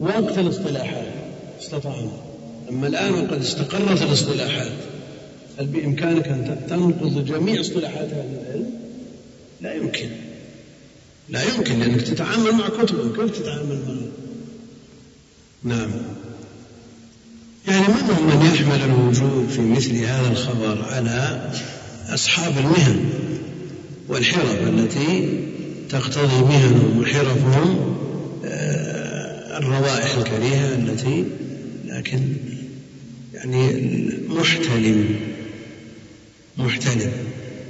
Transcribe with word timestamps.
وقت 0.00 0.38
الاصطلاحات 0.38 1.06
استطعنا 1.60 2.12
أما 2.68 2.86
الآن 2.86 3.12
وقد 3.12 3.40
استقرت 3.40 4.02
الاصطلاحات 4.02 4.72
هل 5.58 5.66
بإمكانك 5.66 6.28
أن 6.28 6.66
تنقض 6.68 7.24
جميع 7.24 7.60
اصطلاحات 7.60 8.08
أهل 8.12 8.38
العلم؟ 8.42 8.70
لا 9.60 9.74
يمكن 9.74 10.08
لا 11.28 11.42
يمكن 11.42 11.78
لأنك 11.78 12.02
تتعامل 12.02 12.52
مع 12.52 12.68
كتبهم 12.68 13.12
كيف 13.16 13.38
تتعامل 13.38 13.78
معهم؟ 13.86 14.10
نعم 15.62 15.90
يعني 17.68 17.86
منهم 17.88 18.26
من 18.26 18.46
يحمل 18.54 18.84
الوجوب 18.84 19.48
في 19.48 19.60
مثل 19.60 19.96
هذا 19.96 20.28
الخبر 20.28 20.84
على 20.84 21.50
أصحاب 22.08 22.58
المهن 22.58 23.10
والحرف 24.08 24.68
التي 24.68 25.38
تقتضي 25.90 26.44
مهنهم 26.44 26.98
وحرفهم 26.98 28.03
الروائح 29.58 30.16
الكريهة 30.16 30.74
التي 30.74 31.24
لكن 31.86 32.20
يعني 33.34 33.72
محتلم 34.28 35.16
محتلم. 36.58 37.12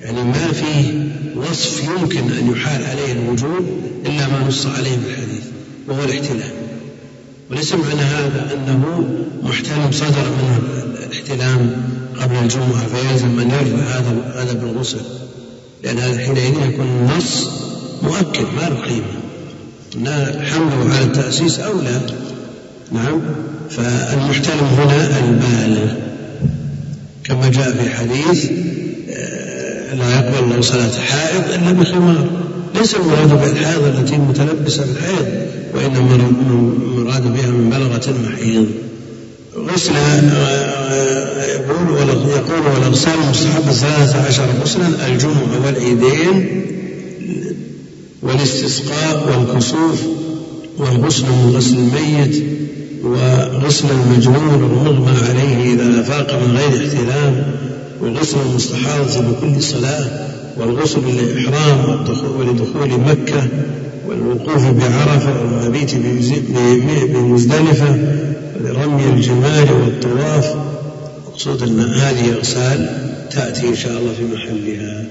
يعني 0.02 0.22
ما 0.24 0.52
فيه 0.52 1.12
وصف 1.36 1.84
يمكن 1.84 2.32
أن 2.32 2.50
يحال 2.50 2.84
عليه 2.84 3.12
الوجوب 3.12 3.66
إلا 4.06 4.28
ما 4.28 4.48
نص 4.48 4.66
عليه 4.66 4.96
في 4.96 5.10
الحديث 5.10 5.44
وهو 5.88 6.04
الاحتلام. 6.04 6.52
وليس 7.50 7.72
معنى 7.72 8.00
هذا 8.00 8.54
أنه 8.54 9.08
محتلم 9.42 9.92
صدر 9.92 10.30
منه 10.30 10.60
الاحتلام 11.06 11.82
قبل 12.20 12.36
الجمعة 12.36 12.86
فيلزم 12.86 13.40
أن 13.40 13.50
يرفع 13.50 13.98
هذا 13.98 14.32
هذا 14.34 14.52
بالغسل 14.52 15.00
لأن 15.82 15.98
هذا 15.98 16.18
حينئذ 16.18 16.68
يكون 16.68 16.86
النص 16.86 17.48
مؤكد 18.02 18.44
ما 18.56 18.68
له 18.68 18.80
قيمة. 18.80 19.23
حمله 20.52 20.94
على 20.94 21.04
التأسيس 21.04 21.60
أولى 21.60 22.00
نعم. 22.92 23.20
فالمحتلم 23.70 24.66
هنا 24.78 25.18
البالغ. 25.18 25.92
كما 27.24 27.48
جاء 27.48 27.72
في 27.72 27.90
حديث 27.90 28.50
آه، 29.10 29.94
لا 29.94 30.10
يقبل 30.10 30.44
الله 30.44 30.60
صلاة 30.60 30.90
حائض 31.00 31.42
إلا 31.54 31.72
بخمار 31.72 32.26
ليس 32.74 32.94
المراد 32.94 33.40
بالحائض 33.40 33.84
التي 33.84 34.16
متلبسة 34.16 34.84
بالحيض 34.86 35.26
وإنما 35.74 36.14
المراد 36.14 37.22
بها 37.22 37.50
من 37.50 37.70
بلغة 37.70 38.10
المحيض 38.10 38.66
غسل 39.56 39.92
آه، 39.96 41.44
يقول 41.44 42.08
يقول 42.28 42.66
والأغسال 42.74 43.12
المستحبة 43.24 43.72
ثلاثة 43.72 44.26
عشر 44.26 44.46
غسلا 44.62 45.06
الجمعة 45.06 45.66
والعيدين 45.66 46.64
والاستسقاء 48.24 49.26
والكسوف 49.28 50.02
والغسل 50.78 51.22
من 51.22 51.52
غسل 51.56 51.74
الميت 51.78 52.44
وغسل 53.04 53.88
المجنون 53.90 54.54
المغمى 54.54 55.18
عليه 55.28 55.74
إذا 55.74 56.00
أفاق 56.00 56.42
من 56.42 56.56
غير 56.56 56.86
احتلام 56.86 57.54
وغسل 58.00 58.36
المستحاضة 58.50 59.20
بكل 59.20 59.62
صلاة 59.62 60.06
والغسل 60.56 61.00
للإحرام 61.08 62.04
ولدخول 62.38 63.00
مكة 63.00 63.48
والوقوف 64.08 64.70
بعرفة 64.70 65.40
والمبيت 65.40 65.94
بمزدلفة 67.14 67.98
ولرمي 68.60 69.04
الجمال 69.04 69.72
والطواف. 69.72 70.54
مقصود 71.26 71.62
أن 71.62 71.80
هذه 71.80 72.32
أغسال 72.32 73.10
تأتي 73.30 73.68
إن 73.68 73.76
شاء 73.76 73.98
الله 73.98 74.12
في 74.12 74.24
محلها. 74.34 75.04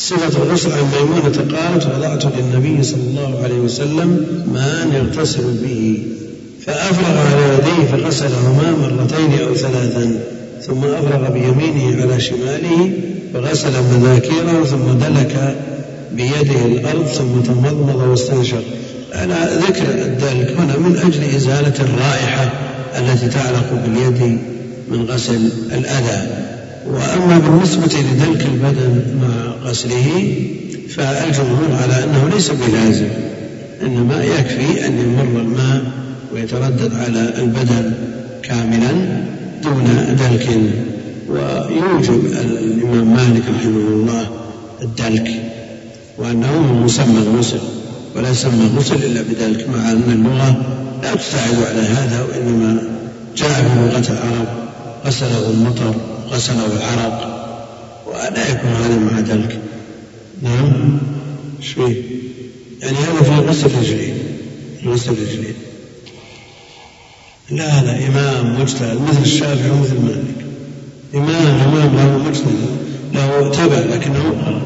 صفة 0.00 0.42
الغسل 0.42 0.72
عن 0.72 0.84
ميمونة 0.94 1.56
قالت 1.56 1.86
وضعت 1.86 2.24
للنبي 2.24 2.82
صلى 2.82 3.00
الله 3.00 3.40
عليه 3.44 3.54
وسلم 3.54 4.26
ماء 4.54 4.86
يغتسل 4.94 5.42
به. 5.62 6.02
فأفرغ 6.66 7.18
على 7.18 7.54
يديه 7.54 7.86
فغسلهما 7.92 8.70
مرتين 8.70 9.46
أو 9.48 9.54
ثلاثا 9.54 10.20
ثم 10.62 10.84
أفرغ 10.84 11.30
بيمينه 11.30 12.02
على 12.02 12.20
شماله 12.20 12.90
فغسل 13.34 13.72
مذاكيره 13.92 14.64
ثم 14.64 14.98
دلك 15.06 15.56
بيده 16.12 16.64
الأرض 16.64 17.06
ثم 17.06 17.40
تمضمض 17.40 18.08
واستنشق. 18.10 18.62
على 19.12 19.48
ذكر 19.68 19.84
الدلك 19.84 20.56
هنا 20.58 20.76
من 20.76 20.96
أجل 20.96 21.36
إزالة 21.36 21.74
الرائحة 21.80 22.52
التي 22.98 23.28
تعلق 23.28 23.82
باليد 23.86 24.38
من 24.88 25.06
غسل 25.10 25.50
الأذى. 25.72 26.39
وأما 26.86 27.38
بالنسبة 27.38 27.86
لدلك 28.00 28.46
البدن 28.46 29.02
مع 29.22 29.68
غسله 29.70 30.34
فالجمهور 30.88 31.72
على 31.82 32.04
أنه 32.04 32.28
ليس 32.34 32.50
بلازم 32.50 33.08
إنما 33.82 34.24
يكفي 34.24 34.86
أن 34.86 34.98
يمر 34.98 35.40
الماء 35.40 35.82
ويتردد 36.34 36.94
على 36.94 37.34
البدن 37.38 37.92
كاملا 38.42 38.92
دون 39.62 40.16
دلك. 40.18 40.48
ويوجب 41.30 42.24
الإمام 42.26 43.14
مالك 43.14 43.42
رحمه 43.58 43.88
الله 43.88 44.30
الدلك 44.82 45.30
وأنه 46.18 46.62
من 46.62 46.82
مسمى 46.84 47.18
الغسل 47.18 47.58
ولا 48.16 48.30
يسمى 48.30 48.66
الغسل 48.72 48.94
إلا 48.94 49.22
بدلك 49.22 49.68
مع 49.68 49.92
أن 49.92 50.02
اللغة 50.08 50.62
لا 51.02 51.14
تساعد 51.14 51.54
على 51.70 51.80
هذا 51.80 52.22
وإنما 52.22 52.82
جاء 53.36 53.48
في 53.48 53.80
لغة 53.80 54.12
العرب 54.12 54.48
غسله 55.06 55.50
المطر 55.50 55.94
غسله 56.30 56.66
العرق 56.66 57.40
ولا 58.06 58.50
يكون 58.50 58.70
هذا 58.70 58.98
مع 58.98 59.20
دلك 59.20 59.58
نعم. 60.42 60.98
إيش 61.60 61.68
فيه؟ 61.72 62.02
يعني 62.82 62.96
هذا 62.96 63.22
في 63.22 63.30
غسل 63.30 63.66
الرجلين 63.66 64.14
غسل 64.86 65.12
الرجلين 65.12 65.54
لا 67.50 67.82
لا 67.82 68.06
إمام 68.08 68.60
مجتهد 68.60 69.00
مثل 69.08 69.22
الشافعي 69.22 69.70
ومثل 69.70 70.00
مالك. 70.00 70.46
إمام 71.14 71.60
إمام 71.60 71.96
له 71.96 72.28
مجتهد. 72.28 72.80
له 73.14 73.50
تبع 73.50 73.78
لكنه 73.78 74.62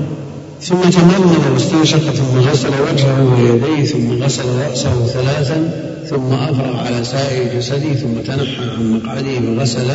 ثم 0.62 0.80
تمضمض 0.80 1.53
واستنشق 1.53 1.98
ثم 1.98 2.38
غسل 2.38 2.69
وجهه 2.69 3.24
ويديه 3.24 3.84
ثم 3.84 4.22
غسل 4.22 4.44
رأسه 4.48 5.06
ثلاثا. 5.06 5.94
ثم 6.10 6.32
أفرغ 6.32 6.76
على 6.87 7.04
سائر 7.04 7.59
جسده 7.59 7.94
ثم 7.94 8.15
تنحى 8.26 8.65
عن 8.76 8.92
مقعده 8.92 9.50
وغسل 9.50 9.91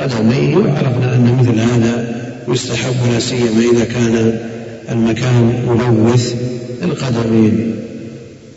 قدميه 0.00 0.56
وعرفنا 0.56 1.14
أن 1.14 1.36
مثل 1.40 1.60
هذا 1.60 2.22
يستحب 2.48 2.94
لا 3.12 3.18
سيما 3.18 3.62
إذا 3.72 3.84
كان 3.84 4.38
المكان 4.90 5.64
ملوث 5.68 6.34
القدمين 6.82 7.74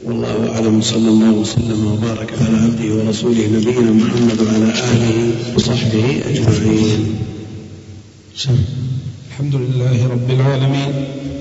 والله 0.06 0.51
أعلم. 0.56 0.81
صلى 0.81 1.09
الله 1.09 1.31
وسلم 1.31 1.88
وبارك 1.88 2.33
على 2.41 2.57
عبده 2.57 2.95
ورسوله 2.95 3.47
نبينا 3.57 3.91
محمد 3.91 4.39
وعلى 4.41 4.69
آله 4.94 5.31
وصحبه 5.56 6.22
أجمعين. 6.29 7.16
الحمد 9.29 9.56
لله 9.56 10.07
رب 10.07 10.29
العالمين. 10.29 10.91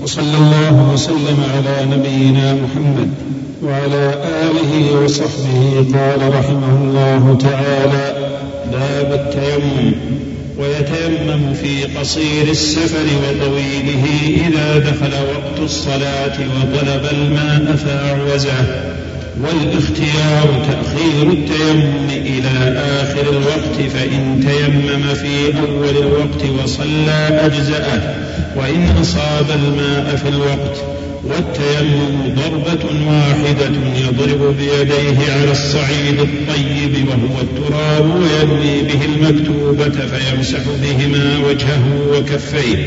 وصلى 0.03 0.37
الله 0.37 0.93
وسلم 0.93 1.37
على 1.53 1.95
نبينا 1.97 2.53
محمد 2.53 3.09
وعلى 3.67 4.13
آله 4.43 5.03
وصحبه 5.03 5.85
قال 5.93 6.33
رحمه 6.39 6.77
الله 6.81 7.37
تعالى 7.41 8.15
باب 8.71 9.13
التيمم. 9.13 9.91
ويتيمم 10.57 11.53
في 11.53 11.99
قصير 11.99 12.47
السفر 12.49 13.05
وطويله 13.23 14.05
إذا 14.47 14.77
دخل 14.77 15.13
وقت 15.13 15.59
الصلاة 15.63 16.37
وطلب 16.39 17.05
الماء 17.11 17.75
فأعوزه. 17.75 18.85
والاختيار 19.41 20.47
تأخير 20.67 21.31
التيمم 21.31 22.09
إلى 22.09 22.79
آخر 23.01 23.21
الوقت 23.29 23.89
فإن 23.93 24.39
تيمم 24.47 25.13
في 25.13 25.59
أول 25.59 25.97
الوقت 25.97 26.63
وصلى 26.63 27.39
أجزأه 27.45 28.15
وإن 28.55 28.97
أصاب 29.01 29.45
الماء 29.49 30.15
في 30.15 30.29
الوقت 30.29 30.94
والتيمم 31.25 32.35
ضربة 32.35 32.85
واحدة 33.07 33.71
يضرب 34.07 34.57
بيديه 34.57 35.33
على 35.33 35.51
الصعيد 35.51 36.19
الطيب 36.19 37.07
وهو 37.07 37.41
التراب 37.41 38.05
وينوي 38.15 38.81
به 38.81 39.05
المكتوبة 39.05 40.05
فيمسح 40.05 40.59
بهما 40.81 41.47
وجهه 41.47 41.83
وكفيه. 42.11 42.77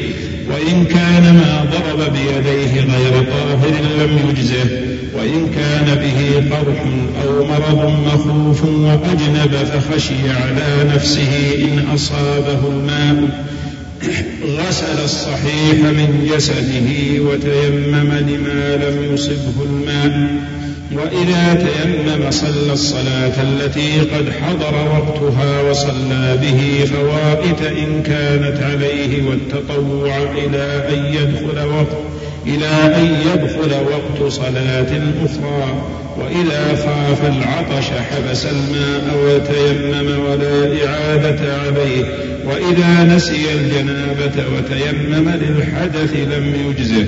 وإن 0.51 0.85
كان 0.85 1.35
ما 1.35 1.67
ضرب 1.73 2.13
بيديه 2.13 2.81
غير 2.81 3.23
طاهر 3.23 3.75
لم 4.01 4.31
يجزه. 4.31 4.71
وإن 5.15 5.51
كان 5.55 5.95
به 5.95 6.57
قرح 6.57 6.85
أو 7.25 7.45
مرض 7.45 7.93
مخوف 8.07 8.65
وأجنب 8.65 9.55
فخشي 9.73 10.31
على 10.31 10.91
نفسه 10.95 11.55
إن 11.63 11.87
أصابه 11.95 12.69
الماء. 12.69 13.49
غسل 14.69 15.05
الصحيح 15.05 15.77
من 15.81 16.31
جسده 16.33 17.23
وتيمم 17.23 18.13
لما 18.13 18.77
لم 18.77 19.15
يصبه 19.15 19.63
الماء. 19.65 20.29
وإذا 20.93 21.55
تيمم 21.55 22.31
صلى 22.31 22.73
الصلاة 22.73 23.43
التي 23.43 24.01
قد 24.01 24.33
حضر 24.43 24.75
وقتها 24.75 25.71
وصلى 25.71 26.39
به 26.43 26.85
فوائت 26.85 27.63
إن 27.63 28.03
كانت 28.03 28.63
عليه 28.63 29.23
والتطوع 29.29 30.17
إلى 30.17 30.89
أن 30.89 31.15
يدخل 31.15 31.67
وقت. 31.69 31.99
إلى 32.49 32.97
أن 32.97 33.17
يدخل 33.35 33.73
وقت 33.75 34.33
صلاة 34.33 35.03
أخرى 35.25 35.83
وإذا 36.17 36.77
خاف 36.77 37.25
العطش 37.25 37.87
حبس 37.87 38.47
الماء 38.47 39.17
وتيمم 39.25 40.25
ولا 40.25 40.87
إعادة 40.87 41.57
عليه 41.57 42.05
وإذا 42.45 43.17
نسي 43.17 43.53
الجنابة 43.55 44.45
وتيمم 44.57 45.29
للحدث 45.29 46.17
لم 46.17 46.55
يجزه. 46.71 47.07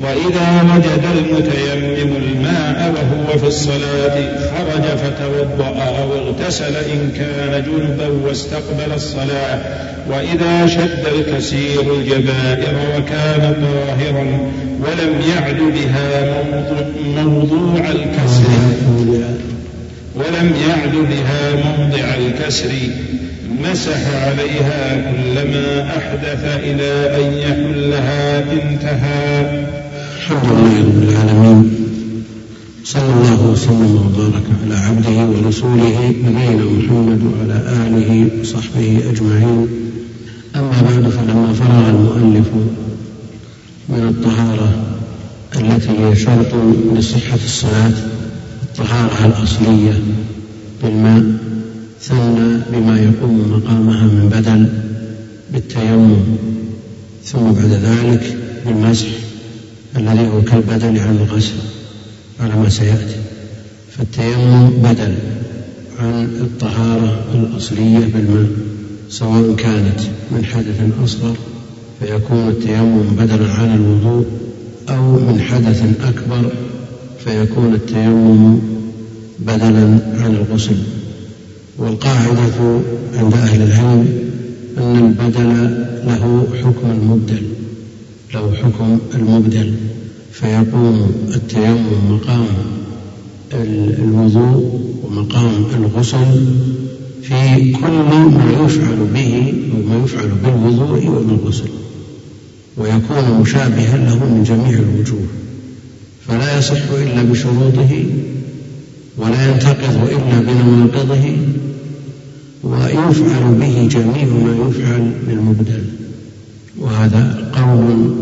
وإذا 0.00 0.62
وجد 0.74 1.04
المتيمم 1.18 2.16
الماء 2.16 2.94
وهو 2.94 3.38
في 3.38 3.46
الصلاة 3.46 4.16
خرج 4.38 4.82
فتوضأ 4.82 5.82
أو 5.82 6.12
اغتسل 6.12 6.76
إن 6.76 7.12
كان 7.16 7.64
جنبا 7.64 8.08
واستقبل 8.26 8.92
الصلاة. 8.94 9.58
وإذا 10.10 10.66
شد 10.66 11.04
الكسير 11.18 11.94
الجبائر 11.94 12.74
وكان 12.96 13.54
طاهرا 13.62 14.26
ولم 14.80 15.20
يعد 15.34 15.56
بها 15.56 16.42
موضوع 17.16 17.78
الكسر. 17.78 18.50
ولم 20.14 20.52
يعد 20.68 20.94
بها 20.94 21.52
موضع 21.54 22.14
الكسر. 22.14 22.70
مسح 23.62 24.00
عليها 24.26 24.96
كلما 24.96 25.88
أحدث 25.96 26.44
إلى 26.64 27.16
أن 27.16 27.38
يحلها 27.38 28.38
انتهى. 28.38 29.64
الحمد 30.24 30.44
لله 30.52 30.84
رب 30.84 31.02
العالمين 31.02 31.70
صلى 32.84 33.12
الله 33.16 33.50
وسلم 33.52 33.92
وبارك 33.96 34.46
على 34.62 34.74
عبده 34.74 35.18
ورسوله 35.26 36.14
نبينا 36.24 36.64
محمد 36.64 37.20
وعلى 37.24 37.56
آله 37.84 38.40
وصحبه 38.40 39.02
أجمعين. 39.10 39.68
أما 40.56 40.70
بعد 40.82 41.08
فلما 41.08 41.52
فرغ 41.52 41.88
المؤلف 41.90 42.46
من 43.88 44.08
الطهارة 44.08 44.68
التي 45.56 45.90
هي 45.90 46.16
شرط 46.16 46.52
لصحة 46.96 47.38
الصلاة 47.44 47.96
الطهارة 48.62 49.26
الأصلية 49.26 49.94
بالماء 50.82 51.24
ثنى 52.00 52.60
بما 52.72 52.96
يقوم 53.00 53.36
مقامها 53.52 54.04
من 54.04 54.28
بدل 54.32 54.68
بالتيمم 55.52 56.16
ثم 57.24 57.52
بعد 57.52 57.72
ذلك 57.88 58.36
بالمسح 58.66 59.23
الذي 59.96 60.26
هو 60.28 60.42
كالبدل 60.42 60.98
عن 60.98 61.16
الغسل 61.16 61.54
على 62.40 62.54
ما 62.54 62.68
سيأتي. 62.68 63.16
فالتيمم 63.90 64.70
بدل 64.70 65.14
عن 65.98 66.24
الطهارة 66.40 67.24
الأصلية 67.34 67.98
بالماء 67.98 68.46
سواء 69.10 69.54
كانت 69.54 70.00
من 70.30 70.44
حدث 70.44 70.80
أصغر 71.04 71.36
فيكون 72.00 72.48
التيمم 72.48 73.02
بدلا 73.18 73.52
عن 73.52 73.74
الوضوء 73.74 74.24
أو 74.88 75.12
من 75.12 75.40
حدث 75.40 75.82
أكبر 76.04 76.50
فيكون 77.24 77.74
التيمم 77.74 78.58
بدلا 79.38 79.98
عن 80.18 80.36
الغسل. 80.40 80.76
والقاعدة 81.78 82.80
عند 83.14 83.34
أهل 83.34 83.62
العلم 83.62 84.08
أن 84.78 84.96
البدل 84.96 85.84
له 86.06 86.46
حكم 86.62 86.90
المبدل 86.90 87.42
له 88.34 88.52
حكم 88.62 88.98
المبدل 89.14 89.74
فيقوم 90.32 91.12
التيمم 91.34 92.10
مقام 92.10 92.46
الوضوء 93.52 94.80
ومقام 95.04 95.64
الغسل 95.74 96.46
في 97.22 97.72
كل 97.72 97.92
ما 97.92 98.64
يفعل 98.64 98.96
به 99.14 99.54
وما 99.74 100.04
يفعل 100.04 100.28
بالوضوء 100.44 101.08
وبالغسل 101.08 101.68
ويكون 102.76 103.40
مشابها 103.40 103.96
له 103.96 104.14
من 104.14 104.44
جميع 104.46 104.78
الوجوه 104.78 105.26
فلا 106.28 106.58
يصح 106.58 106.90
إلا 107.02 107.22
بشروطه 107.22 108.04
ولا 109.18 109.50
ينتقض 109.50 110.08
إلا 110.08 110.40
بنواقضه 110.40 111.36
ويفعل 112.64 113.54
به 113.60 113.88
جميع 113.90 114.24
ما 114.24 114.68
يفعل 114.68 115.10
بالمبدل. 115.26 115.84
وهذا 116.84 117.50
قول 117.52 118.14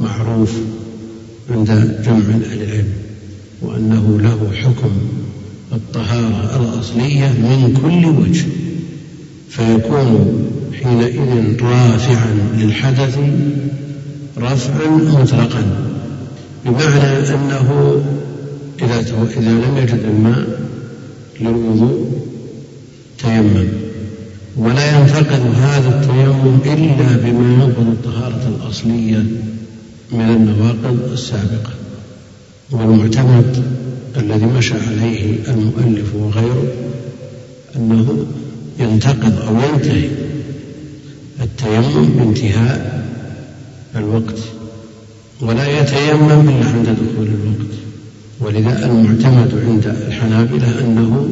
معروف 0.00 0.52
عند 1.50 1.98
جمع 2.04 2.34
أهل 2.50 2.62
العلم 2.62 2.92
وأنه 3.62 4.20
له 4.20 4.52
حكم 4.62 4.90
الطهارة 5.72 6.60
الأصلية 6.62 7.26
من 7.28 7.78
كل 7.82 8.06
وجه 8.06 8.46
فيكون 9.48 10.34
حينئذ 10.82 11.62
رافعا 11.62 12.34
للحدث 12.56 13.18
رفعا 14.38 14.90
مطلقا 14.90 15.62
بمعنى 16.64 17.34
أنه 17.34 17.96
إذا 18.82 19.00
إذا 19.36 19.50
لم 19.50 19.76
يجد 19.76 20.00
الماء 20.04 20.60
للوضوء 21.40 22.22
تيمم. 23.18 23.87
ولا 24.58 25.00
ينتقد 25.00 25.42
هذا 25.56 26.00
التيمم 26.00 26.58
إلا 26.66 27.16
بما 27.16 27.54
ينقض 27.54 27.86
الطهارة 27.86 28.56
الأصلية 28.56 29.24
من 30.12 30.20
النواقض 30.20 31.12
السابقة. 31.12 31.70
والمعتمد 32.70 33.62
الذي 34.16 34.46
مشى 34.46 34.74
عليه 34.74 35.34
المؤلف 35.48 36.14
وغيره 36.14 36.64
أنه 37.76 38.26
ينتقض 38.80 39.38
أو 39.48 39.54
ينتهي 39.74 40.08
التيمم 41.42 42.06
بانتهاء 42.06 43.04
الوقت 43.96 44.38
ولا 45.40 45.80
يتيمم 45.80 46.48
إلا 46.48 46.66
عند 46.66 46.86
دخول 46.86 47.26
الوقت. 47.26 47.74
ولذا 48.40 48.86
المعتمد 48.86 49.64
عند 49.66 49.86
الحنابلة 50.08 50.80
أنه 50.80 51.28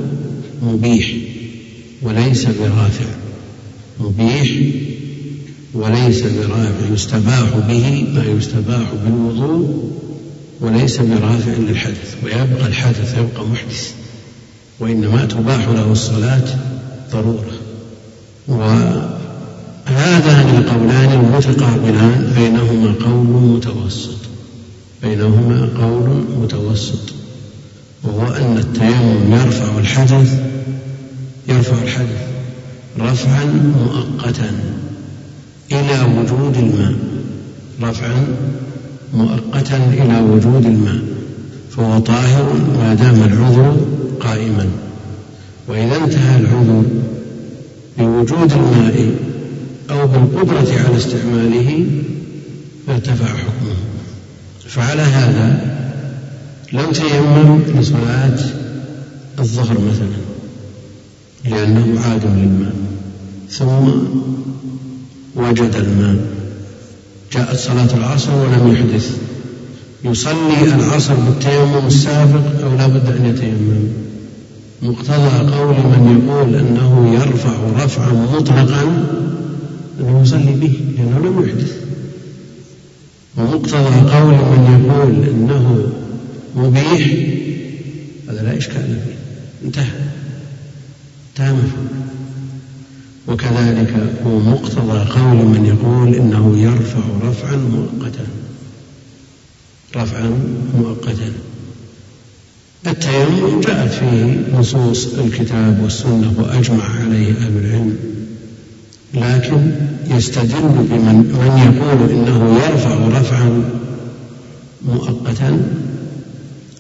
مبيح. 0.63 1.26
وليس 2.03 2.47
برافع 2.47 3.05
مبيح 4.01 4.51
وليس 5.75 6.23
برافع 6.23 6.93
يستباح 6.93 7.57
به 7.69 8.07
ما 8.15 8.25
يستباح 8.25 8.93
بالوضوء 9.05 9.93
وليس 10.61 10.97
برافع 10.99 11.53
للحدث 11.59 12.15
ويبقى 12.25 12.67
الحدث 12.67 13.19
يبقى 13.19 13.47
محدث 13.47 13.93
وإنما 14.81 15.25
تباح 15.25 15.69
له 15.69 15.93
الصلاة 15.93 16.45
ضرورة. 17.13 17.53
وهذان 18.49 20.57
القولان 20.57 21.13
المتقابلان 21.21 22.33
بينهما 22.37 22.95
قول 23.05 23.27
متوسط 23.27 24.17
بينهما 25.03 25.69
قول 25.81 26.25
متوسط 26.43 27.13
وهو 28.05 28.27
أن 28.27 28.59
التيمم 28.59 29.33
يرفع 29.33 29.79
الحدث 29.79 30.41
يرفع 31.49 31.83
الحدث 31.83 32.27
رفعا 33.01 33.45
مؤقتا 33.45 34.51
إلى 35.73 36.21
وجود 36.21 36.57
الماء. 36.57 36.95
رفعا 37.83 38.27
مؤقتا 39.15 39.77
إلى 39.77 40.21
وجود 40.21 40.67
الماء. 40.67 40.99
فهو 41.71 41.99
طاهر 41.99 42.53
ما 42.79 42.95
دام 42.95 43.15
العذر 43.15 43.77
قائما. 44.21 44.67
وإذا 45.69 45.97
انتهى 45.97 46.37
العذر 46.41 46.85
بوجود 47.99 48.53
الماء 48.53 49.15
أو 49.91 50.07
بالقدرة 50.07 50.75
على 50.87 50.97
استعماله 50.97 51.87
ارتفع 52.89 53.27
حكمه. 53.27 53.77
فعلى 54.69 55.03
هذا 55.03 55.77
لو 56.73 56.93
تيمم 56.93 57.63
لصلاة 57.81 58.39
الظهر 59.39 59.79
مثلا. 59.81 60.36
لأنه 61.51 62.01
عاد 62.01 62.25
للماء 62.25 62.75
ثم 63.51 63.89
وجد 65.37 65.75
الماء. 65.75 66.17
جاءت 67.33 67.57
صلاة 67.57 67.95
العصر 67.95 68.35
ولم 68.35 68.73
يحدث. 68.73 69.19
يصلي 70.05 70.75
العصر 70.75 71.15
بالتيمم 71.15 71.87
السابق 71.87 72.65
أو 72.65 72.77
لا 72.77 72.87
بد 72.87 73.17
أن 73.17 73.27
يتيمم. 73.27 73.89
مقتضى 74.83 75.51
قول 75.57 75.75
من 75.75 76.23
يقول 76.23 76.55
أنه 76.55 77.15
يرفع 77.15 77.85
رفعا 77.85 78.13
مطلقا 78.13 79.07
أنه 80.01 80.23
يصلي 80.23 80.53
به 80.53 80.81
لأنه 80.99 81.19
لم 81.19 81.49
يحدث. 81.49 81.77
ومقتضى 83.37 84.11
قول 84.17 84.35
من 84.35 84.85
يقول 84.85 85.29
أنه 85.29 85.93
مبيح 86.57 87.03
هذا 88.29 88.43
لا 88.43 88.59
إشكال 88.59 88.83
فيه. 88.83 89.17
انتهى. 89.67 90.16
مفهوم 91.45 91.89
وكذلك 93.29 93.95
هو 94.27 94.39
مقتضى 94.39 95.11
قول 95.11 95.37
من 95.37 95.67
يقول 95.67 96.15
إنه 96.15 96.59
يرفع 96.59 97.29
رفعا 97.29 97.57
مؤقتا. 97.57 98.27
رفعا 99.97 100.31
مؤقتا. 100.79 101.33
التيمم 102.87 103.61
جاءت 103.61 103.91
فيه 103.93 104.43
نصوص 104.59 105.15
الكتاب 105.15 105.81
والسنة 105.83 106.35
وأجمع 106.39 106.85
عليه 107.01 107.33
أهل 107.33 107.57
العلم. 107.59 107.97
لكن 109.15 109.73
يستدل 110.17 110.87
بمن 110.91 111.17
من 111.17 111.53
يقول 111.59 112.11
إنه 112.11 112.61
يرفع 112.65 113.21
رفعا 113.21 113.65
مؤقتا 114.87 115.63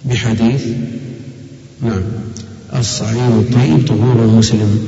بحديث. 0.05 0.67
نعم. 1.83 2.03
الصعيد 2.75 3.33
الطيب 3.33 3.87
طهور 3.89 4.25
المسلم. 4.25 4.87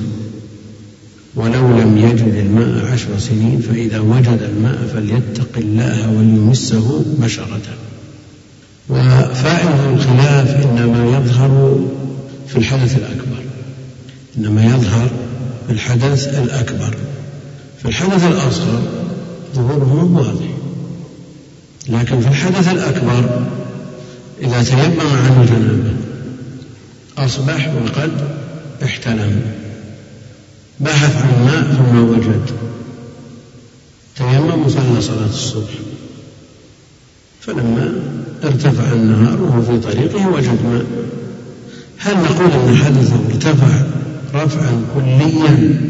ولو 1.35 1.79
لم 1.79 1.99
يجد 1.99 2.35
الماء 2.35 2.93
عشر 2.93 3.19
سنين 3.19 3.61
فإذا 3.61 4.01
وجد 4.01 4.43
الماء 4.43 4.79
فليتق 4.95 5.59
الله 5.59 6.11
وليمسه 6.11 7.05
بشرته 7.19 7.77
وفائدة 8.89 9.91
الخلاف 9.91 10.67
إنما 10.67 11.17
يظهر 11.17 11.81
في 12.49 12.57
الحدث 12.57 12.97
الأكبر. 12.97 13.43
إنما 14.39 14.65
يظهر 14.65 15.11
في 15.67 15.73
الحدث 15.73 16.39
الأكبر. 16.39 16.97
في 17.83 17.89
الحدث 17.89 18.25
الأصغر 18.25 18.83
ظهوره 19.55 20.11
واضح. 20.15 20.49
لكن 21.89 22.21
في 22.21 22.29
الحدث 22.29 22.69
الأكبر 22.73 23.47
إذا 24.43 24.63
تيمم 24.63 25.01
عنه 25.01 25.45
جنابه 25.45 25.98
أصبح 27.19 27.69
وقد 27.75 28.11
احتلم. 28.85 29.43
بحث 30.81 31.23
عن 31.23 31.45
ماء 31.45 31.63
ثم 31.63 31.99
وجد. 32.11 32.43
تيمم 34.17 34.67
وصلى 34.67 35.01
صلاة 35.01 35.29
الصبح. 35.29 35.71
فلما 37.41 37.93
ارتفع 38.45 38.93
النهار 38.93 39.43
وهو 39.43 39.63
في 39.63 39.79
طريقه 39.79 40.29
وجد 40.29 40.59
ماء. 40.65 40.87
هل 41.99 42.15
نقول 42.15 42.51
أن 42.51 42.77
حدثه 42.77 43.17
ارتفع 43.29 43.83
رفعا 44.35 44.83
كليا 44.95 45.81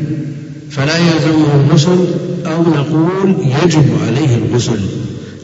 فلا 0.70 0.96
يلزمه 0.96 1.54
الغسل؟ 1.54 2.06
أو 2.46 2.62
نقول 2.62 3.36
يجب 3.64 3.86
عليه 4.06 4.36
الغسل 4.36 4.80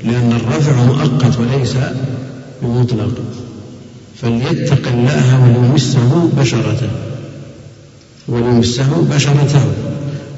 لأن 0.04 0.32
الرفع 0.32 0.84
مؤقت 0.84 1.38
وليس 1.38 1.74
بمطلق؟ 2.62 3.43
فليتق 4.22 4.88
الله 4.88 5.42
وليمسه 5.42 6.30
بشرته. 6.38 6.88
وليمسه 8.28 9.02
بشرته. 9.14 9.64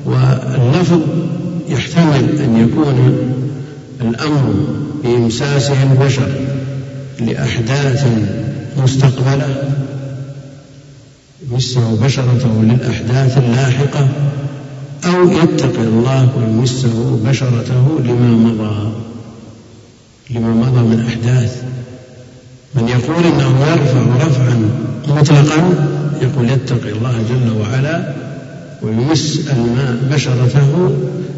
واللفظ 0.05 1.01
يحتمل 1.69 2.39
أن 2.39 2.69
يكون 2.69 3.19
الأمر 4.01 4.55
بإمساسه 5.05 5.83
البشر 5.83 6.31
لأحداث 7.21 8.07
مستقبلة. 8.77 9.75
يمسه 11.53 11.97
بشرته 12.05 12.63
للأحداث 12.63 13.39
اللاحقة. 13.39 14.09
أو 15.05 15.31
يتقي 15.31 15.83
الله 15.83 16.29
ويمسه 16.37 17.21
بشرته 17.25 18.01
لما 18.05 18.51
مضى. 18.51 18.93
لما 20.31 20.55
مضى 20.55 20.81
من 20.81 21.07
أحداث 21.09 21.63
من 22.77 22.89
يقول 22.89 23.25
إنه 23.25 23.67
يرفع 23.67 24.27
رفعا 24.27 24.71
مطلقا 25.09 25.75
يقول 26.23 26.51
يتقي 26.51 26.93
الله 26.93 27.25
جل 27.29 27.61
وعلا 27.61 28.13
ويمس 28.83 29.49
الماء 29.53 29.97
بشرته 30.13 30.97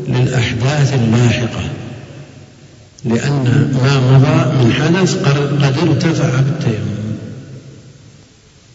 للأحداث 0.08 0.94
اللاحقة 0.94 1.62
لأن 3.04 3.72
ما 3.82 4.00
مضى 4.00 4.64
من 4.64 4.72
حدث 4.72 5.16
قد 5.24 5.88
ارتفع 5.88 6.40
بالتيمم 6.40 6.98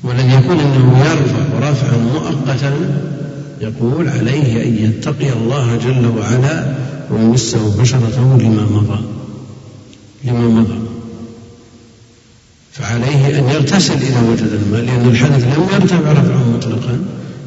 والذي 0.04 0.30
يقول 0.30 0.60
إنه 0.60 1.00
يرفع 1.00 1.70
رفعا 1.70 1.98
مؤقتا 1.98 2.74
يقول 3.62 4.10
عليه 4.10 4.64
أن 4.64 4.76
يتقي 4.78 5.34
الله 5.34 5.76
جل 5.76 6.06
وعلا 6.18 6.74
ويمسه 7.12 7.82
بشرته 7.82 8.38
لما 8.38 8.64
مضى 8.64 9.00
لما 10.24 10.48
مضى. 10.48 10.93
فعليه 12.74 13.40
أن 13.40 13.50
يغتسل 13.50 13.94
إذا 13.94 14.22
وجد 14.32 14.60
الماء 14.66 14.82
لأن 14.82 15.10
الحدث 15.10 15.44
لم 15.44 15.68
يرتفع 15.74 16.12
رفعا 16.12 16.44
مطلقا 16.56 17.00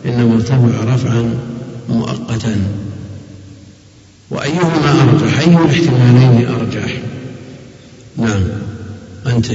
إنما 0.07 0.35
ارتفع 0.35 0.95
رفعا 0.95 1.35
مؤقتا. 1.89 2.57
وأيهما 4.31 5.03
أرجح؟ 5.03 5.39
أي 5.39 5.57
الاحتمالين 5.57 6.49
أرجح؟ 6.49 6.99
نعم. 8.17 8.43
أنت. 9.27 9.47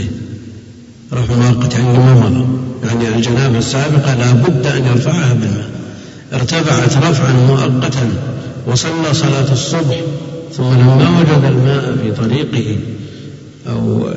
رفع 1.14 1.36
مؤقت 1.36 1.74
يعني 1.74 1.94
لما 1.94 2.14
مضى 2.14 2.46
يعني 2.84 3.16
الجنابة 3.16 3.58
السابقة 3.58 4.16
لا 4.16 4.32
بد 4.32 4.68
أن 4.68 4.86
يرفعها 4.86 5.34
بالماء. 5.34 5.70
ارتفعت 6.34 6.98
رفعا 6.98 7.34
مؤقتا 7.34 8.10
وصلى 8.68 9.14
صلاة 9.14 9.52
الصبح 9.52 10.02
ثم 10.58 10.74
لما 10.74 11.20
وجد 11.20 11.44
الماء 11.44 11.98
في 12.04 12.12
طريقه 12.12 12.78
أو 13.70 14.10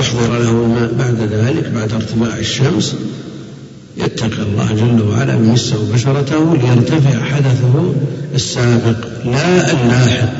أحضر 0.00 0.38
له 0.38 0.50
الماء 0.50 0.92
بعد 0.98 1.28
ذلك 1.32 1.70
بعد 1.74 1.92
ارتفاع 1.92 2.38
الشمس 2.38 2.96
يتقي 3.96 4.42
الله 4.42 4.72
جل 4.72 5.08
وعلا 5.08 5.36
ويمسه 5.36 5.92
بشرته 5.94 6.56
ليرتفع 6.56 7.24
حدثه 7.24 7.92
السابق 8.34 9.06
لا 9.24 9.72
اللاحق. 9.72 10.32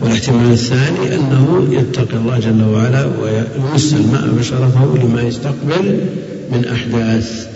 والاحتمال 0.00 0.52
الثاني 0.52 1.14
أنه 1.14 1.68
يتقي 1.70 2.16
الله 2.16 2.38
جل 2.38 2.62
وعلا 2.62 3.06
ويمس 3.06 3.92
الماء 3.92 4.28
بشرته 4.38 4.98
لما 5.02 5.22
يستقبل 5.22 6.00
من 6.52 6.64
أحداث. 6.64 7.46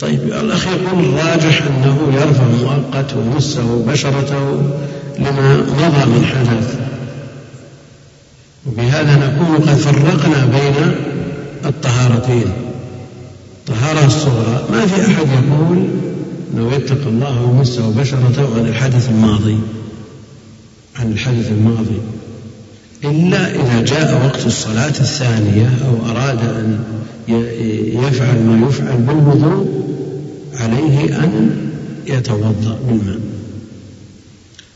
طيب 0.00 0.20
الأخ 0.22 0.66
يقول 0.66 1.04
الراجح 1.04 1.62
أنه 1.62 1.98
يرفع 2.14 2.44
مؤقت 2.44 3.14
ويمسه 3.14 3.84
بشرته 3.88 4.62
لما 5.18 5.56
مضى 5.56 6.10
من 6.10 6.24
حدث. 6.24 6.91
وبهذا 8.66 9.16
نكون 9.16 9.68
قد 9.68 9.76
فرقنا 9.76 10.44
بين 10.44 10.94
الطهارتين. 11.64 12.52
الطهارة 13.58 14.06
الصغرى. 14.06 14.64
ما 14.72 14.86
في 14.86 15.06
أحد 15.06 15.26
يقول 15.26 15.86
أنه 16.54 16.74
يتقى 16.74 17.08
الله 17.08 17.42
ويمسه 17.42 17.90
بشرته 17.90 18.54
عن 18.58 18.66
الحدث 18.68 19.08
الماضي. 19.08 19.58
عن 20.96 21.12
الحدث 21.12 21.50
الماضي. 21.50 22.00
إلا 23.04 23.54
إذا 23.54 23.84
جاء 23.84 24.24
وقت 24.24 24.46
الصلاة 24.46 24.88
الثانية 24.88 25.70
أو 25.88 26.10
أراد 26.10 26.38
أن 26.38 26.78
يفعل 28.08 28.42
ما 28.42 28.68
يفعل 28.68 28.96
بالوضوء 28.96 29.82
عليه 30.60 31.24
أن 31.24 31.50
يتوضأ 32.06 32.78
بالماء. 32.88 33.18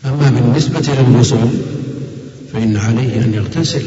أما 0.04 0.30
بالنسبة 0.30 0.94
للغسل 0.98 1.48
فإن 2.56 2.76
عليه 2.76 3.24
أن 3.24 3.34
يغتسل. 3.34 3.82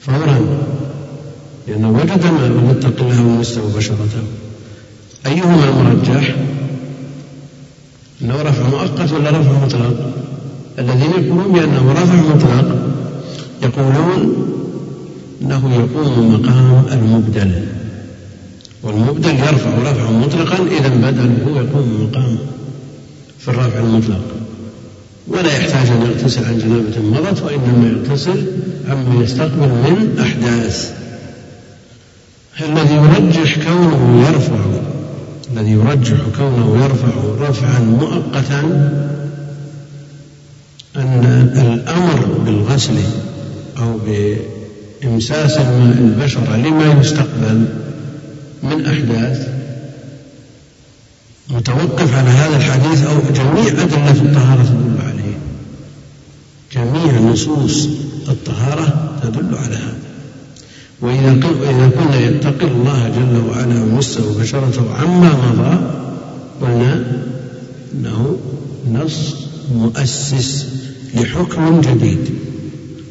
فورا 0.00 0.40
لأنه 1.68 1.90
وجد 1.90 2.24
ماء 2.24 2.50
وليتق 2.50 3.00
الله 3.00 3.26
ومسه 3.26 3.76
بشرته 3.76 4.22
أيهما 5.26 5.68
المرجح 5.68 6.36
أنه 8.22 8.42
رفع 8.42 8.68
مؤقت 8.68 9.12
ولا 9.12 9.30
رفع 9.30 9.64
مطلق؟ 9.64 10.12
الذين 10.78 11.10
يقولون 11.10 11.52
بأنه 11.52 11.92
رفع 11.92 12.14
مطلق 12.14 12.92
يقولون 13.62 14.36
أنه 15.42 15.74
يقوم 15.74 16.34
مقام 16.34 16.84
المبدل. 16.92 17.64
والمبدل 18.82 19.30
يرفع 19.30 19.70
رفعا 19.78 20.10
مطلقا 20.10 20.56
إذا 20.78 20.88
بدله 20.88 21.44
يقوم 21.56 22.08
مقامه 22.10 22.38
في 23.38 23.48
الرفع 23.48 23.80
المطلق. 23.80 24.45
ولا 25.28 25.56
يحتاج 25.56 25.88
أن 25.90 26.02
يغتسل 26.02 26.44
عن 26.44 26.58
جنابة 26.58 27.20
مضت 27.20 27.42
وإنما 27.42 27.88
يغتسل 27.88 28.46
عما 28.88 29.24
يستقبل 29.24 29.68
من 29.68 30.18
أحداث. 30.20 30.92
الذي 32.60 32.94
يرجح 32.94 33.54
كونه 33.68 34.26
يرفع 34.28 34.58
الذي 35.52 35.70
يرجح 35.70 36.16
كونه 36.36 36.84
يرفع 36.84 37.48
رفعا 37.48 37.78
مؤقتا 37.78 38.60
أن 40.96 41.50
الأمر 41.56 42.38
بالغسل 42.46 42.94
أو 43.78 43.98
بإمساس 44.06 45.58
الماء 45.58 45.98
البشرة 45.98 46.56
لما 46.56 47.00
يستقبل 47.00 47.64
من 48.62 48.86
أحداث 48.86 49.48
متوقف 51.48 52.14
على 52.14 52.30
هذا 52.30 52.56
الحديث 52.56 53.06
أو 53.06 53.16
جميع 53.34 53.82
أدلة 53.82 54.10
الطهارة. 54.10 54.95
جميع 56.76 57.20
نصوص 57.20 57.88
الطهارة 58.28 59.18
تدل 59.22 59.54
على 59.54 59.76
هذا. 59.76 59.96
وإذا 61.00 61.32
وإذا 61.60 61.88
كنا 61.88 62.20
يتقي 62.20 62.66
الله 62.66 63.08
جل 63.08 63.48
وعلا 63.50 63.82
ويمسه 63.82 64.40
بشرته 64.40 64.94
عما 64.94 65.32
مضى 65.32 65.78
قلنا 66.62 67.04
إنه 67.94 68.38
نص 68.92 69.34
مؤسس 69.74 70.66
لحكم 71.14 71.80
جديد. 71.80 72.30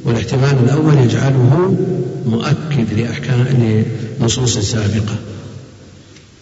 والاحتمال 0.05 0.55
الأول 0.63 0.97
يجعله 0.97 1.77
مؤكد 2.25 2.93
لأحكام 2.97 3.45
لنصوص 4.19 4.57
سابقة. 4.57 5.15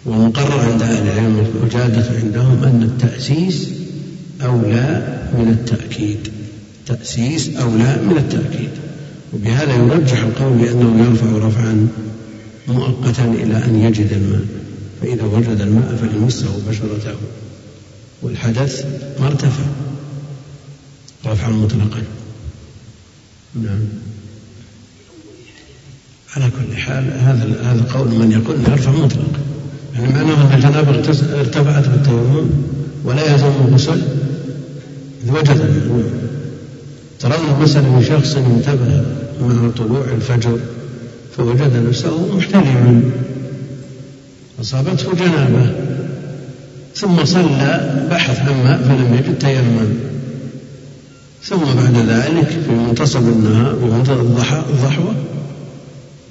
والمقرر 0.06 0.60
عند 0.60 0.82
أهل 0.82 1.08
العلم 1.08 1.46
والجادة 1.62 2.06
عندهم 2.24 2.64
أن 2.64 2.84
التأسيس 2.84 3.70
أولى 4.42 5.20
من 5.38 5.48
التأكيد. 5.50 6.30
تأسيس 6.86 7.50
أولى 7.50 7.98
من 8.10 8.18
التأكيد. 8.18 8.70
وبهذا 9.34 9.76
يرجح 9.76 10.24
القول 10.24 10.58
بأنه 10.58 11.06
يرفع 11.06 11.48
رفعا 11.48 11.88
مؤقتا 12.68 13.26
إلى 13.26 13.66
أن 13.66 13.76
يجد 13.76 14.12
الماء. 14.12 14.46
فإذا 15.02 15.24
وجد 15.24 15.62
الماء 15.62 15.96
فليمسه 15.96 16.60
بشرته. 16.70 17.16
والحدث 18.22 18.86
ما 19.20 19.28
ارتفع. 19.28 19.64
رفعا 21.26 21.50
مطلقا. 21.50 22.04
نعم. 23.56 23.80
على 26.36 26.50
كل 26.50 26.78
حال 26.78 27.04
هذا 27.04 27.62
هذا 27.64 27.94
قول 27.94 28.08
من 28.08 28.32
يقول 28.32 28.56
إنه 28.56 28.70
يرفع 28.70 28.92
مطلق 28.92 29.40
يعني 29.96 30.14
معناه 30.14 30.48
أن 30.48 30.56
الجنابة 30.56 30.90
ارتفعت 31.40 31.88
بالتيمم 31.88 32.50
ولا 33.04 33.32
يلزم 33.32 33.52
الغسل 33.68 34.02
إذ 35.24 35.32
وجد 35.32 35.50
الماء. 35.50 36.23
ترون 37.24 37.60
مثلا 37.62 38.02
شخص 38.02 38.36
انتبه 38.36 39.06
مع 39.42 39.70
طلوع 39.78 40.06
الفجر 40.16 40.60
فوجد 41.38 41.88
نفسه 41.88 42.36
محتلما 42.36 43.02
أصابته 44.62 45.14
جنابة. 45.14 45.72
ثم 46.96 47.26
صلى 47.26 48.08
بحث 48.12 48.40
عن 48.40 48.64
ماء 48.64 48.78
فلم 48.78 49.14
يجد 49.14 49.38
تيمم. 49.40 49.94
ثم 51.44 51.58
بعد 51.58 51.96
ذلك 52.10 52.48
في 52.48 52.72
منتصف 52.72 53.20
النهار 53.20 53.76
في 53.76 53.86
منتصف 53.86 54.20
الضحى 54.20 54.64
الضحوة. 54.70 55.16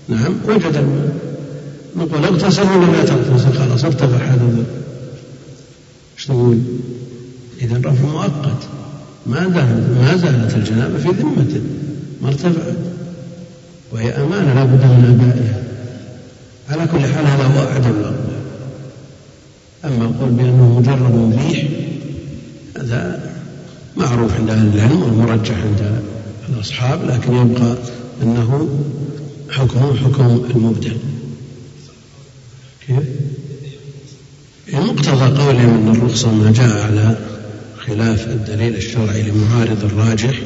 نعم 0.08 0.34
وجد 0.48 0.76
الماء. 0.76 1.14
نقول 1.96 2.24
اغتسل 2.24 2.62
ولا 2.62 2.96
لا 2.96 3.04
تغتسل 3.04 3.52
خلاص 3.52 3.84
ارتفع 3.84 4.24
هذا 4.24 4.64
إيش 6.18 6.26
تقول؟ 6.26 6.58
إذا 7.62 7.78
رفع 7.78 8.04
مؤقت. 8.12 8.68
ما 9.26 9.48
ما 10.00 10.16
زالت 10.16 10.54
الجنابة 10.54 10.98
في 10.98 11.08
ذمته 11.08 11.60
ما 12.22 12.28
ارتفعت. 12.28 12.76
وهي 13.92 14.10
أمانة 14.10 14.54
لا 14.54 14.64
بد 14.64 14.84
من 14.84 15.20
أدائها. 15.20 15.62
على 16.68 16.86
كل 16.86 17.14
حال 17.14 17.26
هذا 17.26 17.44
هو 17.44 17.68
أعدم 17.68 17.90
الأقوال 17.90 18.42
أما 19.84 20.04
القول 20.04 20.30
بأنه 20.30 20.78
مجرد 20.78 21.14
مبيح 21.14 21.64
هذا 22.78 23.32
معروف 23.96 24.34
عند 24.34 24.50
أهل 24.50 24.74
العلم 24.74 25.02
والمرجح 25.02 25.54
عند 25.56 26.02
الأصحاب 26.48 27.04
لكن 27.04 27.34
يبقى 27.36 27.76
أنه 28.22 28.68
حكمه 29.50 29.96
حكم 29.96 30.44
المبدل 30.56 30.96
كيف؟ 32.86 32.98
مقتضى 34.72 35.42
قولهم 35.42 35.88
أن 35.88 35.96
الرخصة 35.96 36.32
ما 36.32 36.52
جاء 36.52 36.82
على 36.82 37.16
خلاف 37.86 38.26
الدليل 38.28 38.76
الشرعي 38.76 39.22
لمعارض 39.22 39.84
الراجح. 39.84 40.42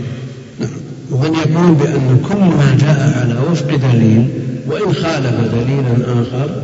نعم. 0.61 0.71
ومن 1.11 1.35
يقول 1.35 1.75
بأن 1.75 2.21
كل 2.29 2.39
ما 2.39 2.77
جاء 2.81 3.19
على 3.21 3.51
وفق 3.51 3.77
دليل 3.77 4.29
وإن 4.67 4.95
خالف 4.95 5.55
دليلا 5.55 6.23
آخر 6.23 6.63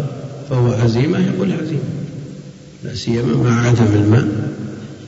فهو 0.50 0.73
عزيمة 0.73 1.19
يقول 1.19 1.52
عزيمة. 1.52 1.81
لا 2.85 2.95
سيما 2.95 3.50
مع 3.50 3.67
عدم 3.69 3.95
الماء 3.95 4.29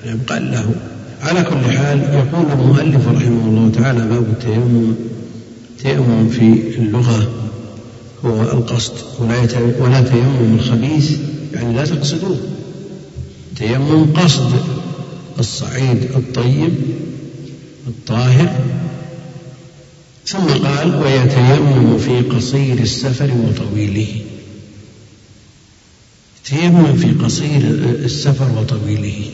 يبقى 0.06 0.40
له. 0.40 0.74
على 1.22 1.42
كل 1.42 1.78
حال 1.78 1.98
يقول 1.98 2.46
المؤلف 2.52 3.08
رحمه 3.08 3.46
الله 3.46 3.70
تعالى 3.74 4.08
باب 4.08 4.22
التيمم 4.22 4.94
التيمم 5.70 6.28
في 6.28 6.78
اللغة. 6.78 7.28
هو 8.24 8.42
القصد 8.42 8.92
ولا, 9.20 9.40
ولا 9.80 10.00
تيمم 10.00 10.54
الخبيث 10.58 11.18
يعني 11.54 11.76
لا 11.76 11.84
تقصدوه. 11.84 12.36
تيمم 13.56 14.06
قصد. 14.16 14.52
الصعيد 15.38 16.02
الطيب 16.02 16.72
الطاهر. 17.86 18.64
ثم 20.26 20.46
قال 20.66 20.94
ويتيمم 20.94 21.98
في 21.98 22.20
قصير 22.20 22.78
السفر 22.78 23.30
وطويله. 23.34 24.22
تيمم 26.44 26.96
في 26.96 27.24
قصير 27.24 27.60
السفر 28.04 28.58
وطويله. 28.58 29.30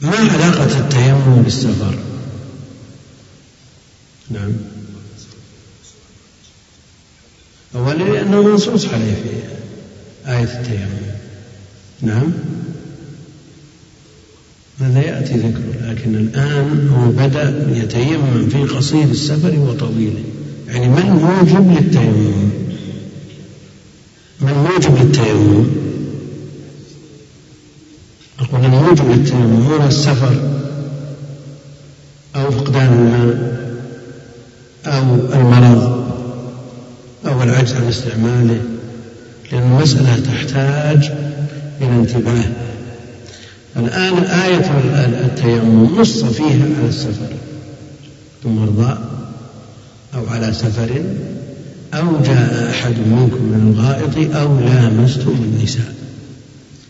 ما 0.00 0.16
علاقة 0.16 0.78
التيمم 0.78 1.42
بالسفر؟ 1.42 1.98
نعم. 4.30 4.52
أولا 7.74 8.04
لأنه 8.04 8.42
منصوص 8.42 8.86
عليه 8.86 9.14
في 9.14 9.30
آية 10.26 10.60
التيمم. 10.60 11.12
نعم. 12.02 12.32
هذا 14.82 15.00
يأتي 15.00 15.34
ذكره 15.34 15.90
لكن 15.90 16.14
الآن 16.14 16.88
هو 16.88 17.10
بدأ 17.10 17.66
يتيمم 17.76 18.48
في 18.48 18.62
قصير 18.62 19.04
السفر 19.04 19.58
وطويله. 19.58 20.22
يعني 20.68 20.88
ما 20.88 20.98
الموجب 20.98 21.70
للتيمم؟ 21.70 22.50
ما 24.40 24.50
الموجب 24.50 25.02
للتيمم؟ 25.02 25.66
أقول 28.40 28.64
الموجب 28.64 29.10
للتيمم 29.10 29.62
هو 29.62 29.86
السفر 29.86 30.34
أو 32.36 32.50
فقدان 32.50 32.92
الماء 32.92 33.52
أو 34.86 35.14
المرض 35.40 36.04
أو 37.26 37.42
العجز 37.42 37.72
عن 37.72 37.88
استعماله. 37.88 38.60
لأن 39.52 39.62
المسألة 39.62 40.20
تحتاج 40.20 41.12
إلى 41.80 41.90
انتباه. 41.90 42.71
الآن 43.76 44.14
آية 44.24 44.70
التيمم 45.24 46.00
نص 46.00 46.24
فيها 46.24 46.64
على 46.78 46.88
السفر. 46.88 47.32
المرضى 48.44 48.98
أو 50.14 50.26
على 50.26 50.52
سفر 50.52 51.02
أو 51.94 52.22
جاء 52.24 52.70
أحد 52.70 52.98
منكم 52.98 53.42
من 53.42 53.74
الغائط 53.74 54.36
أو 54.36 54.60
لامستم 54.60 55.30
النساء. 55.30 55.94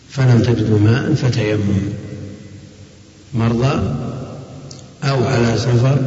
فلم 0.09 0.39
تجدوا 0.39 0.79
ماء 0.79 1.13
فتيمموا 1.13 1.93
مرضى 3.33 3.95
أو 5.03 5.23
على 5.23 5.57
سفر 5.57 5.97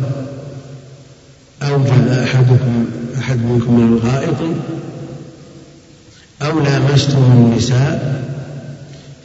أو 1.62 1.85
جاء 1.85 2.25
أحدكم 2.25 2.87
أحد 3.19 3.37
منكم 3.37 3.81
من 3.81 3.99
الغائط 3.99 4.37
أو 6.43 6.61
لامستم 6.61 7.33
النساء. 7.33 8.27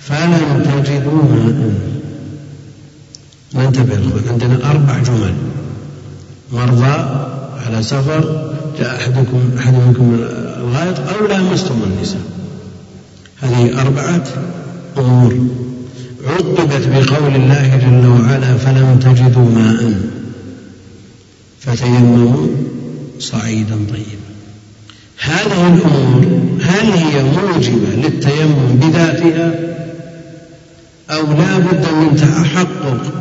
فلم 0.01 0.63
تجدوا 0.63 1.23
ماء 1.23 1.73
ننتبه 3.55 3.95
الأخوان 3.95 4.23
عندنا 4.29 4.71
أربع 4.71 4.99
جمل. 4.99 5.33
مرضى 6.51 7.25
على 7.65 7.83
سفر 7.83 8.53
جاء 8.79 8.95
أحدكم 8.95 9.51
أحد 9.59 9.73
منكم 9.73 10.03
من 10.03 10.19
الغائط 10.57 10.99
أو 10.99 11.27
لامستم 11.27 11.75
النساء. 11.83 12.21
هذه 13.41 13.81
أربعة 13.81 14.23
أمور. 14.97 15.47
عقبت 16.27 16.87
بقول 16.87 17.35
الله 17.35 17.77
جل 17.77 18.07
وعلا 18.07 18.57
فلم 18.57 18.99
تجدوا 18.99 19.49
ماء. 19.49 19.93
فتيمموا 21.59 22.47
صعيدا 23.19 23.75
طيبا. 23.89 24.31
هذه 25.19 25.73
الأمور 25.73 26.41
هل 26.61 26.91
هي 26.91 27.23
موجبة 27.23 27.95
للتيمم 27.95 28.79
بذاتها؟ 28.81 29.70
أو 31.11 31.33
لا 31.33 31.57
بد 31.57 31.93
من 31.93 32.15
تحقق 32.15 33.13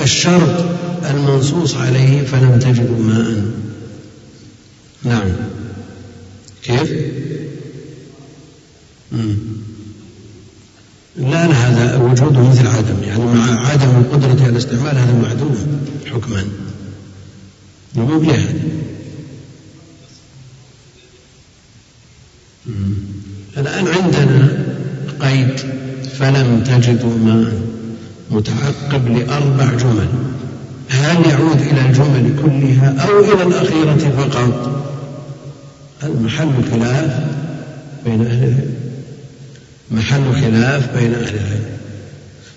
الشرط 0.00 0.64
المنصوص 1.10 1.76
عليه 1.76 2.22
فلم 2.22 2.58
تجدوا 2.58 2.98
ماء. 2.98 3.50
نعم. 5.04 5.30
كيف. 6.62 6.92
لا 11.16 11.44
هذا 11.46 11.96
وجوده 11.96 12.50
مثل 12.50 12.66
عدم. 12.66 13.02
يعني 13.02 13.24
مع 13.24 13.68
عدم 13.68 13.88
القدرة 13.88 14.42
على 14.42 14.52
الاستعمال 14.52 14.96
هذا 14.98 15.14
معدوم 15.22 15.86
حكما. 16.06 16.44
نقول 17.96 18.26
هذا 18.26 18.54
الآن 23.56 23.86
عندنا 23.88 24.66
قيد. 25.20 25.60
فلم 26.20 26.64
تجدوا 26.64 27.18
ماء 27.18 27.52
متعقب 28.30 29.08
لأربع 29.08 29.64
جمل. 29.64 30.08
هل 30.88 31.30
يعود 31.30 31.60
إلى 31.60 31.80
الجمل 31.86 32.34
كلها 32.42 32.94
أو 33.08 33.24
إلى 33.24 33.42
الأخيرة 33.42 34.12
فقط؟ 34.18 34.70
المحل 36.02 36.50
خلاف 36.70 37.20
بين 38.04 38.26
أهل 38.26 38.44
العلم 38.44 38.74
محل 39.90 40.32
خلاف 40.32 40.96
بين 40.96 41.14
أهل 41.14 41.34
العلم. 41.34 41.64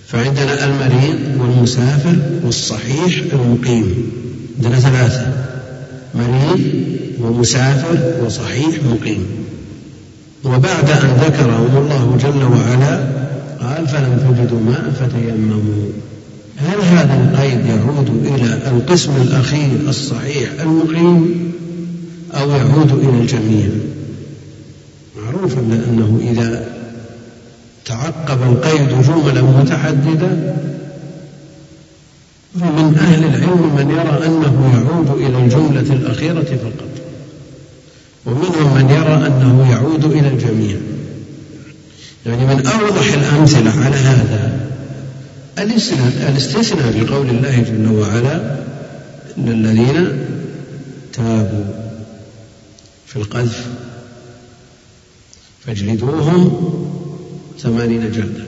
فعندنا 0.08 0.65
المريض 0.65 1.41
والمسافر 1.41 2.15
والصحيح 2.43 3.23
المقيم. 3.34 4.12
عندنا 4.58 4.80
ثلاثة. 4.80 5.34
مريض 6.15 6.62
ومسافر 7.21 8.13
وصحيح 8.26 8.84
مقيم. 8.91 9.26
وبعد 10.43 10.89
أن 10.89 11.17
ذكرهم 11.26 11.78
الله 11.78 12.17
جل 12.23 12.43
وعلا 12.43 13.22
قال 13.73 13.88
فلم 13.88 14.17
تجدوا 14.17 14.59
ماء 14.59 14.91
فتيمموا. 14.99 15.89
هل 16.57 16.81
هذا 16.81 17.23
القيد 17.23 17.65
يعود 17.65 18.25
إلى 18.25 18.59
القسم 18.67 19.12
الأخير 19.21 19.69
الصحيح 19.88 20.49
المقيم 20.62 21.51
أو 22.33 22.49
يعود 22.49 22.91
إلى 22.91 23.21
الجميع؟ 23.21 23.67
معروف 25.17 25.57
أنه 25.57 26.19
إذا 26.31 26.65
تعقب 27.86 28.41
القيد 28.43 28.89
جملا 28.89 29.41
متعددة 29.41 30.55
فمن 32.59 32.95
أهل 32.99 33.23
العلم 33.23 33.75
من 33.75 33.89
يرى 33.91 34.25
أنه 34.25 34.71
يعود 34.73 35.21
إلى 35.21 35.45
الجملة 35.45 35.93
الأخيرة 35.95 36.43
فقط 36.43 36.89
ومنهم 38.25 38.75
من 38.75 38.89
يرى 38.89 39.27
أنه 39.27 39.71
يعود 39.71 40.05
إلى 40.05 40.27
الجميع. 40.27 40.77
يعني 42.25 42.45
من 42.45 42.67
أوضح 42.67 43.13
الأمثلة 43.13 43.71
على 43.86 43.95
هذا 43.95 44.59
الاستثناء 45.57 46.91
في 46.91 47.05
قول 47.05 47.29
الله 47.29 47.59
جل 47.62 47.91
وعلا 47.91 48.55
للذين 49.38 50.25
تابوا 51.13 51.65
في 53.07 53.15
القذف 53.15 53.65
فاجلدوهم 55.65 56.73
ثمانين 57.59 58.12
جلدة 58.12 58.43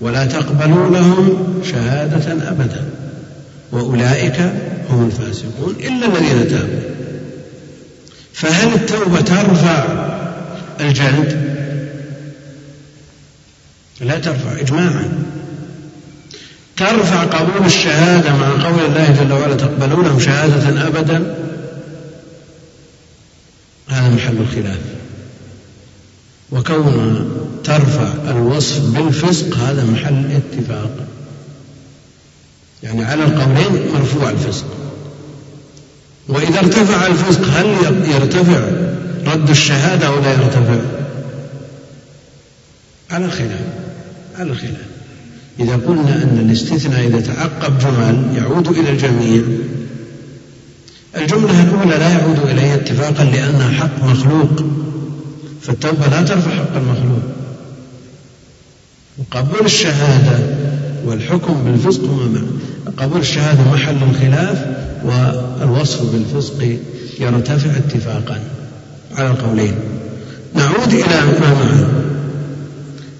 ولا 0.00 0.26
تقبلوا 0.26 0.90
لهم 0.90 1.60
شهادة 1.64 2.48
أبدا 2.48 2.84
وأولئك 3.72 4.40
هم 4.90 5.06
الفاسقون 5.06 5.74
إلا 5.80 6.06
الذين 6.06 6.48
تابوا 6.48 6.92
فهل 8.32 8.74
التوبة 8.74 9.20
ترفع 9.20 9.84
الجلد؟ 10.80 11.51
لا 14.00 14.18
ترفع 14.18 14.60
إجماعا. 14.60 15.08
ترفع 16.76 17.24
قبول 17.24 17.66
الشهادة 17.66 18.36
مع 18.36 18.48
قول 18.48 18.84
الله 18.84 19.16
جل 19.20 19.32
وعلا 19.32 19.54
تقبلونهم 19.54 20.20
شهادة 20.20 20.86
أبدا؟ 20.86 21.34
هذا 23.88 24.08
محل 24.08 24.36
الخلاف. 24.36 24.80
وكون 26.50 27.30
ترفع 27.64 28.30
الوصف 28.30 28.80
بالفسق 28.80 29.56
هذا 29.56 29.84
محل 29.84 30.30
اتفاق. 30.32 30.90
يعني 32.82 33.04
على 33.04 33.24
القولين 33.24 33.92
مرفوع 33.94 34.30
الفسق. 34.30 34.66
وإذا 36.28 36.58
ارتفع 36.58 37.06
الفسق 37.06 37.44
هل 37.44 37.66
يرتفع 38.10 38.60
رد 39.26 39.50
الشهادة 39.50 40.06
أو 40.06 40.20
لا 40.20 40.32
يرتفع؟ 40.32 40.80
على 43.10 43.30
خلاف 43.30 43.81
على 44.38 44.54
خلاف 44.54 44.86
إذا 45.60 45.76
قلنا 45.76 46.22
أن 46.22 46.46
الاستثناء 46.46 47.06
إذا 47.06 47.20
تعقب 47.20 47.78
جمل 47.78 48.36
يعود 48.36 48.68
إلى 48.68 48.90
الجميع 48.90 49.42
الجملة 51.16 51.62
الأولى 51.62 51.98
لا 51.98 52.08
يعود 52.08 52.38
إليها 52.38 52.74
اتفاقا 52.74 53.24
لأنها 53.24 53.70
حق 53.70 54.04
مخلوق 54.04 54.64
فالتوبة 55.62 56.06
لا 56.06 56.22
ترفع 56.22 56.50
حق 56.50 56.76
المخلوق. 56.76 57.22
وقبول 59.18 59.66
الشهادة 59.66 60.38
والحكم 61.04 61.64
بالفسق 61.64 62.04
هما 62.04 62.42
قبول 62.96 63.20
الشهادة 63.20 63.70
محل 63.72 63.96
الخلاف 64.10 64.66
والوصف 65.04 66.12
بالفسق 66.12 66.78
يرتفع 67.20 67.70
اتفاقا. 67.76 68.40
على 69.16 69.30
القولين. 69.30 69.74
نعود 70.54 70.92
إلى 70.92 71.20
ما 71.40 71.54
معه. 71.54 71.88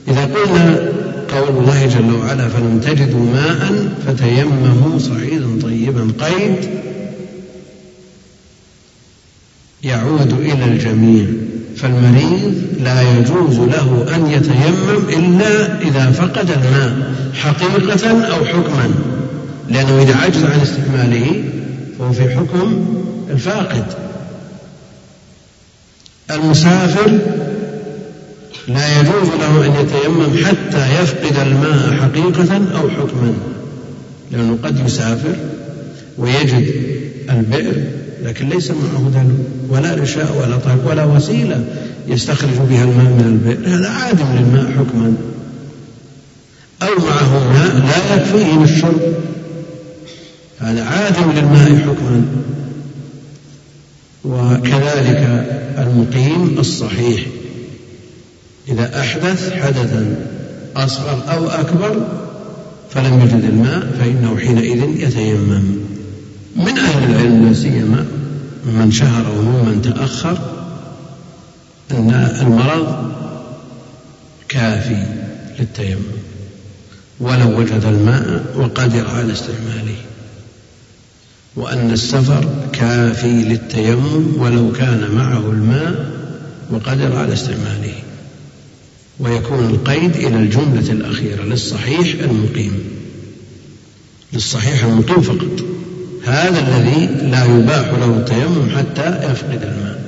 إذا 0.08 0.24
قلنا 0.24 0.91
قول 1.32 1.56
الله 1.56 1.86
جل 1.86 2.14
وعلا 2.14 2.48
فلم 2.48 2.80
تجدوا 2.84 3.26
ماء 3.32 3.88
فتيمموا 4.06 4.98
صعيدا 4.98 5.58
طيبا. 5.62 6.12
قيد 6.20 6.56
يعود 9.82 10.32
إلى 10.32 10.64
الجميع 10.64 11.26
فالمريض 11.76 12.54
لا 12.80 13.02
يجوز 13.02 13.58
له 13.58 14.06
أن 14.14 14.30
يتيمم 14.30 15.08
إلا 15.08 15.80
إذا 15.80 16.10
فقد 16.10 16.50
الماء 16.50 17.12
حقيقة 17.34 18.26
أو 18.26 18.44
حكما 18.44 18.90
لأنه 19.68 20.02
إذا 20.02 20.16
عجز 20.16 20.44
عن 20.44 20.60
استعماله 20.60 21.44
فهو 21.98 22.12
في 22.12 22.30
حكم 22.30 22.84
الفاقد. 23.30 23.84
المسافر 26.30 27.18
لا 28.68 29.00
يجوز 29.00 29.28
له 29.40 29.66
أن 29.66 29.86
يتيمم 29.86 30.44
حتى 30.44 31.02
يفقد 31.02 31.36
الماء 31.46 31.92
حقيقة 32.00 32.56
أو 32.56 32.88
حكما 32.88 33.34
لأنه 34.30 34.58
قد 34.62 34.86
يسافر 34.86 35.36
ويجد 36.18 36.66
البئر 37.30 37.82
لكن 38.22 38.48
ليس 38.48 38.70
معه 38.70 39.10
دلو 39.14 39.34
ولا 39.68 39.94
رشاء 39.94 40.36
ولا 40.40 40.56
طيب 40.56 40.86
ولا 40.86 41.04
وسيلة 41.04 41.64
يستخرج 42.08 42.56
بها 42.70 42.84
الماء 42.84 43.04
من 43.04 43.24
البئر. 43.26 43.76
هذا 43.76 43.88
عادم 43.88 44.26
للماء 44.36 44.72
حكما. 44.78 45.14
أو 46.82 47.04
معه 47.08 47.52
ماء 47.52 47.86
لا 47.86 48.14
يكفيه 48.14 48.58
للشرب 48.58 49.00
هذا 50.60 50.84
عادم 50.84 51.30
للماء 51.30 51.78
حكما. 51.78 52.24
وكذلك 54.24 55.46
المقيم 55.78 56.58
الصحيح. 56.58 57.20
إذا 58.68 59.00
أحدث 59.00 59.52
حدثا 59.52 60.16
أصغر 60.76 61.22
أو 61.32 61.48
أكبر 61.48 62.06
فلم 62.90 63.20
يجد 63.20 63.44
الماء 63.44 63.86
فإنه 64.00 64.38
حينئذ 64.38 65.02
يتيمم. 65.02 65.62
من 66.56 66.78
أهل 66.78 67.10
العلم 67.10 67.48
لا 67.48 67.54
سيما 67.54 68.06
من 68.64 68.90
شهر 68.90 69.24
وممن 69.38 69.82
تأخر 69.82 70.38
أن 71.90 72.10
المرض 72.40 73.12
كافي 74.48 75.06
للتيمم. 75.58 76.00
ولو 77.20 77.58
وجد 77.58 77.84
الماء 77.84 78.44
وقدر 78.56 79.06
على 79.06 79.32
استعماله. 79.32 79.96
وأن 81.56 81.90
السفر 81.90 82.48
كافي 82.72 83.42
للتيمم 83.42 84.26
ولو 84.38 84.72
كان 84.72 85.08
معه 85.14 85.50
الماء 85.50 86.12
وقدر 86.70 87.16
على 87.16 87.32
استعماله. 87.32 87.94
ويكون 89.22 89.66
القيد 89.66 90.16
إلى 90.16 90.36
الجملة 90.36 90.92
الأخيرة 90.92 91.42
للصحيح 91.42 92.20
المقيم. 92.20 92.72
للصحيح 94.32 94.84
المقيم 94.84 95.20
فقط. 95.20 95.64
هذا 96.24 96.60
الذي 96.68 97.06
لا 97.30 97.44
يباح 97.44 97.88
له 97.88 98.16
التيمم 98.16 98.70
حتى 98.76 99.32
يفقد 99.32 99.62
الماء. 99.62 100.02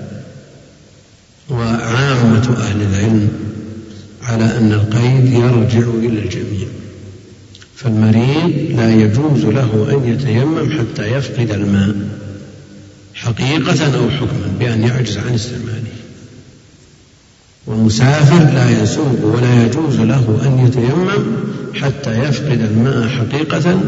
وعامة 1.51 2.57
أهل 2.57 2.83
العلم 2.83 3.29
على 4.23 4.45
أن 4.45 4.73
القيد 4.73 5.33
يرجع 5.33 5.89
إلى 5.89 6.19
الجميع. 6.19 6.69
فالمريض 7.77 8.77
لا 8.77 8.95
يجوز 8.95 9.45
له 9.45 9.87
أن 9.91 10.13
يتيمم 10.13 10.79
حتى 10.79 11.07
يفقد 11.07 11.51
الماء 11.51 11.95
حقيقة 13.15 13.97
أو 13.97 14.11
حكما 14.11 14.55
بأن 14.59 14.83
يعجز 14.83 15.19
عن 15.19 15.35
استعماله. 15.35 16.04
والمسافر 17.67 18.45
لا 18.55 18.83
يسوق 18.83 19.25
ولا 19.25 19.65
يجوز 19.65 20.01
له 20.01 20.39
أن 20.47 20.67
يتيمم 20.67 21.37
حتى 21.75 22.19
يفقد 22.19 22.61
الماء 22.61 23.09
حقيقة 23.09 23.81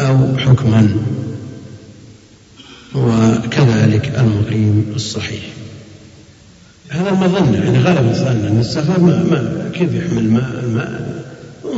أو 0.00 0.38
حكما. 0.38 0.88
وكذلك 2.94 4.12
المقيم 4.18 4.92
الصحيح. 4.94 5.42
هذا 6.88 7.08
المظنة 7.08 7.56
يعني 7.64 7.78
غلب 7.78 8.08
الظن 8.08 8.46
أن 8.46 8.58
السفر 8.60 9.00
ما, 9.00 9.22
ما 9.22 9.70
كيف 9.74 9.94
يحمل 9.94 10.30
ماء 10.30 10.64
الماء 10.64 11.24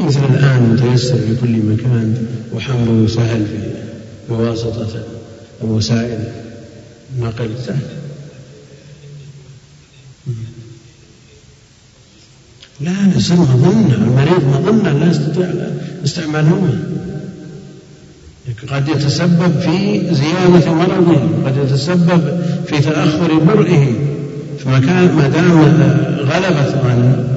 مثل 0.07 0.21
الآن 0.25 0.63
متيسر 0.63 1.17
في 1.17 1.37
كل 1.41 1.57
مكان 1.57 2.27
وحمله 2.55 3.07
سهل 3.09 3.47
في 3.47 3.75
بواسطة 4.29 5.03
الوسائل 5.65 6.19
النقل 7.17 7.51
سهل. 7.67 7.98
لا 12.81 12.93
يصير 13.17 13.37
مظنة 13.37 13.95
المريض 13.95 14.45
مظنة 14.45 14.93
لا 14.93 15.11
يستطيع 15.11 15.49
استعمالهما 16.05 16.79
قد 18.69 18.89
يتسبب 18.89 19.61
في 19.61 20.01
زيادة 20.15 20.73
مرضه 20.73 21.21
قد 21.47 21.57
يتسبب 21.57 22.41
في 22.67 22.81
تأخر 22.81 23.39
برئه 23.39 23.87
في 24.59 24.69
مكان 24.69 25.13
ما 25.17 25.29
دام 25.29 25.61
غلبت 26.19 26.75
عن 26.85 27.29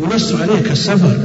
ينص 0.00 0.32
عليه 0.32 0.60
كالسفر 0.60 1.18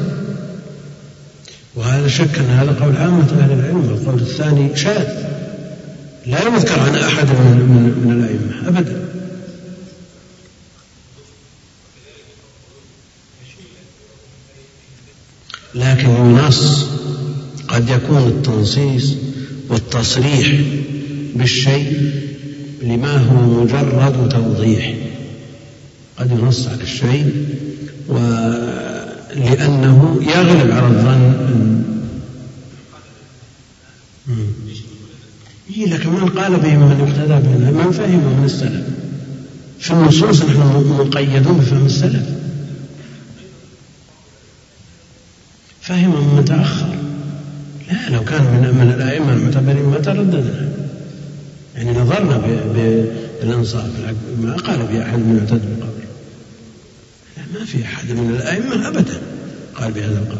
وهذا 1.75 2.07
شك 2.07 2.37
أن 2.37 2.45
هذا 2.45 2.75
قول 2.81 2.97
عامة 2.97 3.27
أهل 3.39 3.51
العلم 3.51 3.87
والقول 3.89 4.19
الثاني 4.19 4.75
شاذ. 4.75 5.07
لا 6.27 6.37
يذكر 6.41 6.79
عن 6.79 6.95
أحد 6.95 7.27
من, 7.27 8.01
من 8.05 8.11
الأئمة 8.11 8.67
أبدا. 8.67 9.12
لكن 15.75 16.09
ينص 16.09 16.85
قد 17.67 17.89
يكون 17.89 18.27
التنصيص 18.27 19.13
والتصريح 19.69 20.61
بالشيء 21.35 22.11
لما 22.81 23.17
هو 23.17 23.63
مجرد 23.63 24.29
توضيح. 24.29 24.93
قد 26.19 26.31
ينص 26.31 26.67
على 26.67 26.83
الشيء 26.83 27.45
ولأنه 28.07 30.19
يغلب 30.21 30.71
على 30.71 30.87
الظن. 30.87 31.83
إيه 35.77 35.85
لكن 35.85 36.09
من 36.09 36.29
قال 36.29 36.51
به 36.51 36.77
من 36.77 37.01
اقتدى 37.01 37.47
به 37.47 37.71
من 37.71 37.91
فهمه 37.91 38.39
من 38.39 38.45
السلف؟ 38.45 38.83
في 39.79 39.91
النصوص 39.91 40.41
نحن 40.41 40.85
مقيدون 40.99 41.57
بفهم 41.57 41.85
السلف. 41.85 42.23
فهم 45.83 46.35
من 46.35 46.45
تأخر 46.45 46.95
لا 47.91 48.09
لو 48.09 48.23
كان 48.23 48.43
من 48.43 48.77
من 48.79 48.93
الأئمة 48.95 49.33
المعتبرين 49.33 49.85
ما 49.85 49.97
ترددنا. 49.97 50.69
يعني 51.75 51.91
نظرنا 51.99 52.37
بالإنصاف 52.73 53.89
ما 54.41 54.53
قال 54.53 54.87
في 54.87 55.01
أحد 55.01 55.19
من 55.19 55.37
يعتد 55.37 55.61
بالقبر 55.65 56.03
لا 57.37 57.59
ما 57.59 57.65
في 57.65 57.83
أحد 57.83 58.11
من 58.11 58.29
الأئمة 58.29 58.87
أبدا 58.87 59.21
قال 59.75 59.91
بهذا 59.91 60.19
القول. 60.19 60.37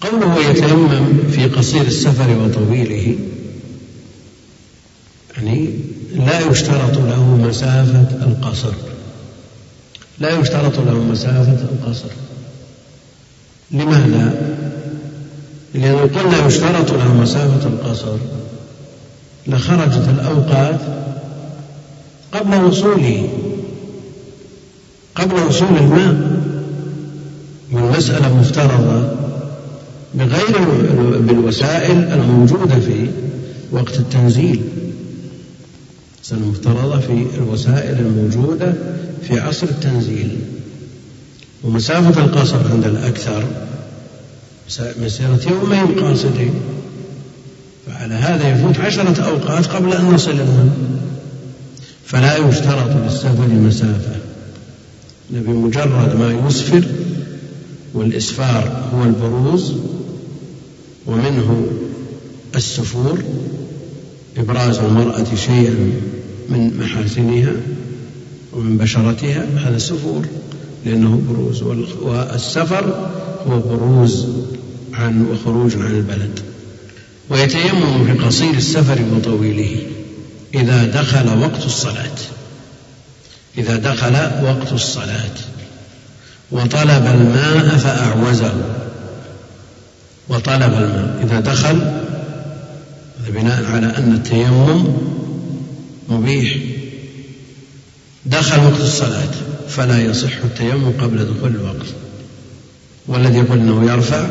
قوله 0.00 0.50
يتيمم 0.50 1.18
في 1.30 1.44
قصير 1.44 1.82
السفر 1.82 2.38
وطويله 2.38 3.16
يعني 5.36 5.70
لا 6.14 6.50
يشترط 6.50 6.96
له 6.96 7.36
مسافة 7.36 8.26
القصر. 8.26 8.72
لا 10.18 10.38
يشترط 10.40 10.78
له 10.78 11.02
مسافة 11.02 11.68
القصر. 11.72 12.08
لماذا؟ 13.74 14.34
لأنه 15.74 16.00
قلنا 16.00 16.46
يشترط 16.46 16.92
له 16.92 17.14
مسافة 17.14 17.68
القصر. 17.68 18.16
لخرجت 19.46 20.08
الأوقات 20.08 20.80
قبل 22.32 22.64
وصوله. 22.64 23.28
قبل 25.14 25.34
وصول 25.48 25.76
الماء. 25.76 26.40
والمسألة 27.72 28.38
مفترضة. 28.38 29.08
بغير 30.14 30.58
بالوسائل 31.18 31.98
الموجودة 32.12 32.80
في 32.80 33.06
وقت 33.72 33.98
التنزيل. 33.98 34.62
المفترضة 36.32 36.98
في 36.98 37.26
الوسائل 37.38 37.98
الموجودة 37.98 38.74
في 39.22 39.40
عصر 39.40 39.66
التنزيل. 39.66 40.38
ومسافة 41.64 42.24
القصر 42.24 42.72
عند 42.72 42.84
الأكثر 42.84 43.44
مسيرة 45.02 45.40
يومين 45.50 46.00
قاصدين. 46.00 46.54
فعلى 47.86 48.14
هذا 48.14 48.48
يفوت 48.48 48.80
عشرة 48.80 49.22
أوقات 49.22 49.66
قبل 49.66 49.92
أن 49.92 50.04
نصل 50.04 50.30
الماء 50.30 50.68
فلا 52.04 52.36
يشترط 52.36 52.96
للسفر 53.04 53.48
مسافة. 53.48 54.16
بمجرد 55.30 56.16
ما 56.16 56.46
يسفر 56.48 56.84
والإسفار 57.94 58.90
هو 58.94 59.04
البروز 59.04 59.74
ومنه 61.06 61.66
السفور 62.56 63.22
إبراز 64.36 64.78
المرأة 64.78 65.34
شيئا 65.34 65.92
من 66.48 66.76
محاسنها 66.80 67.52
ومن 68.52 68.78
بشرتها 68.78 69.46
هذا 69.56 69.78
سفور. 69.78 70.26
لأنه 70.84 71.22
بروز. 71.28 71.62
والسفر 72.02 73.10
هو 73.48 73.58
بروز 73.58 74.26
عن 74.94 75.26
وخروج 75.26 75.76
عن 75.76 75.90
البلد. 75.90 76.40
ويتيمم 77.30 78.06
في 78.06 78.12
قصير 78.26 78.54
السفر 78.54 78.98
وطويله. 79.16 79.76
إذا 80.54 80.84
دخل 80.84 81.38
وقت 81.38 81.66
الصلاة. 81.66 82.16
إذا 83.58 83.76
دخل 83.76 84.14
وقت 84.44 84.72
الصلاة. 84.72 85.34
وطلب 86.50 87.06
الماء 87.06 87.76
فأعوزه. 87.76 88.54
وطلب 90.28 90.72
الماء. 90.74 91.20
إذا 91.24 91.40
دخل 91.40 91.80
بناء 93.28 93.64
على 93.64 93.86
أن 93.86 94.12
التيمم 94.12 94.84
مبيح. 96.08 96.56
دخل 98.26 98.64
وقت 98.64 98.80
الصلاة 98.80 99.30
فلا 99.68 99.98
يصح 99.98 100.36
التيمم 100.44 100.92
قبل 101.00 101.24
دخول 101.24 101.50
الوقت. 101.50 101.86
والذي 103.06 103.38
يقول 103.38 103.58
إنه 103.58 103.92
يرفع 103.92 104.26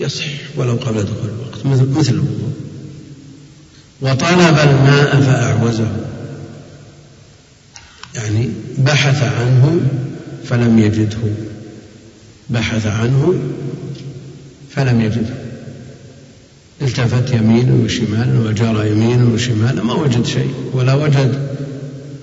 يصح 0.00 0.24
ولو 0.56 0.72
قبل 0.72 1.02
دخول 1.02 1.30
الوقت 1.38 1.66
مثل 1.66 1.98
مثل 1.98 2.22
وطلب 4.00 4.58
الماء 4.58 5.20
فأعوزه. 5.20 5.88
يعني 8.14 8.50
بحث 8.78 9.22
عنه 9.22 9.80
فلم 10.44 10.78
يجده. 10.78 11.18
بحث 12.50 12.86
عنه 12.86 13.34
فلم 14.70 15.00
يجده. 15.00 15.34
التفت 16.82 17.30
يمينا 17.30 17.84
وشمالا 17.84 18.48
وجرى 18.48 18.90
يمينا 18.90 19.34
وشمالا 19.34 19.82
ما 19.82 19.94
وجد 19.94 20.26
شيء 20.26 20.54
ولا 20.72 20.94
وجد 20.94 21.45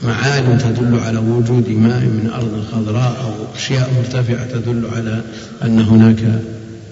معالم 0.04 0.58
تدل 0.58 1.00
على 1.00 1.18
وجود 1.18 1.70
ماء 1.70 2.00
من 2.00 2.32
أرض 2.34 2.66
خضراء 2.72 3.22
أو 3.24 3.56
أشياء 3.56 3.90
مرتفعة 3.98 4.46
تدل 4.46 4.90
على 4.96 5.22
أن 5.64 5.80
هناك 5.80 6.42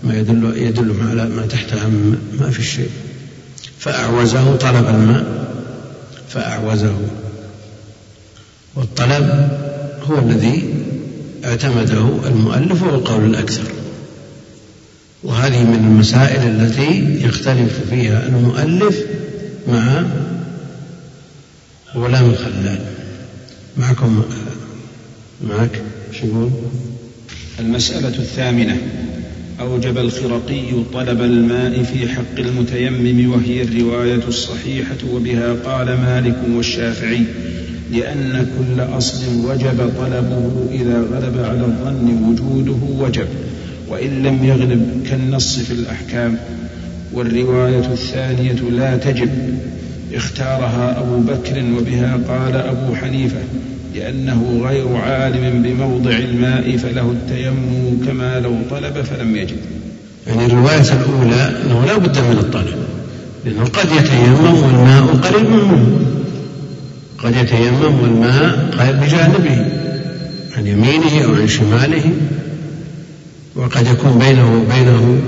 ما 0.04 0.18
يدل 0.20 0.54
يدل 0.58 0.96
على 1.10 1.26
ما 1.26 1.46
تحتها 1.46 1.90
ما 2.40 2.50
في 2.50 2.64
شيء 2.64 2.90
فأعوزه 3.80 4.56
طلب 4.56 4.88
الماء. 4.88 5.26
فأعوزه. 6.30 6.96
والطلب 8.76 9.50
هو 10.10 10.20
الذي 10.20 10.74
اعتمده 11.46 12.08
المؤلف 12.28 12.84
وهو 12.84 12.96
القول 12.96 13.26
الأكثر. 13.26 13.72
وهذه 15.24 15.64
من 15.64 15.76
المسائل 15.76 16.42
التي 16.42 17.24
يختلف 17.26 17.80
فيها 17.90 18.28
المؤلف 18.28 18.98
مع 19.68 20.04
غلام 21.96 22.30
الخلال. 22.30 22.80
معكم 23.78 24.24
معك 25.50 25.82
شو 26.12 26.28
يقول؟ 26.28 26.50
المسألة 27.60 28.08
الثامنة 28.08 28.78
أوجب 29.60 29.98
الخرقي 29.98 30.84
طلب 30.94 31.22
الماء 31.22 31.84
في 31.84 32.08
حق 32.10 32.40
المتيمم 32.40 33.32
وهي 33.32 33.62
الرواية 33.62 34.28
الصحيحة 34.28 34.98
وبها 35.14 35.54
قال 35.54 35.88
مالك 35.88 36.38
والشافعي 36.56 37.22
لأن 37.92 38.48
كل 38.58 38.82
أصل 38.82 39.46
وجب 39.46 39.92
طلبه 39.98 40.68
إذا 40.72 41.02
غلب 41.02 41.38
على 41.38 41.66
الظن 41.66 42.24
وجوده 42.24 43.06
وجب 43.06 43.28
وإن 43.88 44.24
لم 44.24 44.44
يغلب 44.44 45.08
كالنص 45.10 45.60
في 45.60 45.72
الأحكام. 45.72 46.38
والرواية 47.14 47.92
الثانية 47.94 48.54
لا 48.54 48.98
تجب. 48.98 49.30
اختارها 50.14 51.00
أبو 51.00 51.18
بكر 51.18 51.64
وبها 51.78 52.20
قال 52.28 52.56
أبو 52.56 52.96
حنيفة 52.96 53.40
لأنه 53.96 54.62
غير 54.64 54.96
عالم 54.96 55.62
بموضع 55.62 56.12
الماء 56.12 56.78
فله 56.78 57.12
التيمم 57.12 58.06
كما 58.08 58.40
لو 58.40 58.56
طلب 58.70 59.02
فلم 59.02 59.36
يجد. 59.36 59.58
يعني 60.28 60.46
الرواية 60.46 60.82
الأولى 60.82 61.62
أنه 61.66 61.86
لا 61.86 61.98
بد 61.98 62.18
من 62.18 62.38
الطلب 62.40 62.76
لأنه 63.46 63.64
قد 63.64 63.88
يتيمم 64.00 64.64
والماء 64.64 65.04
قريب 65.04 65.50
منه 65.50 66.00
قد 67.18 67.36
يتيمم 67.36 68.02
والماء 68.04 68.70
قريب 68.80 69.00
بجانبه 69.00 69.66
عن 70.58 70.68
يمينه 70.68 71.26
أو 71.26 71.34
عن 71.34 71.48
شماله 71.48 72.12
وقد 73.56 73.88
يكون 73.88 74.20
بينه 74.20 74.62
وبينه 74.62 75.22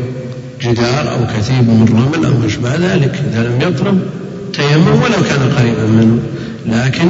جدار 0.62 1.12
أو 1.12 1.28
كثيب 1.38 1.70
من 1.70 2.10
رمل 2.14 2.26
أو 2.26 2.48
أشبه 2.48 2.76
ذلك 2.76 3.24
إذا 3.32 3.44
لم 3.44 3.62
يطلب 3.62 4.02
تيمم 4.54 5.02
ولو 5.02 5.24
كان 5.30 5.52
قريبا 5.58 5.86
منه. 5.86 6.20
لكن 6.66 7.10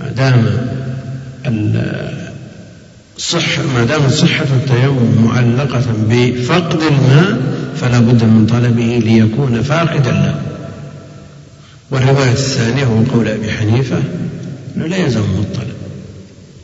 ما 0.00 0.08
دام 0.16 0.44
صح 3.18 3.58
ما 3.58 3.84
دامت 3.84 4.12
صحة 4.12 4.44
التيمم 4.44 5.24
معلقة 5.24 5.84
بفقد 6.10 6.82
الماء 6.82 7.54
فلا 7.76 7.98
بد 7.98 8.24
من 8.24 8.46
طلبه 8.46 8.98
ليكون 9.04 9.62
فاقدا 9.62 10.10
له. 10.10 10.40
والرواية 11.90 12.32
الثانية 12.32 12.84
هو 12.84 13.02
قول 13.14 13.28
أبي 13.28 13.52
حنيفة 13.52 14.02
أنه 14.76 14.86
لا 14.86 14.96
يلزمه 14.96 15.38
الطلب. 15.40 15.74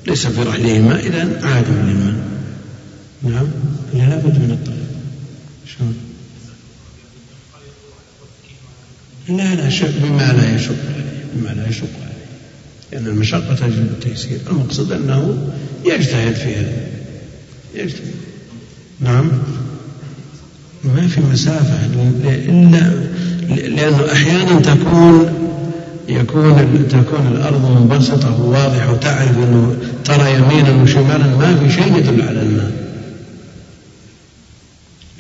ليس 0.07 0.27
في 0.27 0.43
رحله 0.43 0.79
ماء 0.79 1.07
إذا 1.07 1.29
عادم 1.43 1.75
للماء 1.87 2.15
نعم 3.23 3.47
لا 3.95 4.17
بد 4.17 4.39
من 4.39 4.51
الطلب. 4.51 4.87
شلون؟ 5.67 5.95
لا 9.29 9.55
لا 9.55 9.69
شك 9.69 9.91
بما 10.03 10.33
لا 10.33 10.57
يشق 10.57 10.75
عليه 10.95 11.25
بما 11.35 11.63
لا 11.63 11.69
يشق 11.69 11.89
عليه. 12.03 12.11
لأن 12.93 13.07
المشقة 13.07 13.55
تجلب 13.55 13.89
التيسير 13.91 14.39
المقصد 14.51 14.93
أنه 14.93 15.49
يجتهد 15.87 16.35
في 16.35 16.57
هذا. 16.57 16.87
يجتهد. 17.75 18.15
نعم. 19.01 19.31
ما 20.85 21.09
في 21.09 21.21
مسافة. 21.21 21.87
إلا 22.25 22.93
لأنه 23.49 24.13
أحيانا 24.13 24.61
تكون 24.61 25.41
يكون 26.09 26.89
تكون 26.89 27.27
الأرض 27.27 27.81
منبسطة 27.81 28.41
وواضحة 28.43 28.93
وتعرف 28.93 29.37
أنه 29.37 29.77
ترى 30.05 30.35
يمينا 30.35 30.83
وشمالا 30.83 31.27
ما 31.27 31.57
في 31.57 31.75
شيء 31.75 31.97
يدل 31.97 32.23
على 32.23 32.43
الماء. 32.43 32.73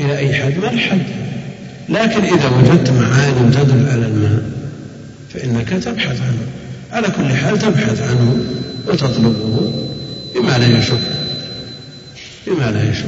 إلى 0.01 0.19
أي 0.19 0.35
حد؟ 0.35 0.59
ما 0.59 0.71
الحد؟ 0.71 1.03
لكن 1.91 2.25
إذا 2.25 2.51
وجدت 2.59 2.91
معالم 2.91 3.51
تدل 3.51 3.89
على 3.89 4.07
الماء 4.07 4.43
فإنك 5.35 5.69
تبحث 5.69 6.21
عنه. 6.21 6.47
على 6.93 7.09
كل 7.09 7.37
حال 7.37 7.59
تبحث 7.59 8.03
عنه 8.03 8.37
وتطلبه 8.89 9.73
بما 10.35 10.59
لا 10.59 10.79
يشك 10.79 11.01
بما 12.47 12.71
لا 12.71 12.91
يشك. 12.91 13.05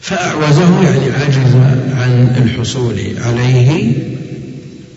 فأعوزه 0.00 0.82
يعني 0.82 1.12
عجز 1.12 1.54
عن 1.96 2.42
الحصول 2.44 3.00
عليه. 3.18 3.92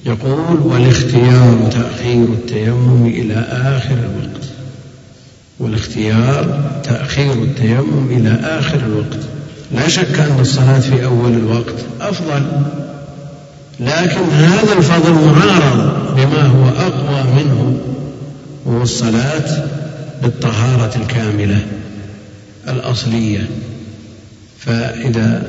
يقول 0.06 0.60
والاختيار 0.60 1.70
تأخير 1.72 2.24
التيمم 2.24 3.06
إلى 3.06 3.46
آخر 3.50 3.96
الوقت. 3.96 4.46
والاختيار 5.60 6.72
تأخير 6.84 7.34
التيمم 7.34 8.08
إلى 8.10 8.30
آخر 8.30 8.80
الوقت. 8.86 9.35
لا 9.72 9.88
شك 9.88 10.20
أن 10.20 10.40
الصلاة 10.40 10.80
في 10.80 11.06
أول 11.06 11.34
الوقت 11.34 11.76
أفضل. 12.02 12.44
لكن 13.80 14.30
هذا 14.32 14.74
الفضل 14.78 15.14
معارض 15.14 16.16
بما 16.16 16.42
هو 16.42 16.70
أقوى 16.70 17.24
منه 17.44 17.78
وهو 18.66 18.82
الصلاة 18.82 19.66
بالطهارة 20.24 20.92
الكاملة 20.96 21.66
الأصلية. 22.68 23.48
فإذا 24.60 25.44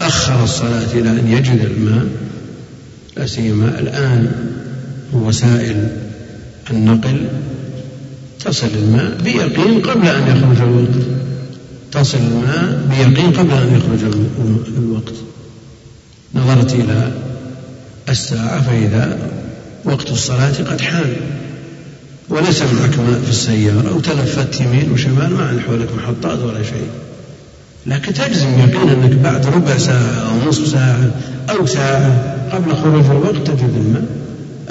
أخر 0.00 0.44
الصلاة 0.44 0.92
إلى 0.92 1.10
أن 1.10 1.28
يجد 1.28 1.64
الماء 1.64 2.06
لا 3.16 3.26
سيما 3.26 3.78
الآن 3.78 4.32
وسائل 5.12 5.88
النقل 6.70 7.26
تصل 8.44 8.68
الماء 8.82 9.18
بيقين 9.24 9.80
قبل 9.80 10.08
أن 10.08 10.22
يخرج 10.22 10.68
الوقت. 10.68 11.17
تصل 11.92 12.18
الماء 12.18 12.86
بيقين 12.90 13.32
قبل 13.32 13.52
أن 13.52 13.76
يخرج 13.76 14.12
الوقت. 14.78 15.14
نظرت 16.34 16.72
إلى 16.72 17.12
الساعة 18.08 18.62
فإذا 18.62 19.18
وقت 19.84 20.10
الصلاة 20.10 20.52
قد 20.70 20.80
حان. 20.80 21.16
وليس 22.28 22.62
معك 22.62 22.98
ماء 22.98 23.20
في 23.24 23.30
السيارة 23.30 23.96
وتلفت 23.96 24.60
يمين 24.60 24.92
وشمال 24.92 25.34
ما 25.34 25.48
عند 25.48 25.60
حولك 25.60 25.88
محطات 25.96 26.38
ولا 26.38 26.62
شيء. 26.62 26.88
لكن 27.86 28.14
تجزم 28.14 28.58
يقينا 28.58 28.92
أنك 28.92 29.12
بعد 29.12 29.46
ربع 29.46 29.78
ساعة 29.78 30.30
أو 30.30 30.48
نصف 30.48 30.66
ساعة 30.66 31.10
أو 31.50 31.66
ساعة 31.66 32.34
قبل 32.52 32.76
خروج 32.76 33.04
الوقت 33.04 33.46
تجد 33.46 33.74
الماء 33.76 34.04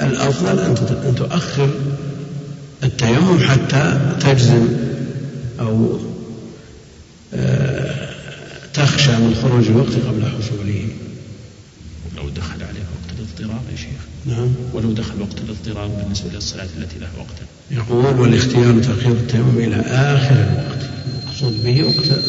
الأفضل 0.00 0.58
أن 0.58 1.14
تؤخر 1.16 1.68
التيمم 2.84 3.38
حتى 3.38 3.98
تجزم 4.20 4.68
أو 5.60 5.98
تخشى 8.74 9.10
من 9.10 9.34
خروج 9.42 9.66
الوقت 9.66 9.92
قبل 9.92 10.22
حصوله. 10.26 10.88
لو 12.16 12.28
دخل 12.28 12.62
عليه 12.62 12.80
وقت 12.80 13.18
الاضطراب 13.18 13.62
يا 13.72 13.76
شيخ. 13.76 14.02
نعم. 14.26 14.48
ولو 14.72 14.92
دخل 14.92 15.20
وقت 15.20 15.38
الاضطراب 15.44 15.90
بالنسبة 16.02 16.30
للصلاة 16.34 16.68
التي 16.78 16.98
لها 16.98 17.10
وقت. 17.18 17.38
يقول 17.70 18.20
والاختيار 18.20 18.78
تأخير 18.80 19.12
التيمم 19.12 19.58
إلى 19.58 19.76
آخر 19.80 20.34
الوقت. 20.34 20.88
المقصود 21.22 21.64
به 21.64 21.84
وقت 21.84 22.20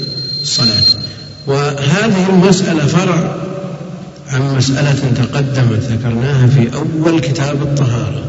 الصلاة. 0.42 1.04
وهذه 1.48 2.30
المسألة 2.30 2.86
فرع 2.86 3.36
عن 4.28 4.56
مسألة 4.58 5.24
تقدمت 5.24 5.80
ذكرناها 5.80 6.48
في 6.48 6.70
أول 6.74 7.20
كتاب 7.20 7.62
الطهارة 7.62 8.26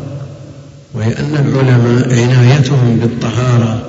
وهي 0.95 1.19
أن 1.19 1.37
العلماء 1.37 2.13
عنايتهم 2.13 2.99
بالطهارة 2.99 3.83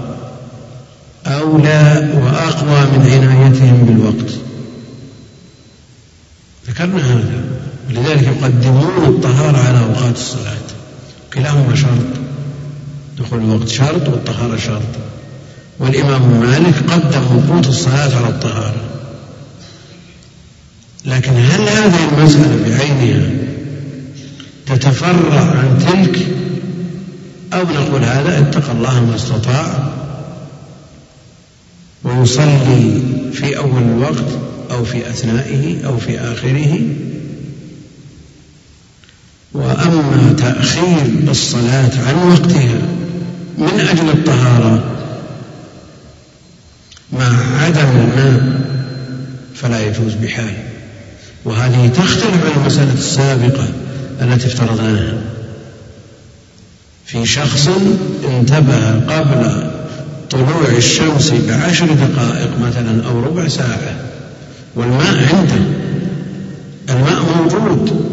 أولى 1.25 2.09
وأقوى 2.15 2.81
من 2.81 3.09
عنايتهم 3.11 3.85
بالوقت. 3.85 4.33
ذكرنا 6.67 7.13
هذا 7.13 7.43
ولذلك 7.89 8.23
يقدمون 8.23 9.05
الطهارة 9.05 9.57
على 9.57 9.79
أوقات 9.79 10.15
الصلاة. 10.15 10.67
كلاهما 11.33 11.75
شرط. 11.75 12.21
دخول 13.19 13.39
الوقت 13.39 13.67
شرط 13.67 14.09
والطهارة 14.09 14.57
شرط. 14.57 14.81
والإمام 15.79 16.39
مالك 16.39 16.75
قدم 16.91 17.21
وقوت 17.37 17.67
الصلاة 17.67 18.15
على 18.15 18.27
الطهارة. 18.29 18.81
لكن 21.05 21.31
هل 21.31 21.61
هذه 21.61 22.09
المسألة 22.11 22.63
بعينها 22.69 23.29
تتفرع 24.65 25.41
عن 25.41 25.79
تلك؟ 25.79 26.27
أو 27.53 27.63
نقول 27.63 28.03
هذا 28.03 28.39
اتقى 28.39 28.71
الله 28.71 29.05
ما 29.05 29.15
استطاع؟ 29.15 29.93
ويصلي 32.03 33.01
في 33.33 33.57
أول 33.57 33.83
الوقت 33.83 34.25
أو 34.71 34.83
في 34.83 35.09
أثنائه 35.09 35.85
أو 35.85 35.97
في 35.97 36.19
آخره. 36.19 36.79
وأما 39.53 40.35
تأخير 40.37 41.29
الصلاة 41.29 41.91
عن 42.07 42.29
وقتها 42.29 42.81
من 43.57 43.79
أجل 43.79 44.09
الطهارة 44.09 44.83
مع 47.13 47.57
عدم 47.63 47.89
الماء 47.89 48.61
فلا 49.55 49.85
يجوز 49.85 50.13
بحال 50.13 50.53
وهذه 51.45 51.87
تختلف 51.87 52.45
عن 52.45 52.61
المسألة 52.61 52.93
السابقة 52.93 53.67
التي 54.21 54.47
افترضناها. 54.47 55.21
في 57.05 57.25
شخص 57.25 57.69
انتبه 58.27 58.99
قبل 58.99 59.71
طلوع 60.31 60.77
الشمس 60.77 61.31
بعشر 61.31 61.85
دقائق 61.85 62.49
مثلا 62.67 63.07
أو 63.07 63.19
ربع 63.19 63.47
ساعة 63.47 63.95
والماء 64.75 65.17
عنده. 65.33 65.65
الماء 66.89 67.21
موجود 67.37 68.05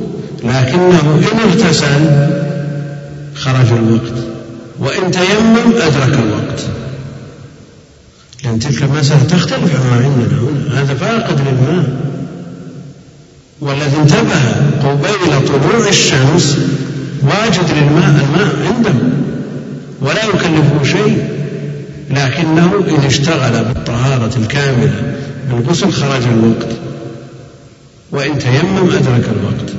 لكنه 0.45 1.21
إن 1.33 1.39
اغتسل 1.49 2.29
خرج 3.35 3.73
الوقت 3.73 4.25
وإن 4.79 5.11
تيمم 5.11 5.73
أدرك 5.77 6.19
الوقت. 6.19 6.61
لأن 8.45 8.59
تلك 8.59 8.83
المسألة 8.83 9.23
تختلف 9.23 9.81
عما 9.81 10.05
عندنا 10.05 10.41
هنا. 10.41 10.83
هذا 10.83 10.95
فاقد 10.95 11.41
للماء. 11.41 11.85
والذي 13.61 13.97
انتبه 13.97 14.41
قبيل 14.89 15.49
طلوع 15.49 15.89
الشمس 15.89 16.59
واجد 17.23 17.71
للماء. 17.77 18.25
الماء 18.25 18.75
عنده 18.75 18.95
ولا 20.01 20.25
يكلفه 20.25 20.85
شيء. 20.85 21.38
لكنه 22.11 22.85
إذا 22.87 23.07
اشتغل 23.07 23.65
بالطهارة 23.65 24.37
الكاملة 24.37 25.17
بالغسل 25.51 25.93
خرج 25.93 26.23
الوقت 26.23 26.69
وإن 28.11 28.39
تيمم 28.39 28.91
أدرك 28.91 29.29
الوقت. 29.29 29.73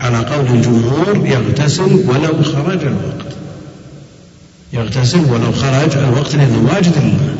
على 0.00 0.18
قول 0.18 0.46
الجمهور 0.46 1.26
يغتسل 1.26 2.04
ولو 2.08 2.42
خرج 2.42 2.84
الوقت. 2.84 3.26
يغتسل 4.72 5.20
ولو 5.20 5.52
خرج 5.52 5.96
الوقت 5.96 6.34
لأنه 6.34 6.70
واجد 6.74 6.92
للماء 6.98 7.36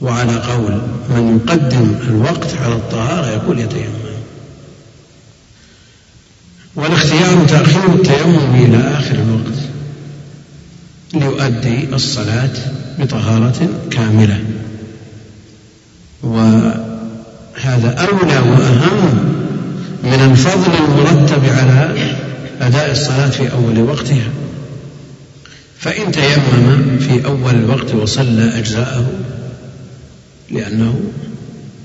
وعلى 0.00 0.36
قول 0.36 0.80
من 1.10 1.40
يقدم 1.46 1.94
الوقت 2.08 2.54
على 2.64 2.74
الطهارة 2.74 3.26
يقول 3.26 3.58
يتيمم. 3.58 4.08
والاختيار 6.76 7.44
تأخير 7.48 7.94
التيمم 7.94 8.54
إلى 8.54 8.98
آخر 8.98 9.14
الوقت 9.14 9.58
ليؤدي 11.14 11.94
الصلاة 11.94 12.50
بطهارة 12.98 13.68
كاملة. 13.90 14.40
وهذا 16.22 17.90
أولى 18.10 18.38
وأهم 18.38 19.34
من 20.04 20.30
الفضل 20.30 20.72
المرتب 20.84 21.44
على 21.44 21.94
أداء 22.60 22.90
الصلاة 22.90 23.30
في 23.30 23.52
أول 23.52 23.82
وقتها. 23.82 24.30
فإن 25.78 26.12
تيمم 26.12 26.98
في 26.98 27.24
أول 27.24 27.54
الوقت 27.54 27.94
وصلى 27.94 28.58
أجزاءه 28.58 29.06
لأنه 30.50 31.00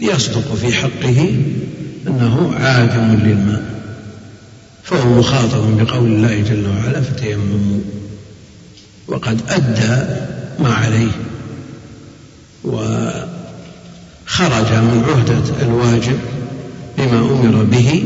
يصدق 0.02 0.56
في 0.56 0.74
حقه 0.74 1.36
أنه 2.08 2.54
عادم 2.56 3.20
للماء 3.26 3.64
فهو 4.84 5.20
مخاطب 5.20 5.78
بقول 5.78 6.08
الله 6.08 6.42
جل 6.42 6.68
وعلا 6.68 7.02
فتيمموا. 7.02 7.80
وقد 9.08 9.42
أدى 9.50 10.06
ما 10.60 10.74
عليه. 10.74 11.12
وخرج 12.64 13.14
من 14.74 15.04
عهدة 15.08 15.62
الواجب 15.62 16.20
بما 16.98 17.20
أمر 17.20 17.64
به 17.64 18.04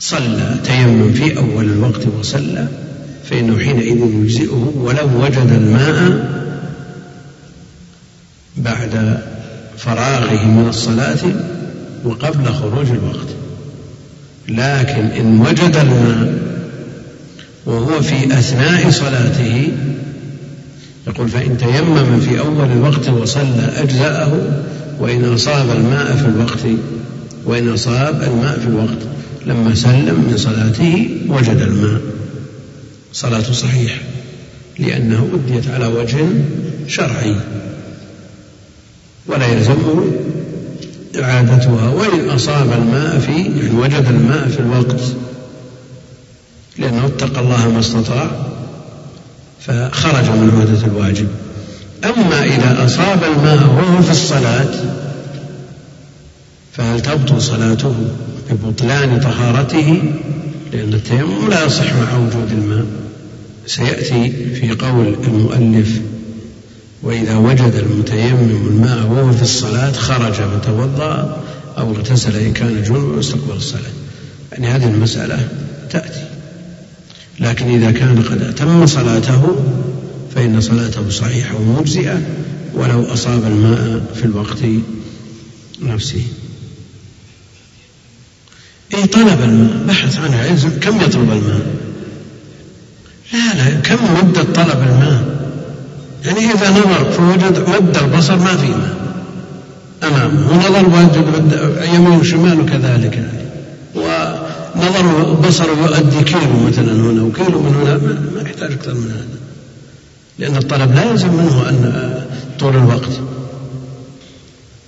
فصلى 0.00 0.56
تيمم 0.64 1.12
في 1.12 1.38
أول 1.38 1.64
الوقت 1.64 2.06
وصلى 2.18 2.68
فإنه 3.30 3.58
حينئذ 3.58 3.98
يجزئه 4.14 4.72
ولو 4.76 5.24
وجد 5.24 5.52
الماء 5.52 6.30
بعد 8.56 9.20
فراغه 9.78 10.44
من 10.44 10.68
الصلاة 10.68 11.18
وقبل 12.04 12.52
خروج 12.52 12.86
الوقت. 12.90 13.28
لكن 14.48 15.06
إن 15.06 15.40
وجد 15.40 15.76
الماء 15.76 16.49
وهو 17.66 18.02
في 18.02 18.24
أثناء 18.38 18.90
صلاته. 18.90 19.68
يقول 21.06 21.28
فإن 21.28 21.58
تيمم 21.58 22.20
في 22.20 22.38
أول 22.38 22.72
الوقت 22.72 23.08
وصلى 23.08 23.72
أجزأه 23.76 24.32
وإن 25.00 25.24
أصاب 25.24 25.70
الماء 25.70 26.16
في 26.16 26.26
الوقت 26.26 26.66
وإن 27.44 27.68
أصاب 27.68 28.22
الماء 28.22 28.58
في 28.58 28.66
الوقت 28.66 28.98
لما 29.46 29.74
سلم 29.74 30.26
من 30.30 30.34
صلاته 30.36 31.08
وجد 31.28 31.60
الماء. 31.60 32.00
صلاته 33.12 33.52
صحيحة 33.52 34.00
لأنه 34.78 35.28
أديت 35.34 35.68
على 35.68 35.86
وجه 35.86 36.18
شرعي 36.88 37.34
ولا 39.26 39.46
يلزمه 39.46 40.04
إعادتها. 41.22 41.88
وإن 41.88 42.30
أصاب 42.30 42.72
الماء 42.72 43.18
في 43.18 43.32
يعني 43.32 43.78
وجد 43.78 44.06
الماء 44.10 44.48
في 44.48 44.60
الوقت 44.60 45.00
لأنه 46.80 47.06
اتقى 47.06 47.40
الله 47.40 47.68
ما 47.68 47.80
استطاع 47.80 48.30
فخرج 49.60 50.24
من 50.24 50.50
عودة 50.56 50.86
الواجب. 50.86 51.28
أما 52.04 52.44
إذا 52.44 52.84
أصاب 52.84 53.24
الماء 53.24 53.56
وهو 53.56 54.02
في 54.02 54.10
الصلاة 54.10 54.70
فهل 56.72 57.00
تبطل 57.00 57.42
صلاته 57.42 57.94
ببطلان 58.50 59.20
طهارته؟ 59.20 60.02
لأن 60.72 60.94
التيمم 60.94 61.50
لا 61.50 61.64
يصح 61.64 61.94
مع 61.94 62.16
وجود 62.16 62.52
الماء. 62.52 62.84
سيأتي 63.66 64.30
في 64.54 64.70
قول 64.70 65.16
المؤلف 65.24 66.00
وإذا 67.02 67.36
وجد 67.36 67.74
المتيمم 67.74 68.66
الماء 68.66 69.06
وهو 69.06 69.32
في 69.32 69.42
الصلاة 69.42 69.92
خرج 69.92 70.32
فتوضأ 70.32 71.42
أو 71.78 71.90
اغتسل 71.90 72.36
إن 72.36 72.52
كان 72.52 72.82
جنبا 72.82 73.16
واستقبل 73.16 73.56
الصلاة. 73.56 73.92
يعني 74.52 74.68
هذه 74.68 74.88
المسألة 74.88 75.48
تأتي. 75.90 76.29
لكن 77.40 77.66
إذا 77.74 77.90
كان 77.90 78.22
قد 78.22 78.42
أتم 78.42 78.86
صلاته 78.86 79.56
فإن 80.34 80.60
صلاته 80.60 81.10
صحيحة 81.10 81.54
ومجزئة 81.56 82.20
ولو 82.74 83.12
أصاب 83.12 83.44
الماء 83.44 84.02
في 84.14 84.24
الوقت 84.24 84.58
نفسه. 85.82 86.22
إيه 88.94 89.04
طلب 89.04 89.42
الماء؟ 89.42 89.84
بحث 89.88 90.18
عنه. 90.18 90.70
كم 90.80 91.00
يطلب 91.00 91.30
الماء؟ 91.32 91.60
لا 93.32 93.54
لا. 93.54 93.80
كم 93.80 93.98
مدة 94.14 94.42
طلب 94.42 94.82
الماء؟ 94.82 95.40
يعني 96.24 96.52
إذا 96.52 96.70
نظر 96.70 97.12
فوجد 97.12 97.68
مد 97.68 97.96
البصر 97.96 98.36
ما 98.36 98.56
في 98.56 98.68
ماء. 98.68 98.96
أمامه. 100.02 100.52
ونظر 100.52 100.86
وجد 100.86 101.84
يمين 101.94 102.18
وشمال 102.18 102.60
وكذلك. 102.60 103.39
ونظر 104.76 105.32
بصره 105.34 105.76
يؤدي 105.84 106.24
كيلو 106.24 106.66
مثلا 106.68 106.92
هنا 106.92 107.22
وكيلو 107.22 107.62
من 107.62 107.74
هنا 107.74 107.94
ما 108.34 108.42
يحتاج 108.42 108.72
أكثر 108.72 108.94
من 108.94 109.10
هذا. 109.10 109.38
لأن 110.38 110.56
الطلب 110.56 110.94
لا 110.94 111.10
يلزم 111.10 111.32
منه 111.32 111.68
أن 111.68 112.14
طول 112.60 112.76
الوقت. 112.76 113.20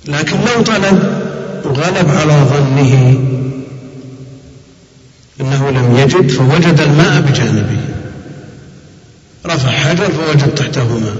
لكن 0.09 0.37
لو 0.37 0.63
طلب 0.63 1.23
وغلب 1.65 2.09
على 2.09 2.47
ظنه 2.51 3.19
أنه 5.41 5.71
لم 5.71 5.97
يجد 5.97 6.31
فوجد 6.31 6.81
الماء 6.81 7.21
بجانبه. 7.21 7.81
رفع 9.47 9.71
حجر 9.71 10.05
فوجد 10.05 10.55
تحته 10.55 10.99
ماء 10.99 11.17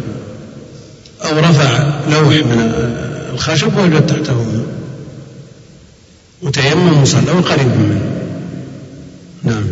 أو 1.25 1.39
رفع 1.39 1.91
لوح 2.11 2.35
من 2.35 2.73
الخشب 3.33 3.69
فوجد 3.69 4.07
تحته 4.07 4.35
ماء 4.35 4.67
وتيمم 6.43 7.03
وصلى 7.03 7.31
قريب 7.31 7.67
منه. 7.67 8.22
نعم. 9.45 9.65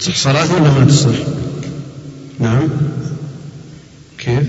تصح 0.00 0.16
صلاته 0.16 0.54
ولا 0.54 0.70
ما 0.70 0.84
تصح؟ 0.84 1.18
نعم. 2.38 2.68
كيف؟ 4.18 4.48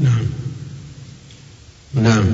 نعم. 0.00 0.26
نعم. 1.94 2.24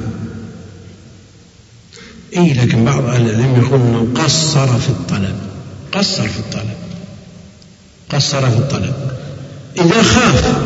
اي 2.37 2.53
لكن 2.53 2.85
بعض 2.85 3.05
أهل 3.05 3.31
العلم 3.31 3.57
يقول 3.57 3.81
إنه 3.81 4.23
قصر 4.25 4.79
في 4.79 4.89
الطلب. 4.89 5.41
قصر 5.93 6.29
في 6.29 6.39
الطلب. 6.39 6.77
قصر 8.11 8.51
في 8.51 8.57
الطلب. 8.57 8.95
إذا 9.79 10.03
خاف. 10.03 10.57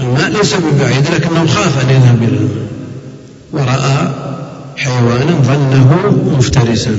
الماء 0.00 0.30
ليس 0.30 0.54
ببعيد 0.54 1.10
لكنه 1.10 1.46
خاف 1.46 1.84
أن 1.84 1.90
يذهب 1.90 2.22
إلى 2.22 2.36
الماء. 2.36 2.68
ورأى 3.52 4.31
حيوانا 4.76 5.42
ظنه 5.42 6.12
مفترسا. 6.36 6.96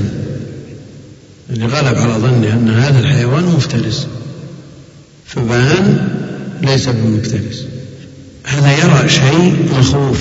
اللي 1.50 1.66
غلب 1.66 1.98
على 1.98 2.14
ظنه 2.14 2.54
أن 2.54 2.70
هذا 2.70 3.00
الحيوان 3.00 3.44
مفترس. 3.44 4.08
فبان 5.26 6.10
ليس 6.62 6.90
بمفترس. 6.90 7.66
هذا 8.44 8.72
يرى 8.72 9.10
شيء 9.10 9.70
مخوف. 9.80 10.20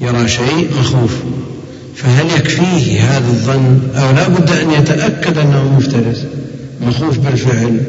يرى 0.00 0.28
شيء 0.28 0.68
مخوف. 0.80 1.12
فهل 1.96 2.26
يكفيه 2.26 3.00
هذا 3.00 3.28
الظن 3.28 3.80
أو 3.94 4.10
لا 4.10 4.28
بد 4.28 4.50
أن 4.50 4.70
يتأكد 4.70 5.38
أنه 5.38 5.74
مفترس؟ 5.78 6.24
مخوف 6.80 7.18
بالفعل. 7.18 7.80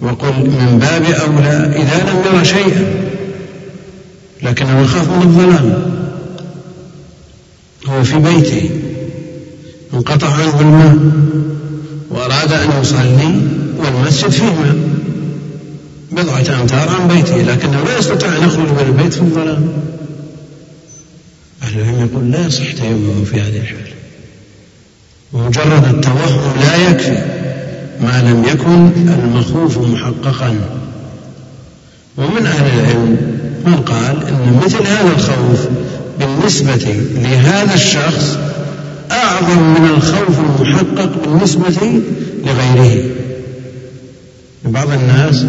وقل 0.00 0.32
من 0.32 0.78
باب 0.80 1.02
أولى 1.02 1.76
إذا 1.76 2.10
لم 2.10 2.34
يرى 2.34 2.44
شيئا. 2.44 2.94
لكنه 4.42 4.80
يخاف 4.80 5.08
من 5.08 5.22
الظلام. 5.22 5.93
في 8.02 8.18
بيته. 8.18 8.70
انقطع 9.94 10.32
عنه 10.32 10.60
الماء 10.60 10.96
وأراد 12.10 12.52
أن 12.52 12.80
يصلي 12.80 13.40
والمسجد 13.78 14.30
فيه 14.30 14.44
ماء. 14.44 14.76
بضعة 16.12 16.60
أمتار 16.60 16.88
عن 16.88 17.08
بيته 17.08 17.36
لكنه 17.36 17.84
لا 17.84 17.98
يستطيع 17.98 18.36
أن 18.36 18.42
يخرج 18.42 18.68
من 18.68 18.84
البيت 18.88 19.14
في 19.14 19.20
الظلام. 19.20 19.68
أهل 21.62 21.80
العلم 21.80 22.08
يقول 22.12 22.30
لا 22.30 22.46
يصح 22.46 22.72
تيمم 22.72 23.24
في 23.24 23.40
هذه 23.40 23.56
الحالة 23.56 23.94
ومجرد 25.32 25.94
التوهم 25.94 26.60
لا 26.60 26.90
يكفي 26.90 27.44
ما 28.00 28.22
لم 28.22 28.44
يكن 28.44 28.90
المخوف 29.12 29.78
محققا. 29.78 30.56
ومن 32.16 32.46
أهل 32.46 32.80
العلم 32.80 33.16
من 33.66 33.76
قال 33.76 34.26
أن 34.26 34.60
مثل 34.64 34.86
هذا 34.86 35.12
الخوف 35.16 35.68
بالنسبة 36.20 36.94
لهذا 37.14 37.74
الشخص 37.74 38.38
أعظم 39.10 39.58
من 39.58 39.90
الخوف 39.96 40.38
المحقق 40.38 41.10
بالنسبة 41.24 42.00
لغيره. 42.44 43.04
بعض 44.64 44.88
الناس 44.90 45.46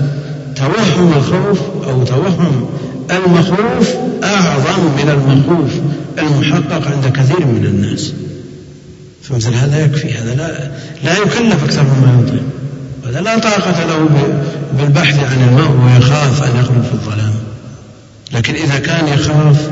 توهم 0.56 1.14
الخوف 1.18 1.60
أو 1.88 2.04
توهم 2.04 2.70
المخوف 3.12 3.90
أعظم 4.24 4.84
من 4.98 5.10
المخوف 5.10 5.72
المحقق 6.20 6.92
عند 6.92 7.18
كثير 7.18 7.46
من 7.46 7.66
الناس. 7.66 8.14
فمثل 9.24 9.54
هذا 9.54 9.86
يكفي. 9.86 10.14
هذا 10.14 10.36
لا 10.36 10.72
لا 11.04 11.18
يكلف 11.18 11.64
أكثر 11.64 11.84
مما 11.84 12.24
يطيق 12.24 12.44
هذا 13.08 13.22
لا 13.22 13.40
طاقة 13.40 13.86
له 13.86 14.10
بالبحث 14.78 15.20
عن 15.20 15.48
الماء 15.50 15.72
ويخاف 15.86 16.44
أن 16.44 16.60
يخرج 16.60 16.84
في 16.84 16.94
الظلام. 16.94 17.34
لكن 18.34 18.54
إذا 18.54 18.80
كان 18.80 19.08
يخاف 19.08 19.70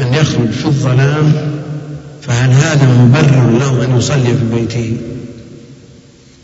أن 0.00 0.14
يخرج 0.14 0.50
في 0.50 0.66
الظلام 0.66 1.32
فهل 2.22 2.50
هذا 2.50 2.88
مبرر 2.88 3.58
له 3.58 3.84
أن 3.84 3.98
يصلي 3.98 4.34
في 4.36 4.54
بيته 4.54 4.96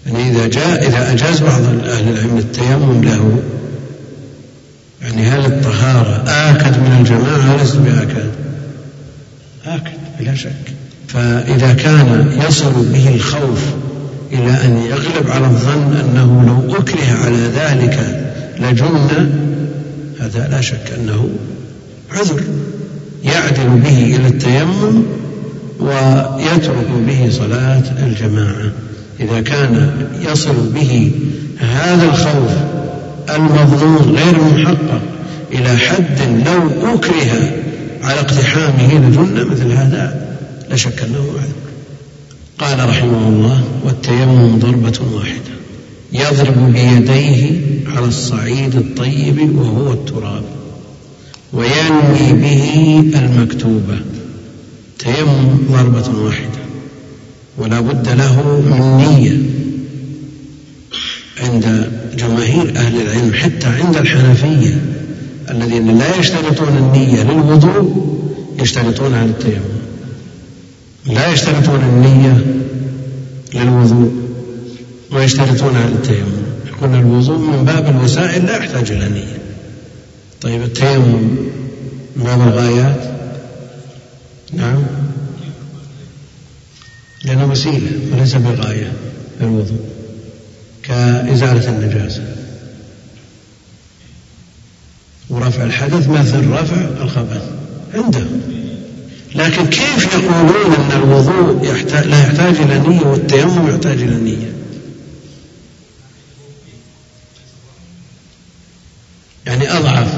يعني 0.06 0.30
إذا 0.30 0.46
جاء 0.46 0.88
إذا 0.88 1.12
أجاز 1.12 1.40
بعض 1.40 1.62
أهل 1.84 2.08
العلم 2.08 2.38
التيمم 2.38 3.04
له 3.04 3.42
يعني 5.02 5.22
هل 5.22 5.46
الطهارة 5.46 6.24
آكد 6.26 6.78
من 6.78 6.96
الجماعة 7.00 7.56
ليست 7.56 7.76
بآكد؟ 7.76 8.30
آكد 9.66 9.92
بلا 10.20 10.34
شك. 10.34 10.50
فإذا 11.08 11.72
كان 11.72 12.38
يصل 12.48 12.72
به 12.92 13.14
الخوف 13.14 13.60
إلى 14.32 14.50
أن 14.64 14.86
يغلب 14.90 15.30
على 15.30 15.46
الظن 15.46 15.96
أنه 15.96 16.44
لو 16.46 16.76
أكره 16.76 17.24
على 17.24 17.36
ذلك 17.36 18.26
لجن 18.58 19.30
هذا 20.20 20.48
لا 20.48 20.60
شك 20.60 20.92
أنه 20.98 21.28
عذر. 22.12 22.42
يعدل 23.26 23.68
به 23.68 24.16
إلى 24.16 24.28
التيمم 24.28 25.02
ويترك 25.80 26.88
به 27.06 27.30
صلاة 27.30 27.82
الجماعة. 28.06 28.72
إذا 29.20 29.40
كان 29.40 29.90
يصل 30.32 30.72
به 30.74 31.10
هذا 31.58 32.04
الخوف 32.04 32.52
المظنون 33.34 34.16
غير 34.16 34.36
المحقق 34.36 35.00
إلى 35.52 35.76
حد 35.76 36.18
لو 36.46 36.94
أكره 36.94 37.52
على 38.02 38.20
اقتحامه 38.20 38.94
لجنة 38.94 39.44
مثل 39.44 39.72
هذا 39.72 40.26
لا 40.70 40.76
شك 40.76 41.02
أنه 41.02 41.18
معذور 41.18 41.66
قال 42.58 42.88
رحمه 42.88 43.28
الله 43.28 43.64
والتيمم 43.84 44.58
ضربة 44.58 44.98
واحدة. 45.14 45.56
يضرب 46.12 46.72
بيديه 46.72 47.60
على 47.96 48.06
الصعيد 48.06 48.74
الطيب 48.76 49.58
وهو 49.58 49.92
التراب. 49.92 50.42
وينوي 51.52 52.32
به 52.32 53.00
المكتوبة 53.14 54.00
تيمم 54.98 55.58
ضربة 55.70 56.24
واحدة. 56.24 56.58
ولا 57.58 57.80
بد 57.80 58.08
له 58.08 58.60
من 58.60 58.96
نية. 58.96 59.38
عند 61.42 61.90
جماهير 62.18 62.76
أهل 62.76 63.00
العلم 63.00 63.34
حتى 63.34 63.66
عند 63.66 63.96
الحنفية 63.96 64.80
الذين 65.50 65.98
لا 65.98 66.16
يشترطون 66.16 66.76
النية 66.76 67.22
للوضوء 67.22 68.16
يشترطونها 68.58 69.24
للتيمم 69.26 69.76
لا 71.06 71.32
يشترطون 71.32 71.80
النية 71.80 72.44
للوضوء 73.54 74.12
ويشترطونها 75.12 75.86
للتيمم 75.86 76.42
يقول 76.66 76.94
الوضوء 76.94 77.38
من 77.38 77.64
باب 77.64 77.96
الوسائل 77.96 78.46
لا 78.46 78.56
يحتاج 78.56 78.92
إلى 78.92 79.08
نية. 79.08 79.38
طيب 80.40 80.62
التيمم 80.62 81.36
من 82.16 82.26
الغايات؟ 82.26 83.16
نعم. 84.52 84.82
لأنه 87.24 87.50
وسيلة 87.50 87.90
وليس 88.12 88.34
بغاية 88.34 88.92
الوضوء 89.40 89.80
كإزالة 90.82 91.68
النجاسة. 91.68 92.36
ورفع 95.30 95.64
الحدث 95.64 96.08
مثل 96.08 96.50
رفع 96.50 96.80
الخبث. 97.02 97.42
عنده. 97.94 98.24
لكن 99.34 99.66
كيف 99.66 100.14
يقولون 100.14 100.74
أن 100.74 101.02
الوضوء 101.02 101.64
لا 102.06 102.20
يحتاج 102.20 102.56
إلى 102.56 102.78
نية 102.78 103.06
والتيمم 103.06 103.68
يحتاج 103.70 104.02
إلى 104.02 104.16
نية؟ 104.16 104.52
يعني 109.46 109.72
أضعف 109.72 110.15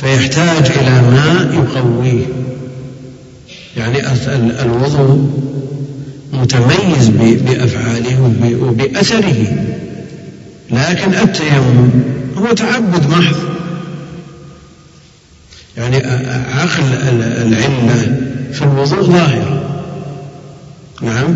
فيحتاج 0.00 0.70
إلى 0.70 1.02
ماء 1.10 1.54
يقويه. 1.54 2.26
يعني 3.76 3.98
الوضوء 4.62 5.30
متميز 6.32 7.08
بأفعاله 7.08 8.32
وبأثره. 8.62 9.66
لكن 10.70 11.14
التيمم 11.14 11.90
هو 12.36 12.52
تعبد 12.52 13.10
محض. 13.10 13.36
يعني 15.76 15.96
عقل 16.54 16.84
العلة 17.12 18.16
في 18.52 18.62
الوضوء 18.62 19.02
ظاهرة 19.02 19.82
نعم. 21.02 21.34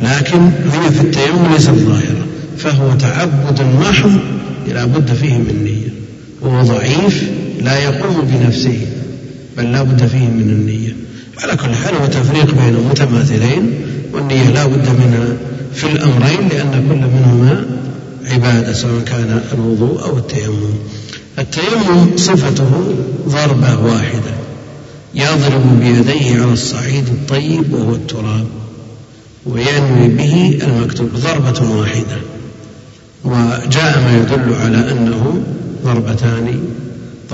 لكن 0.00 0.50
هي 0.72 0.90
في 0.90 1.00
التيمم 1.00 1.52
ليست 1.52 1.70
ظاهرة. 1.70 2.26
فهو 2.58 2.94
تعبد 2.94 3.60
محض 3.80 4.12
لا 4.68 4.84
بد 4.84 5.14
فيه 5.14 5.34
من 5.34 5.60
نية. 5.64 5.94
وهو 6.40 6.62
ضعيف 6.62 7.24
لا 7.60 7.78
يقوم 7.78 8.28
بنفسه 8.32 8.86
بل 9.56 9.72
لا 9.72 9.82
بد 9.82 10.06
فيه 10.06 10.26
من 10.28 10.50
النية. 10.50 10.96
على 11.42 11.56
كل 11.56 11.74
حال 11.74 11.94
هو 11.94 12.06
تفريق 12.06 12.54
بين 12.54 12.88
متماثلين 12.90 13.70
والنية 14.12 14.50
لا 14.50 14.66
بد 14.66 14.88
منها 14.88 15.36
في 15.74 15.84
الأمرين 15.84 16.48
لأن 16.48 16.84
كل 16.88 16.96
منهما 16.96 17.64
عبادة 18.24 18.72
سواء 18.72 19.02
كان 19.04 19.40
الوضوء 19.54 20.02
أو 20.02 20.18
التيمم. 20.18 20.74
التيمم 21.38 22.16
صفته 22.16 22.94
ضربة 23.28 23.84
واحدة 23.86 24.34
يضرب 25.14 25.80
بيديه 25.80 26.42
على 26.42 26.52
الصعيد 26.52 27.04
الطيب 27.08 27.72
وهو 27.72 27.94
التراب 27.94 28.46
وينوي 29.46 30.08
به 30.08 30.58
المكتوب 30.62 31.08
ضربة 31.14 31.70
واحدة. 31.70 32.18
وجاء 33.24 33.98
ما 34.00 34.18
يدل 34.18 34.54
على 34.54 34.92
أنه 34.92 35.42
ضربتان 35.84 36.58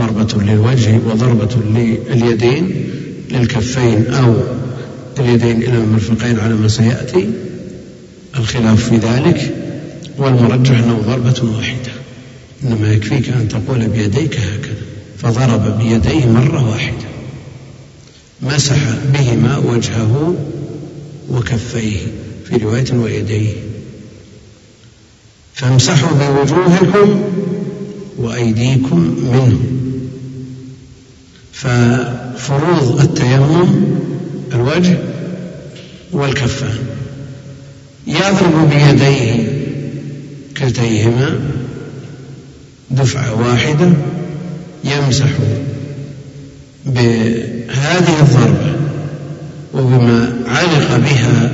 ضربة 0.00 0.42
للوجه 0.42 0.98
وضربة 1.06 1.56
لليدين 1.74 2.90
للكفين 3.30 4.06
أو 4.06 4.34
اليدين 5.18 5.62
إلى 5.62 5.78
المرفقين 5.78 6.38
على 6.40 6.54
ما 6.54 6.68
سيأتي. 6.68 7.30
الخلاف 8.36 8.88
في 8.88 8.96
ذلك 8.96 9.54
والمرجح 10.18 10.78
أنه 10.78 11.02
ضربة 11.06 11.56
واحدة. 11.56 11.92
إنما 12.64 12.92
يكفيك 12.92 13.28
أن 13.28 13.48
تقول 13.48 13.88
بيديك 13.88 14.36
هكذا. 14.36 14.84
فضرب 15.18 15.78
بيديه 15.78 16.26
مرة 16.26 16.70
واحدة. 16.70 17.10
مسح 18.42 18.78
بهما 19.12 19.58
وجهه 19.58 20.34
وكفيه 21.30 21.98
في 22.48 22.56
رواية 22.56 22.92
ويديه. 22.92 23.52
فامسحوا 25.54 26.18
بوجوهكم 26.18 27.22
وأيديكم 28.18 28.98
منه. 29.32 29.79
ففروض 31.60 33.00
التيمم 33.00 33.84
الوجه 34.52 34.98
والكفان 36.12 36.78
يضرب 38.06 38.70
بيديه 38.70 39.48
كلتيهما 40.56 41.40
دفعة 42.90 43.48
واحدة 43.48 43.90
يمسح 44.84 45.28
بهذه 46.86 48.20
الضربة 48.20 48.76
وبما 49.74 50.32
علق 50.46 50.96
بها 50.96 51.52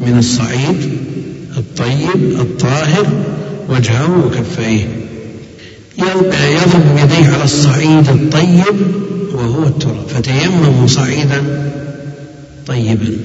من 0.00 0.18
الصعيد 0.18 0.98
الطيب 1.56 2.40
الطاهر 2.40 3.06
وجهه 3.68 4.26
وكفيه. 4.26 4.86
يضرب 5.98 6.94
بيديه 6.96 7.28
على 7.34 7.44
الصعيد 7.44 8.08
الطيب 8.08 8.76
وهو 9.34 9.64
التراب. 9.64 10.08
فتيمموا 10.08 10.86
صعيدا 10.86 11.70
طيبا. 12.66 13.16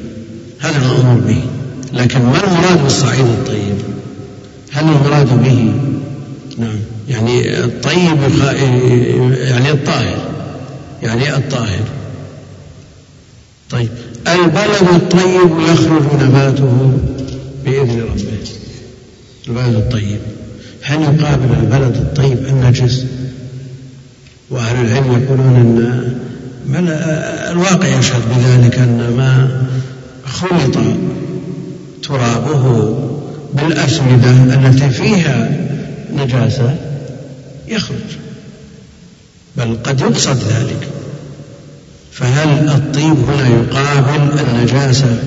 هذا 0.59 0.77
المأمور 0.77 1.19
به. 1.19 1.41
لكن 1.93 2.19
ما 2.19 2.43
المراد 2.43 2.83
بالصعيد 2.83 3.25
الطيب؟ 3.25 3.77
هل 4.71 4.83
المراد 4.83 5.43
به؟ 5.43 5.73
نعم. 6.57 6.79
يعني 7.09 7.63
الطيب 7.63 8.17
يعني 9.33 9.71
الطاهر. 9.71 10.17
يعني 11.03 11.35
الطاهر. 11.35 11.83
طيب. 13.69 13.89
البلد 14.27 14.89
الطيب 14.93 15.51
يخرج 15.71 16.03
نباته 16.23 16.91
بإذن 17.65 18.01
ربه. 18.01 18.37
البلد 19.47 19.75
الطيب. 19.75 20.19
هل 20.83 21.01
يقابل 21.01 21.53
البلد 21.59 21.95
الطيب 21.95 22.45
النجس 22.47 23.05
وأهل 24.49 24.85
العلم 24.85 25.23
يقولون 25.23 25.55
أن 25.55 26.13
بل 26.65 26.89
الواقع 27.51 27.87
يشهد 27.87 28.21
بذلك 28.35 28.79
أن 28.79 29.13
ما 29.17 29.61
خلط 30.25 30.77
ترابه 32.03 32.95
بالأسمدة 33.53 34.31
التي 34.31 34.89
فيها 34.89 35.49
نجاسة 36.13 36.75
يخرج 37.67 38.17
بل 39.57 39.77
قد 39.83 40.01
يقصد 40.01 40.37
ذلك. 40.37 40.87
فهل 42.11 42.69
الطيب 42.69 43.17
هنا 43.29 43.47
يقابل 43.47 44.39
النجاسة؟ 44.39 45.17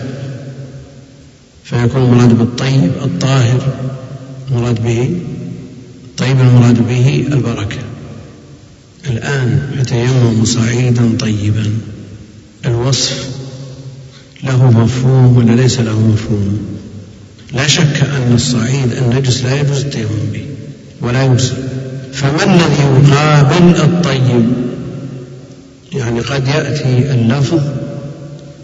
فيكون 1.64 2.02
المراد 2.02 2.38
بالطيب 2.38 2.90
الطاهر 3.04 3.60
المراد 4.50 4.82
به 4.82 5.20
الطيب 6.16 6.40
المراد 6.40 6.88
به 6.88 7.26
البركة. 7.32 7.78
الآن 9.10 9.70
يتيمم 9.80 10.44
صعيدا 10.44 11.16
طيبا. 11.20 11.70
الوصف 12.66 13.28
له 14.44 14.70
مفهوم 14.70 15.36
ولا 15.36 15.52
ليس 15.52 15.80
له 15.80 16.00
مفهوم؟ 16.00 16.58
لا 17.52 17.66
شك 17.66 18.00
أن 18.02 18.34
الصعيد 18.34 18.92
النجس 18.92 19.44
لا 19.44 19.60
يجوز 19.60 19.80
التيمم 19.80 20.30
به 20.32 20.44
ولا 21.00 21.24
يجزي 21.24 21.54
فما 22.12 22.44
الذي 22.44 22.82
يقابل 22.82 23.80
الطيب؟ 23.80 24.46
يعني 25.92 26.20
قد 26.20 26.48
يأتي 26.48 27.10
اللفظ 27.14 27.60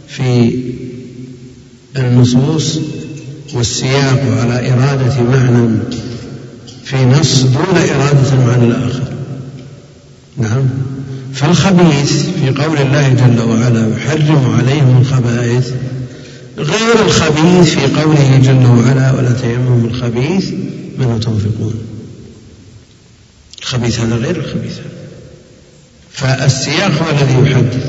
في 0.09 0.59
النصوص 1.97 2.79
والسياق 3.55 4.21
على 4.41 4.73
إرادة 4.73 5.23
معنى 5.23 5.79
في 6.93 7.05
نص 7.05 7.43
دون 7.43 7.77
إرادة 7.77 8.33
المعنى 8.33 8.65
الآخر. 8.65 9.03
نعم. 10.37 10.69
فالخبيث 11.35 12.13
في 12.13 12.51
قول 12.51 12.79
الله 12.79 13.09
جل 13.09 13.41
وعلا 13.41 13.97
يحرم 13.97 14.57
عليهم 14.59 15.01
الخبائث 15.01 15.73
غير 16.59 17.07
الخبيث 17.07 17.75
في 17.75 18.01
قوله 18.01 18.41
جل 18.45 18.67
وعلا 18.67 19.13
ولا 19.13 19.33
تيمموا 19.33 19.89
الخبيث 19.89 20.51
منه 20.99 21.19
تنفقون. 21.19 21.75
الخبيث 23.63 24.01
هذا 24.01 24.17
غير 24.17 24.37
الخبيث. 24.37 24.77
فالسياق 26.13 26.91
هو 27.03 27.11
الذي 27.11 27.51
يحدد 27.51 27.81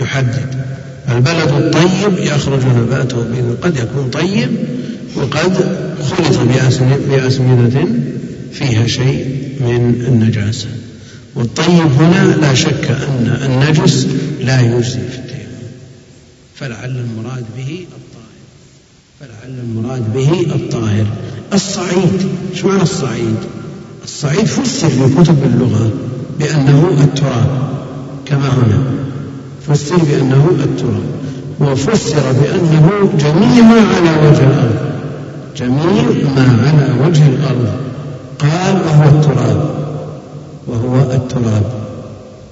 يحدد. 0.00 0.64
البلد 1.08 1.48
الطيب 1.48 2.18
يخرج 2.18 2.60
نباته 2.66 3.16
بإذن 3.16 3.56
قد 3.62 3.76
يكون 3.76 4.10
طيب 4.10 4.50
وقد 5.16 5.76
خلط 6.02 6.38
بأسمدة 7.08 7.86
فيها 8.54 8.86
شيء 8.86 9.26
من 9.60 10.04
النجاسة. 10.08 10.68
والطيب 11.34 11.92
هنا 12.00 12.36
لا 12.40 12.54
شك 12.54 12.90
أن 12.90 13.38
النجس 13.44 14.06
لا 14.40 14.60
يجزي 14.60 15.00
في 15.10 15.18
التيمم 15.18 15.68
فلعل 16.54 16.90
المراد 16.90 17.44
به 17.56 17.86
الطاهر. 17.96 18.34
فلعل 19.20 19.58
المراد 19.58 20.12
به 20.14 20.54
الطاهر. 20.54 21.06
الصعيد 21.52 22.28
إيش 22.52 22.64
معنى 22.64 22.82
الصعيد؟ 22.82 23.36
الصعيد 24.04 24.46
فسر 24.46 24.88
في 24.88 25.22
كتب 25.22 25.44
اللغة 25.44 25.92
بأنه 26.38 26.98
التراب 27.00 27.68
كما 28.26 28.48
هنا. 28.48 28.82
فسر 29.68 29.96
بأنه 29.96 30.50
التراب. 30.64 31.04
وفسر 31.60 32.32
بأنه 32.32 33.12
جميع 33.18 33.64
ما 33.64 33.80
على 33.80 34.28
وجه 34.28 34.46
الأرض. 34.46 34.94
جميع 35.56 36.04
ما 36.36 36.58
على 36.66 37.06
وجه 37.08 37.26
الأرض. 37.26 37.83
قال 38.44 38.76
وهو 38.86 39.08
التراب 39.08 39.70
وهو 40.66 41.00
التراب. 41.12 41.62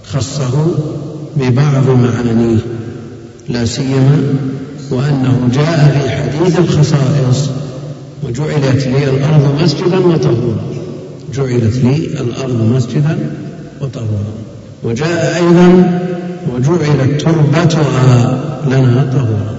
خصه 0.05 0.75
ببعض 1.37 1.89
معانيه 1.89 2.59
لا 3.49 3.65
سيما 3.65 4.23
وأنه 4.91 5.49
جاء 5.55 6.01
في 6.01 6.11
حديث 6.11 6.59
الخصائص 6.59 7.51
وجعلت 8.23 8.87
لي 8.87 9.05
الأرض 9.05 9.63
مسجدا 9.63 9.99
وطهورا. 9.99 10.65
جعلت 11.35 11.77
لي 11.77 11.97
الأرض 11.97 12.73
مسجدا 12.75 13.19
وطهورا. 13.81 14.33
وجاء 14.83 15.37
أيضا 15.37 16.01
وجعلت 16.55 17.21
تربتها 17.21 18.41
لنا 18.67 19.11
طهورا. 19.13 19.55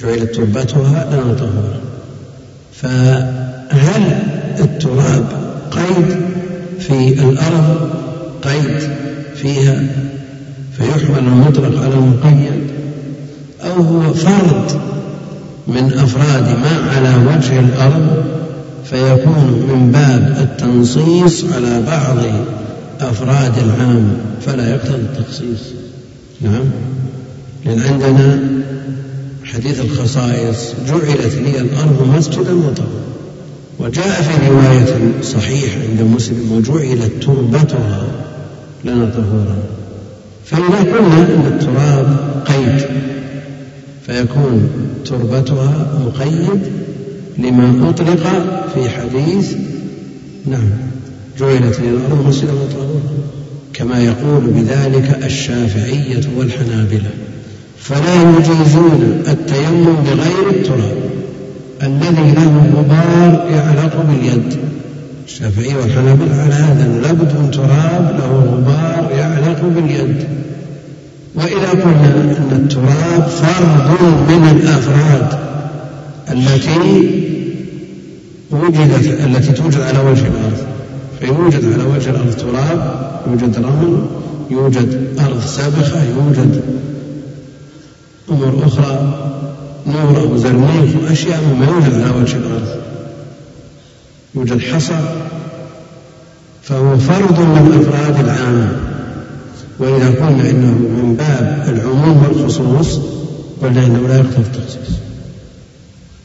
جعلت 0.00 0.34
تربتها 0.34 1.06
لنا 1.12 1.34
طهورا. 1.34 1.80
فهل 2.72 4.29
التراب 4.60 5.24
قيد 5.70 6.16
في 6.78 7.22
الأرض 7.22 7.90
قيد 8.42 8.90
فيها 9.34 9.82
فيحمل 10.76 11.18
المطلق 11.18 11.82
على 11.82 11.94
المقيد. 11.94 12.70
أو 13.64 13.82
هو 13.82 14.14
فرد 14.14 14.80
من 15.68 15.92
أفراد 15.92 16.42
ما 16.42 16.90
على 16.90 17.14
وجه 17.26 17.60
الأرض 17.60 18.24
فيكون 18.84 19.66
من 19.68 19.90
باب 19.92 20.36
التنصيص 20.40 21.44
على 21.54 21.82
بعض 21.86 22.16
أفراد 23.00 23.52
العام. 23.58 24.08
فلا 24.46 24.70
يقتضي 24.70 24.94
التخصيص. 24.94 25.60
نعم. 26.40 26.64
لأن 27.66 27.80
عندنا 27.80 28.38
حديث 29.44 29.80
الخصائص 29.80 30.74
جعلت 30.88 31.34
لي 31.34 31.60
الأرض 31.60 32.10
مسجدا 32.16 32.54
وطهورا. 32.54 33.09
وجاء 33.80 34.22
في 34.22 34.50
رواية 34.50 35.22
صحيحة 35.22 35.80
عند 35.90 36.02
مسلم 36.02 36.52
وجعلت 36.52 37.12
تربتها 37.22 38.02
لنا 38.84 39.10
طهورا. 39.10 39.58
فإذا 40.44 40.92
قلنا 40.92 41.16
أن 41.16 41.44
التراب 41.46 42.16
قيد 42.46 42.86
فيكون 44.06 44.68
تربتها 45.04 46.00
مقيد 46.06 46.60
لما 47.38 47.88
أطلق 47.90 48.22
في 48.74 48.88
حديث 48.88 49.54
نعم 50.46 50.70
جعلت 51.38 51.80
لي 51.80 51.88
الأرض 51.88 52.26
مسجدا 52.28 52.52
وطهورا. 52.52 53.00
كما 53.74 54.04
يقول 54.04 54.40
بذلك 54.40 55.24
الشافعية 55.24 56.20
والحنابلة 56.36 57.10
فلا 57.78 58.14
يجيزون 58.14 59.22
التيمم 59.28 59.94
بغير 59.94 60.50
التراب. 60.50 60.99
الذي 61.82 62.30
له 62.32 62.70
غبار 62.76 63.50
يعلق 63.50 64.04
باليد. 64.08 64.56
الشافعية 65.26 65.76
والحنابلة 65.76 66.34
على 66.34 66.54
هذا 66.54 67.00
لابد 67.02 67.32
من 67.40 67.50
تراب 67.50 68.16
له 68.18 68.32
غبار 68.52 69.10
يعلق 69.18 69.62
باليد. 69.62 70.24
وإذا 71.34 71.70
قلنا 71.70 72.36
أن 72.38 72.50
التراب 72.52 73.28
فرد 73.28 74.30
من 74.30 74.48
الأفراد 74.48 75.38
التي 76.30 77.10
وجدت 78.50 79.06
التي 79.26 79.52
توجد 79.52 79.80
على 79.80 79.98
وجه 79.98 80.26
الأرض. 80.26 80.58
فيوجد 81.20 81.72
على 81.72 81.82
وجه 81.96 82.10
الأرض 82.10 82.34
تراب 82.36 83.10
يوجد 83.26 83.56
رمل 83.56 84.06
يوجد 84.50 85.08
أرض 85.20 85.40
سابخة 85.40 86.02
يوجد 86.04 86.60
أمور 88.30 88.66
أخرى. 88.66 89.16
نور 89.90 90.20
أو 90.20 90.36
زرنيخ 90.36 90.96
وأشياء 91.02 91.40
مما 91.44 91.66
يوجد 91.66 91.94
على 92.02 92.20
وجه 92.22 92.36
الأرض. 92.36 92.80
يوجد 94.34 94.60
حصى. 94.60 95.00
فهو 96.62 96.98
فرد 96.98 97.40
من 97.40 97.84
أفراد 97.86 98.24
العامة 98.24 98.72
وإذا 99.78 100.08
قلنا 100.08 100.50
إنه 100.50 100.70
من 100.70 101.16
باب 101.18 101.64
العموم 101.68 102.22
والخصوص 102.24 103.00
قلنا 103.62 103.86
إنه 103.86 104.08
لا 104.08 104.16
يقتضي 104.16 104.40
التخصيص 104.40 104.96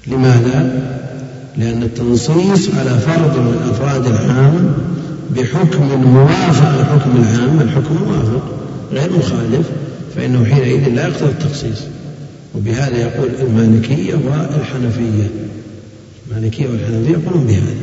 لماذا؟ 0.08 0.82
لأن 1.58 1.84
التنصيص 1.84 2.70
على 2.80 3.00
فرد 3.00 3.38
من 3.38 3.70
أفراد 3.72 4.06
العام 4.06 4.74
بحكم 5.36 6.02
موافق 6.06 6.82
لحكم 6.82 7.12
العام 7.12 7.62
الحكم 7.62 7.96
موافق 8.08 8.44
غير 8.92 9.12
مخالف 9.18 9.70
فإنه 10.16 10.46
حينئذ 10.46 10.90
لا 10.90 11.08
يقتضي 11.08 11.30
التخصيص 11.30 11.80
وبهذا 12.56 12.98
يقول 12.98 13.30
المالكية 13.42 14.14
والحنفية. 14.14 15.30
المالكية 16.28 16.68
والحنفية 16.68 17.12
يقولون 17.12 17.48
بهذا. 17.48 17.76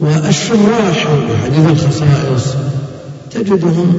والشراح 0.00 1.08
حديث 1.44 1.70
الخصائص. 1.70 2.54
تجدهم 3.30 3.96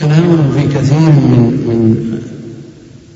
كلامهم 0.00 0.52
في 0.52 0.78
كثير 0.78 0.98
من 0.98 1.62
من 1.66 2.18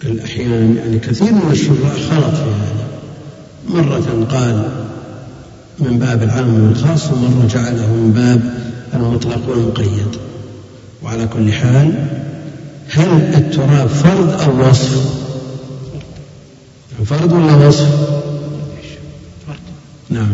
الأحيان. 0.05 0.77
يعني 0.77 0.99
كثير 0.99 1.33
من 1.33 1.51
الشراح 1.51 1.93
خلط 2.11 2.35
في 2.35 2.43
هذا. 2.43 2.87
مرة 3.69 4.27
قال 4.31 4.69
من 5.79 5.99
باب 5.99 6.23
العام 6.23 6.65
والخاص 6.65 7.13
ومرة 7.13 7.47
جعله 7.51 7.87
من 7.87 8.13
باب 8.13 8.55
المطلق 8.95 9.49
والمقيد. 9.49 10.17
وعلى 11.03 11.27
كل 11.27 11.53
حال 11.53 11.95
هل 12.91 13.09
التراب 13.35 13.89
فرد 13.89 14.41
أو 14.41 14.71
وصف؟ 14.71 15.26
فرد 17.05 17.33
ولا 17.33 17.69
وصف؟ 17.69 17.89
نعم. 20.11 20.33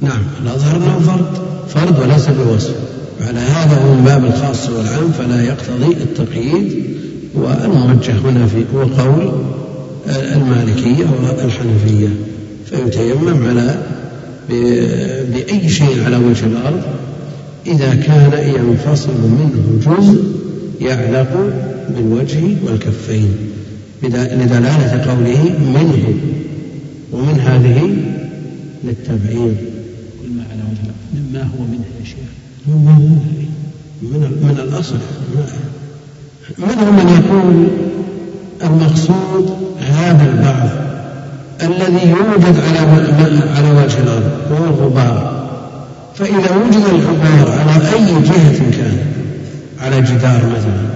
نعم. 0.00 0.22
الأظهر 0.42 0.76
أنه 0.76 0.98
فرد 0.98 1.26
فرد 1.68 1.98
وليس 1.98 2.28
بوصف. 2.28 2.74
وعلى 3.20 3.38
هذا 3.38 3.76
هو 3.84 3.94
من 3.94 4.04
باب 4.04 4.24
الخاص 4.24 4.68
والعام 4.68 5.12
فلا 5.18 5.42
يقتضي 5.42 5.92
التقييد. 5.92 6.84
والموجه 7.34 8.12
هنا 8.12 8.46
في 8.46 8.64
هو 8.74 8.80
قول 8.80 9.32
المالكية 10.08 11.06
والحنفية 11.22 12.08
فيتيمم 12.70 13.46
على 13.48 13.82
بأي 15.32 15.68
شيء 15.68 16.04
على 16.04 16.16
وجه 16.16 16.46
الأرض. 16.46 16.82
إذا 17.66 17.94
كان 17.94 18.54
ينفصل 18.54 19.12
منه 19.12 19.80
جزء 19.86 20.24
يعلق 20.80 21.52
بالوجه 21.88 22.42
والكفين. 22.64 23.36
لدلالة 24.02 25.04
قوله 25.10 25.42
منه 25.74 26.14
ومن 27.12 27.40
هذه 27.40 27.96
للتبعيض. 28.84 29.56
كل 30.22 30.28
ما 30.36 30.44
على 30.52 30.62
وجه 30.70 30.90
مما 31.14 31.42
هو 31.42 31.64
منه 31.64 31.84
يا 32.00 32.04
شيخ. 32.04 32.16
هو 32.68 32.78
من 32.78 34.20
من 34.42 34.58
الأصل. 34.68 34.98
منهم 36.58 36.96
من 36.96 37.08
يقول 37.08 37.68
المقصود 38.62 39.56
هذا 39.80 40.32
البعض 40.32 40.68
الذي 41.62 42.10
يوجد 42.10 42.60
على 42.60 42.78
على 43.56 43.70
وجه 43.70 43.98
الأرض 43.98 44.30
وهو 44.50 44.64
الغبار. 44.64 45.46
فإذا 46.14 46.56
وجد 46.56 46.84
الغبار 46.94 47.58
على 47.58 47.88
أي 47.92 48.22
جهة 48.22 48.70
كان؟ 48.70 48.98
على 49.80 50.00
جدار 50.00 50.46
مثلا. 50.46 50.95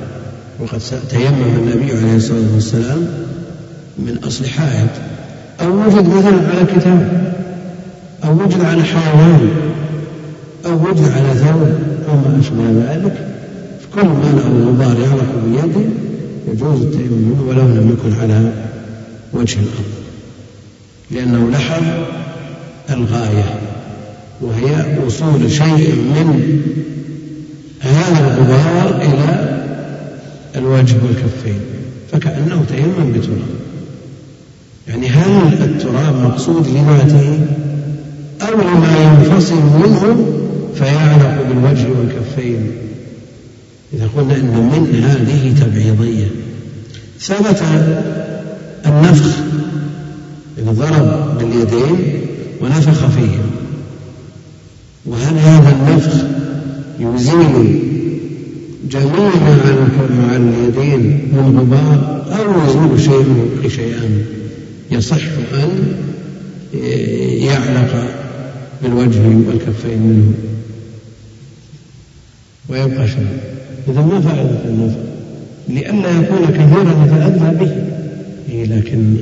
وقد 0.61 0.80
تيمم 1.11 1.56
النبي 1.58 1.92
عليه 1.92 2.16
الصلاة 2.16 2.54
والسلام 2.54 3.06
من 3.98 4.18
أصل 4.24 4.46
حائط. 4.46 4.90
أو 5.61 5.86
وجد 5.86 6.08
مثلا 6.08 6.48
على 6.48 6.66
كتاب. 6.76 7.32
أو 8.24 8.32
وجد 8.32 8.64
على 8.64 8.82
حيوان. 8.82 9.50
أو 10.66 10.72
وجد 10.72 11.12
على 11.16 11.34
ثوب. 11.34 11.68
أو 12.08 12.16
ما 12.16 12.40
أشبه 12.40 12.92
ذلك. 12.92 13.28
فكل 13.80 14.06
ما 14.06 14.32
له 14.36 14.70
غبار 14.70 15.00
يعلق 15.00 15.34
بيده 15.44 15.88
يجوز 16.52 16.82
التيمم 16.82 17.48
ولو 17.48 17.62
لم 17.62 17.96
يكن 17.98 18.20
على 18.20 18.52
وجه 19.32 19.58
الأرض. 19.58 19.90
لأنه 21.11 21.50
لحظ 21.50 21.82
الغاية. 22.90 23.61
وهي 24.40 24.98
وصول 25.06 25.50
شيء 25.50 25.94
من 25.94 26.61
هذا 27.80 28.36
الغبار 28.36 29.02
إلى 29.02 29.49
الوجه 30.57 30.96
والكفين. 31.07 31.61
فكأنه 32.12 32.64
تيمم 32.68 33.12
بتراب. 33.12 33.61
يعني 34.88 35.09
هل 35.09 35.62
التراب 35.62 36.24
مقصود 36.24 36.68
لذاته 36.68 37.38
أو 38.42 38.61
لما 38.61 38.96
ينفصل 38.98 39.55
منه 39.55 40.26
فيعلق 40.74 41.42
بالوجه 41.48 41.86
والكفين؟ 41.98 42.70
إذا 43.92 44.09
قلنا 44.16 44.36
أن 44.36 44.70
من 44.72 45.03
هذه 45.05 45.55
تبعيضية 45.61 46.28
ثبت 47.20 47.62
النفخ 48.86 49.36
إذا 50.59 50.70
ضرب 50.70 51.38
باليدين 51.38 52.20
ونفخ 52.61 53.07
فيهم 53.07 53.51
وهل 55.07 55.38
هذا 55.38 55.76
النفخ 55.76 56.14
يزيل 57.01 57.89
جميع 58.89 59.31
مع 60.18 60.37
اليدين 60.37 61.01
من 61.33 61.59
غبار 61.59 62.26
أو 62.39 62.64
يزول 62.64 63.01
شيء 63.01 63.68
شيئا 63.68 64.24
يصح 64.91 65.22
أن 65.55 65.97
يعلق 67.43 68.11
بالوجه 68.83 69.20
والكفين 69.20 69.99
منه. 69.99 70.35
ويبقى 72.68 73.09
شيء. 73.09 73.39
إذا 73.89 74.01
ما 74.01 74.20
فائدة 74.20 74.64
النفخ 74.64 74.99
لئلا 75.68 76.11
يكون 76.20 76.47
كثيرا 76.47 77.05
يتأذى 77.07 77.57
به. 77.57 77.72
إيه 78.49 78.64
لكن 78.64 79.16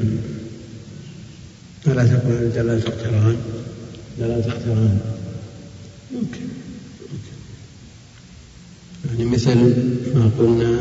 ألا 1.87 2.05
تكون 2.05 2.53
دلالة 2.55 2.83
اقتران. 2.89 3.37
دلالة 4.19 4.47
اقتران. 4.49 4.99
يمكن. 6.13 6.41
يعني 9.05 9.31
مثل 9.31 9.57
ما 10.15 10.31
قلنا 10.39 10.81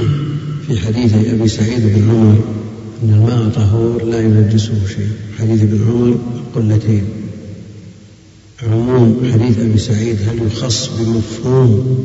في 0.66 0.80
حديث 0.80 1.14
أبي 1.14 1.48
سعيد 1.48 1.82
بن 1.82 2.10
عمر 2.10 2.38
أن 3.02 3.14
الماء 3.14 3.48
طهور 3.48 4.04
لا 4.04 4.20
ينجسه 4.20 4.86
شيء. 4.88 5.10
حديث 5.38 5.62
ابن 5.62 5.80
عمر 5.88 6.18
قلتين 6.54 7.04
عموم 8.62 9.30
حديث 9.32 9.58
أبي 9.58 9.78
سعيد 9.78 10.16
هل 10.28 10.46
يخص 10.46 10.90
بمفهوم 11.00 11.98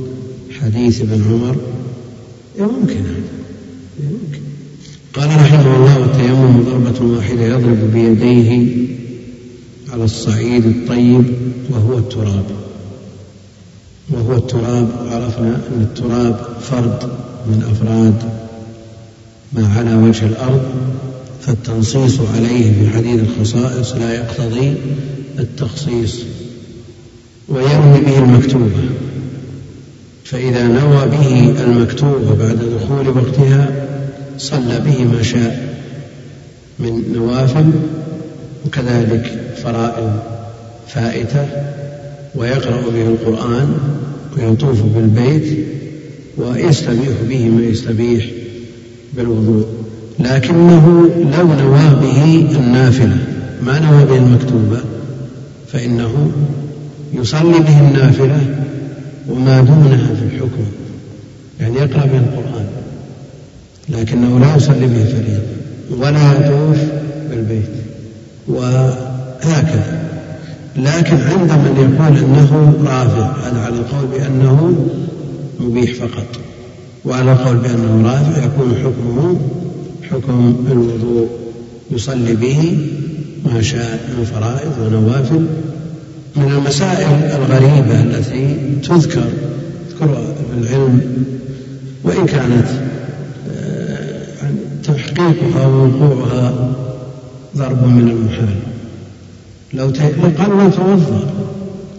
حديث 0.62 1.02
ابن 1.02 1.24
عمر؟ 1.24 1.56
يمكن 2.60 3.00
هذا. 3.00 3.38
قال 5.14 5.28
رحمه 5.28 5.76
الله 5.76 6.06
التيمم 6.06 6.64
ضربة 6.64 7.16
واحدة 7.16 7.42
يضرب 7.42 7.92
بيديه 7.94 8.78
على 9.90 10.04
الصعيد 10.04 10.66
الطيب 10.66 11.24
وهو 11.70 11.98
التراب. 11.98 12.46
وهو 14.10 14.36
التراب 14.36 14.88
عرفنا 15.12 15.56
أن 15.56 15.82
التراب 15.82 16.40
فرد 16.62 17.10
من 17.48 17.64
أفراد 17.72 18.14
ما 19.54 19.74
على 19.78 19.96
وجه 19.96 20.26
الأرض 20.26 20.62
فالتنصيص 21.42 22.20
عليه 22.36 22.72
في 22.74 22.98
حديث 22.98 23.20
الخصائص 23.22 23.96
لا 23.96 24.14
يقتضي 24.14 24.74
التخصيص. 25.40 26.16
ويروي 27.50 28.02
به 28.06 28.18
المكتوبة 28.18 28.90
فإذا 30.24 30.68
نوى 30.68 31.08
به 31.08 31.64
المكتوبة 31.64 32.36
بعد 32.36 32.58
دخول 32.58 33.10
وقتها 33.10 33.88
صلى 34.38 34.80
به 34.80 35.04
ما 35.04 35.24
شاء 35.24 35.78
من 36.80 37.14
نوافل 37.16 37.72
وكذلك 38.66 39.54
فرائض 39.64 40.20
فائتة 40.88 41.48
ويقرأ 42.38 42.82
به 42.94 43.08
القرآن 43.08 43.70
ويطوف 44.38 44.82
بالبيت 44.84 45.66
ويستبيح 46.38 47.16
به 47.30 47.50
ما 47.50 47.64
يستبيح 47.64 48.26
بالوضوء. 49.14 49.66
لكنه 50.20 51.10
لو 51.38 51.48
نوى 51.48 51.96
به 52.02 52.48
النافلة 52.60 53.18
ما 53.66 53.80
نوى 53.80 54.06
به 54.06 54.18
المكتوبة 54.18 54.80
فإنه 55.68 56.32
يصلي 57.14 57.60
به 57.60 57.80
النافلة 57.80 58.56
وما 59.30 59.62
دونها 59.62 60.16
في 60.16 60.36
الحكم 60.36 60.66
يعني 61.60 61.76
يقرأ 61.76 62.06
به 62.06 62.18
القرآن 62.18 62.66
لكنه 63.90 64.40
لا 64.40 64.56
يصلي 64.56 64.88
به 64.88 65.04
فريضة 65.04 65.42
ولا 66.02 66.34
يطوف 66.34 66.78
بالبيت 67.30 67.70
وهكذا. 68.48 70.07
لكن 70.78 71.16
عند 71.16 71.52
من 71.52 71.78
يقول 71.78 72.18
انه 72.18 72.74
رافع 72.84 73.48
هذا 73.48 73.60
على 73.60 73.76
القول 73.76 74.06
بأنه 74.08 74.76
مبيح 75.60 75.94
فقط. 75.94 76.40
وعلى 77.06 77.32
القول 77.32 77.58
بأنه 77.58 78.10
رافع 78.10 78.44
يكون 78.44 78.76
حكمه 78.76 79.40
حكم 80.12 80.56
الوضوء 80.72 81.28
يصلي 81.92 82.36
به 82.36 82.78
ما 83.46 83.62
شاء 83.62 84.00
من 84.18 84.26
فرائض 84.26 84.72
ونوافل. 84.86 85.46
من 86.36 86.52
المسائل 86.52 87.08
الغريبة 87.08 88.02
التي 88.02 88.56
تذكر 88.84 89.24
تذكرها 89.90 90.34
في 90.52 90.58
العلم 90.58 91.02
وإن 92.04 92.26
كانت 92.26 92.68
آه، 93.52 94.52
تحقيقها 94.84 95.68
ووقوعها 95.68 96.72
ضرب 97.58 97.88
من 97.88 98.10
المحال. 98.10 98.77
لو 99.74 99.86
قال 100.38 100.56
من 100.56 100.72
توضأ 100.72 101.34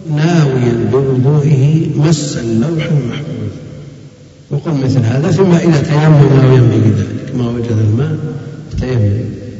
ناويا 0.09 0.89
بوضوئه 0.91 1.89
مس 1.95 2.37
اللوح 2.37 2.85
المحفوظ. 2.85 3.53
وقل 4.51 4.71
مثل 4.71 4.99
هذا 4.99 5.31
ثم 5.31 5.51
إذا 5.51 5.81
تيمم 5.81 6.41
ناويا 6.41 6.61
به 6.61 6.85
ذلك. 6.97 7.35
ما 7.35 7.49
وجد 7.49 7.71
الماء 7.71 8.17
تيمم. 8.79 9.19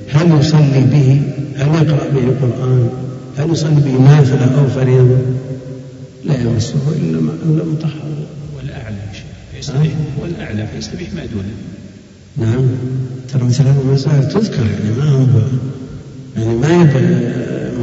هل 0.10 0.40
يصلي 0.40 0.82
به؟ 0.92 1.22
هل 1.56 1.68
يقرأ 1.68 2.10
به 2.10 2.24
القرآن؟ 2.24 2.90
هل 3.38 3.52
يصلي 3.52 3.82
به 3.82 3.92
نافلة 3.92 4.62
أو 4.62 4.68
فريضة؟ 4.68 5.18
لا 6.26 6.42
يمسه 6.42 6.80
إلا 6.96 7.20
إلا 7.20 7.64
مطهر 7.64 8.10
والأعلى 8.58 8.98
فيستبيح 9.56 9.94
والأعلى 10.22 10.68
فيستبيح 10.68 11.14
ما 11.14 11.26
دونه. 11.26 11.54
نعم. 12.38 12.68
ترى 13.34 13.44
مثل 13.44 13.64
هذه 13.64 13.82
المسائل 13.86 14.28
تذكر 14.30 14.66
يعني 14.66 14.98
ما 14.98 15.10
هو؟ 15.10 15.42
يعني 16.38 16.56
ما 16.56 16.82
يبقى 16.82 17.02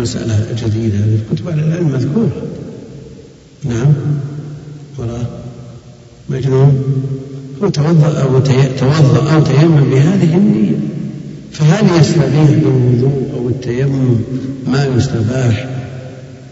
مسألة 0.01 0.47
جديدة 0.62 0.99
في 0.99 1.34
كتب 1.34 1.49
أهل 1.49 1.59
العلم 1.59 1.88
مذكورة. 1.88 2.42
نعم. 3.64 3.92
ولا 4.99 5.18
مجنون. 6.28 6.82
هو 7.62 7.68
توضأ 7.68 8.22
أو 8.22 8.40
توضأ 8.78 9.34
أو 9.34 9.42
تيمم 9.42 9.90
بهذه 9.90 10.36
النية. 10.36 10.76
فهل 11.53 12.01
يستبيح 12.01 12.51
بالوضوء 12.51 13.30
أو 13.36 13.49
التيمم 13.49 14.16
ما 14.66 14.86
يستباح 14.97 15.68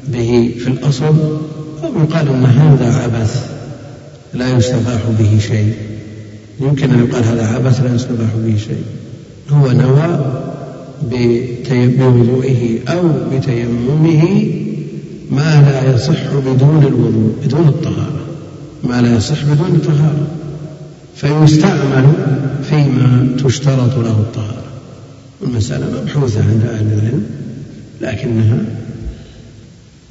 به 0.09 0.55
في 0.59 0.69
الأصل؟ 0.69 1.15
أو 1.85 2.03
يقال 2.03 2.29
أن 2.29 2.45
هذا 2.45 2.95
عبث 2.95 3.51
لا 4.35 4.57
يستباح 4.57 5.01
به 5.19 5.39
شيء؟ 5.39 5.75
يمكن 6.61 6.91
أن 6.91 7.05
يقال 7.05 7.25
هذا 7.25 7.47
عبث 7.47 7.81
لا 7.81 7.95
يستباح 7.95 8.29
به 8.37 8.57
شيء. 8.57 8.85
هو 9.51 9.73
نوى 9.73 10.44
بوضوئه 11.11 12.79
أو 12.89 13.03
بتيممه 13.33 14.51
ما 15.31 15.63
لا 15.63 15.95
يصح 15.95 16.35
بدون 16.35 16.85
الوضوء 16.87 17.33
بدون 17.45 17.69
الطهارة. 17.69 18.21
ما 18.85 19.03
لا 19.03 19.17
يصح 19.17 19.45
بدون 19.45 19.75
الطهارة. 19.75 20.27
فيستعمل 21.17 22.13
فيما 22.63 23.37
تشترط 23.45 23.99
له 23.99 24.11
الطهارة. 24.11 24.65
المسألة 25.43 25.87
مبحوثة 26.03 26.41
عند 26.41 26.63
أهل 26.65 26.87
العلم 26.93 27.27
لكنها 28.01 28.59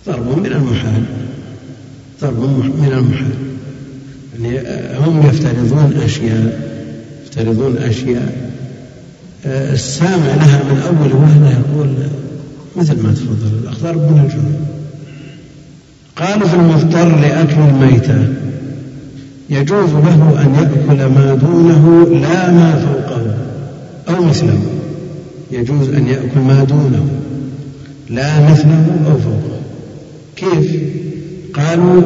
ضرب 0.07 0.37
من 0.37 0.45
المحال. 0.45 1.03
ضرب 2.21 2.39
من 2.79 2.93
المحال. 2.97 3.33
يعني 4.41 4.59
هم 4.97 5.29
يفترضون 5.29 5.93
أشياء 6.05 6.73
يفترضون 7.25 7.77
أشياء 7.77 8.42
السامع 9.45 10.35
لها 10.35 10.63
من 10.63 10.81
أول 10.87 11.13
وهلة 11.13 11.51
يقول 11.51 11.87
مثل 12.75 13.03
ما 13.03 13.11
تفضل 13.11 13.59
الأخ 13.63 13.79
ضرب 13.83 14.01
من 14.11 14.19
الجنوب 14.25 14.73
قالوا 16.15 16.47
في 16.47 16.55
المضطر 16.55 17.19
لأكل 17.21 17.59
الميتة. 17.69 18.27
يجوز 19.49 19.89
له 19.89 20.41
أن 20.41 20.55
يأكل 20.55 21.05
ما 21.05 21.35
دونه 21.35 22.07
لا 22.21 22.51
ما 22.51 22.75
فوقه 22.75 23.35
أو 24.09 24.23
مثله. 24.23 24.59
يجوز 25.51 25.89
أن 25.89 26.07
يأكل 26.07 26.39
ما 26.39 26.63
دونه 26.63 27.07
لا 28.09 28.51
مثله 28.51 28.85
أو 29.05 29.17
فوقه. 29.17 29.59
كيف؟ 30.35 30.81
قالوا 31.53 32.01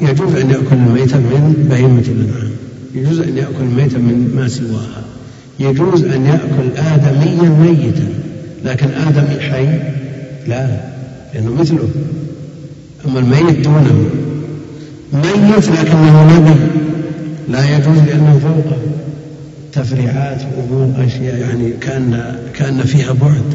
يجوز 0.00 0.34
أن 0.34 0.50
يأكل 0.50 0.76
الميتة 0.76 1.18
من 1.18 1.66
بهيمة 1.70 2.04
الأنعام. 2.08 2.50
يجوز 2.94 3.20
أن 3.20 3.36
يأكل 3.36 3.62
الميتة 3.62 3.98
من 3.98 4.32
ما 4.36 4.48
سواها. 4.48 5.02
يجوز 5.60 6.04
أن 6.04 6.26
يأكل 6.26 6.78
آدميا 6.94 7.48
ميتا. 7.48 8.08
لكن 8.64 8.86
آدمي 9.08 9.40
حي 9.40 9.66
لا 10.46 10.80
لأنه 11.34 11.54
مثله. 11.54 11.88
أما 13.06 13.18
الميت 13.18 13.64
دونه. 13.64 14.10
ميت 15.12 15.68
لكنه 15.68 16.36
نبي. 16.36 16.60
لا 17.48 17.76
يجوز 17.76 17.98
لأنه 17.98 18.38
فوقه. 18.42 18.78
تفريعات 19.72 20.42
وأمور 20.42 21.06
أشياء 21.06 21.36
يعني 21.36 21.70
كأن 21.80 22.36
كأن 22.54 22.82
فيها 22.82 23.12
بعد. 23.12 23.54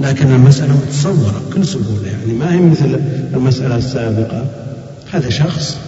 لكن 0.00 0.26
المسألة 0.26 0.76
متصورة 0.76 1.42
بكل 1.50 1.66
سهولة. 1.66 2.06
يعني 2.06 2.38
ما 2.38 2.54
هي 2.54 2.60
مثل 2.60 3.00
المسألة 3.34 3.76
السابقة. 3.76 4.46
هذا 5.12 5.30
شخص 5.30 5.78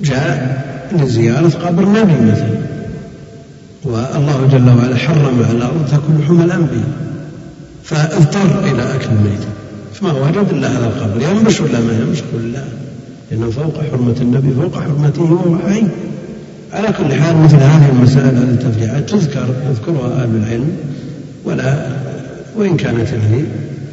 جاء 0.00 0.64
لزيارة 0.92 1.48
قبر 1.48 1.88
نبي 1.88 2.30
مثلا. 2.32 2.69
والله 3.84 4.48
جل 4.52 4.68
وعلا 4.68 4.96
حرم 4.96 5.42
على 5.48 5.56
الأرض 5.56 5.86
تكون 5.92 6.18
لحوم 6.20 6.40
الأنبياء. 6.40 6.88
فاضطر 7.84 8.64
إلى 8.64 8.94
أكل 8.94 9.06
الميت. 9.06 9.40
فما 9.94 10.12
وجد 10.12 10.48
إلا 10.50 10.68
هذا 10.68 10.86
القبر. 10.86 11.22
ينبش 11.22 11.60
ولا 11.60 11.80
ما 11.80 11.92
ينبش 11.92 12.20
قل 12.20 12.52
لا. 12.52 12.64
لأنه 13.30 13.50
فوق 13.50 13.74
حرمة 13.90 14.14
النبي 14.20 14.50
فوق 14.50 14.82
حرمته 14.82 15.22
وهو 15.22 15.58
حي 15.58 15.82
على 16.72 16.88
كل 16.88 17.14
حال 17.14 17.36
مثل 17.36 17.56
هذه 17.56 17.90
المسائل 17.90 18.36
هذه 18.36 18.50
التفريعات 18.50 19.10
تذكر 19.10 19.46
يذكرها 19.70 20.22
أهل 20.22 20.36
العلم. 20.36 20.76
ولا 21.44 21.86
وإن 22.56 22.76
كانت 22.76 23.08
يعني 23.12 23.44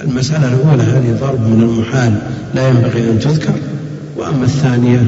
المسألة 0.03 0.53
الأولى 0.53 0.83
هذه 0.83 1.17
ضرب 1.21 1.41
من 1.47 1.61
المحال 1.63 2.13
لا 2.55 2.69
ينبغي 2.69 3.11
أن 3.11 3.19
تذكر. 3.19 3.53
وأما 4.17 4.45
الثانية 4.45 5.03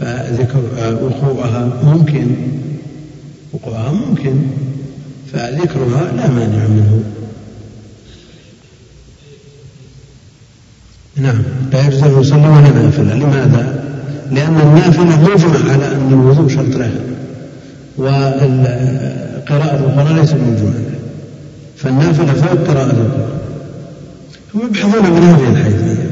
فذكر 0.00 0.60
وقوعها 1.02 1.68
ممكن. 1.84 2.26
وقوعها 3.52 3.92
ممكن 3.92 4.34
فذكرها 5.32 6.12
لا 6.16 6.28
مانع 6.28 6.66
منه. 6.66 7.04
نعم 11.16 11.42
لا 11.72 11.86
يجوز 11.86 12.02
أن 12.02 12.20
يصلي 12.20 12.48
ولا 12.48 12.70
نافلة. 12.70 13.14
لماذا؟ 13.14 13.84
لأن 14.30 14.60
النافلة 14.60 15.22
مجمع 15.22 15.72
على 15.72 15.86
أن 15.92 16.08
الوضوء 16.12 16.48
شرط 16.48 16.76
لها 16.76 17.00
وقراءة 17.96 19.76
القرآن 19.76 20.16
ليس 20.16 20.32
مجمع 20.32 20.72
فالنافلة 21.76 22.32
فوق 22.32 22.68
قراءة 22.68 22.90
القرآن 22.90 23.40
هم 24.54 24.60
يبحثون 24.66 25.10
من 25.10 25.22
هذه 25.22 25.50
الحيثية. 25.50 26.10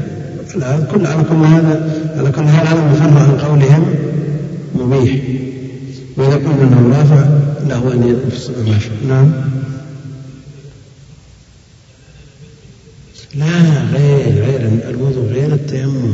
كل 0.91 1.05
على 1.05 1.23
كل 1.23 1.35
هذا 1.35 1.89
على 2.17 2.31
كل 2.31 2.41
هذا 2.41 2.69
هذا 2.69 2.91
مفرع 2.91 3.21
عن 3.21 3.37
قولهم 3.37 3.95
مبيح. 4.75 5.15
وإذا 6.19 6.35
قلنا 6.35 6.63
أنه 6.63 6.97
رافع 6.97 7.25
له 7.67 7.93
أن 7.93 8.19
يفصل 8.27 8.53
نعم. 9.07 9.31
لا 13.35 13.45
غير 13.93 14.43
غير 14.45 14.69
الوضوء 14.89 15.25
غير 15.25 15.53
التيمم. 15.53 16.13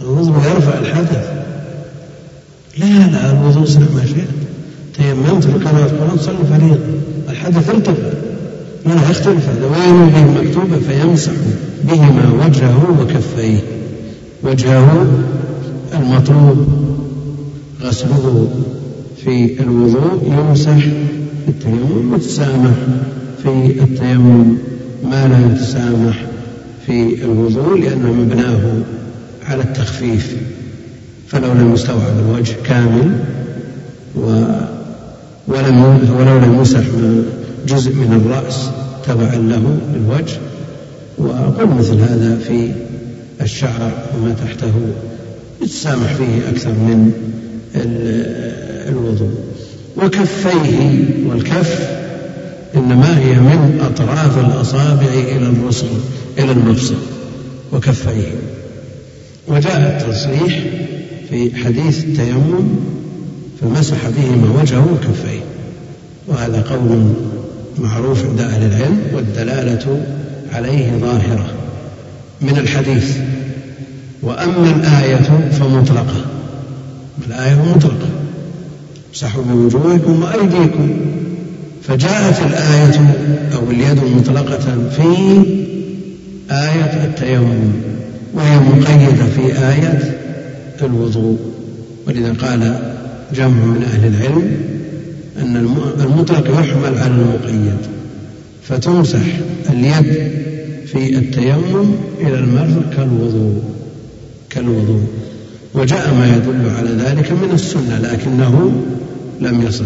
الوضوء 0.00 0.36
يرفع 0.36 0.78
الحدث. 0.78 1.30
لا 2.78 2.86
لا 2.86 3.30
الوضوء 3.30 3.64
صح 3.64 3.80
ما 3.80 4.06
شئت. 4.06 4.28
تيممت 4.96 5.46
لقراءة 5.46 5.86
القرآن 5.86 6.18
صلي 6.18 6.58
فريضة 6.58 6.78
الحدث 7.28 7.70
ارتفع 7.70 8.12
لا 8.86 9.10
يختلف؟ 9.10 9.48
هذا 9.48 9.66
وين 9.66 10.10
به 10.10 10.40
مكتوبة 10.40 10.78
فيمسح 10.88 11.32
بهما 11.84 12.46
وجهه 12.46 13.00
وكفيه. 13.00 13.60
وجهه 14.42 15.06
المطلوب 15.94 16.68
غسله 17.82 18.48
في 19.24 19.60
الوضوء 19.60 20.32
يمسح 20.38 20.86
التيمم 21.48 22.12
وتسامح 22.12 22.74
في 23.42 23.82
التيمم 23.82 24.56
ما 25.04 25.28
لا 25.28 25.54
يتسامح 25.54 26.24
في 26.86 27.24
الوضوء 27.24 27.80
لأنه 27.80 28.12
مبناه 28.12 28.60
على 29.48 29.62
التخفيف 29.62 30.36
فلو 31.28 31.52
لم 31.52 31.74
يستوعب 31.74 32.12
الوجه 32.18 32.54
كامل 32.64 33.18
و 34.16 34.44
ولم 35.48 35.82
ولو 36.18 36.38
لم 36.38 36.54
يمسح 36.54 36.80
جزء 37.68 37.94
من 37.94 38.22
الرأس 38.24 38.70
تبعا 39.06 39.36
له 39.36 39.78
للوجه. 39.94 40.38
وأقول 41.18 41.68
مثل 41.68 41.94
هذا 42.00 42.38
في 42.48 42.70
الشعر 43.40 43.92
وما 44.16 44.34
تحته 44.44 44.72
يتسامح 45.62 46.14
فيه 46.14 46.48
أكثر 46.48 46.70
من 46.70 47.12
الوضوء. 48.88 49.34
وكفيه 49.96 51.04
والكف 51.26 51.88
إنما 52.76 53.18
هي 53.18 53.32
من 53.34 53.80
أطراف 53.80 54.38
الأصابع 54.38 55.06
إلى 55.06 55.46
الرسل 55.46 55.86
إلى 56.38 56.52
المفصل 56.52 56.96
وكفيه. 57.72 58.28
وجاء 59.48 60.00
التصريح 60.00 60.62
في 61.30 61.64
حديث 61.64 62.04
التيمم 62.04 62.68
فمسح 63.60 63.96
بهما 64.08 64.60
وجهه 64.60 64.92
وكفيه. 64.92 65.40
وهذا 66.28 66.62
قول 66.62 67.12
معروف 67.78 68.24
عند 68.24 68.40
أهل 68.40 68.62
العلم 68.62 69.00
والدلالة 69.14 70.02
عليه 70.52 70.98
ظاهرة 71.00 71.46
من 72.40 72.58
الحديث. 72.58 73.16
وأما 74.22 74.70
الآية 74.76 75.50
فمطلقة. 75.50 76.24
الآية 77.26 77.54
مطلقة. 77.54 78.19
امسحوا 79.10 79.42
بوجوهكم 79.42 80.22
وأيديكم. 80.22 80.90
فجاءت 81.82 82.38
الآية 82.46 83.14
أو 83.54 83.70
اليد 83.70 84.00
مطلقة 84.16 84.88
في 84.90 85.02
آية 86.50 87.04
التيمم 87.04 87.72
وهي 88.34 88.58
مقيدة 88.58 89.24
في 89.36 89.58
آية 89.68 90.18
الوضوء. 90.82 91.38
ولذا 92.06 92.32
قال 92.32 92.92
جمع 93.34 93.48
من 93.48 93.82
أهل 93.82 94.06
العلم 94.14 94.56
أن 95.38 95.56
المطلق 96.00 96.50
يحمل 96.60 96.98
على 96.98 97.12
المقيد. 97.12 97.76
فتمسح 98.62 99.22
اليد 99.70 100.32
في 100.86 101.18
التيمم 101.18 101.94
إلى 102.20 102.34
المرفق 102.34 102.90
كالوضوء 102.96 103.62
كالوضوء. 104.50 105.06
وجاء 105.74 106.14
ما 106.14 106.26
يدل 106.26 106.70
على 106.78 106.90
ذلك 106.90 107.32
من 107.32 107.50
السنة 107.52 107.98
لكنه 107.98 108.82
لم 109.40 109.62
يصح. 109.62 109.84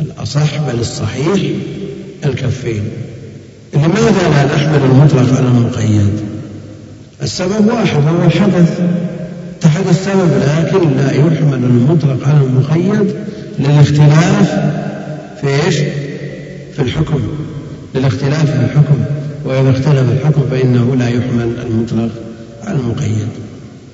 الأصح 0.00 0.60
بل 0.68 0.80
الصحيح 0.80 1.56
الكفين. 2.24 2.82
لماذا 3.74 4.28
لا 4.30 4.54
نحمل 4.54 4.80
المطلق 4.84 5.36
على 5.36 5.46
المقيد 5.46 6.20
السبب 7.22 7.66
واحد 7.66 8.02
هو 8.02 8.24
الحدث. 8.26 8.80
اتحد 9.58 9.86
السبب 9.88 10.30
لكن 10.40 10.96
لا 10.96 11.12
يحمل 11.12 11.64
المطلق 11.64 12.28
على 12.28 12.40
المقيد 12.44 13.14
للاختلاف 13.58 14.50
في 15.40 15.66
إيش؟ 15.66 15.76
في 16.76 16.82
الحكم. 16.82 17.20
للاختلاف 17.94 18.50
في 18.50 18.64
الحكم. 18.64 18.98
وإذا 19.44 19.70
اختلف 19.70 20.10
الحكم 20.12 20.42
فإنه 20.50 20.96
لا 20.96 21.08
يحمل 21.08 21.50
المطلق 21.66 22.10
على 22.66 22.78
المقيد 22.78 23.28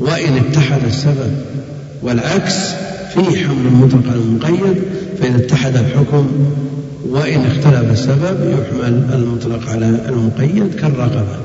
وإن 0.01 0.37
اتحد 0.37 0.85
السبب 0.85 1.33
والعكس 2.03 2.55
في 3.15 3.21
حمل 3.21 3.67
المطلق 3.67 4.09
على 4.09 4.21
المقيد 4.21 4.83
فإذا 5.21 5.37
اتحد 5.37 5.77
الحكم 5.77 6.29
وإن 7.09 7.41
اختلف 7.41 7.91
السبب 7.93 8.51
يحمل 8.51 9.05
المطلق 9.13 9.71
على 9.71 9.89
المقيد 10.09 10.75
كالرقبة. 10.75 11.37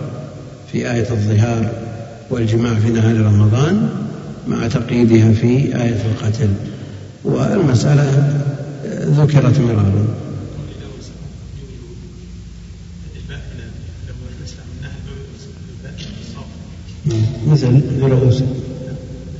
في 0.71 0.91
آية 0.91 1.07
الظهار 1.11 1.71
والجماع 2.29 2.73
في 2.73 2.89
نهار 2.89 3.15
رمضان 3.15 3.89
مع 4.47 4.67
تقييدها 4.67 5.33
في 5.33 5.47
آية 5.75 6.01
القتل. 6.11 6.49
والمسألة 7.23 8.33
ذكرت 9.01 9.59
مرارا. 9.59 10.05
مثل 17.47 17.81
برؤوس 18.01 18.41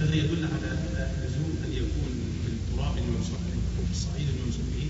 هذا 0.02 0.16
يدل 0.16 0.44
على 0.54 0.70
لزوم 1.24 1.52
ان 1.66 1.72
يكون 1.72 2.12
في 2.44 2.52
التراب 2.52 2.94
الممسوح 2.98 3.40
به 3.48 3.86
في 3.88 3.92
الصعيد 3.92 4.28
الممسوح 4.36 4.66
به 4.76 4.88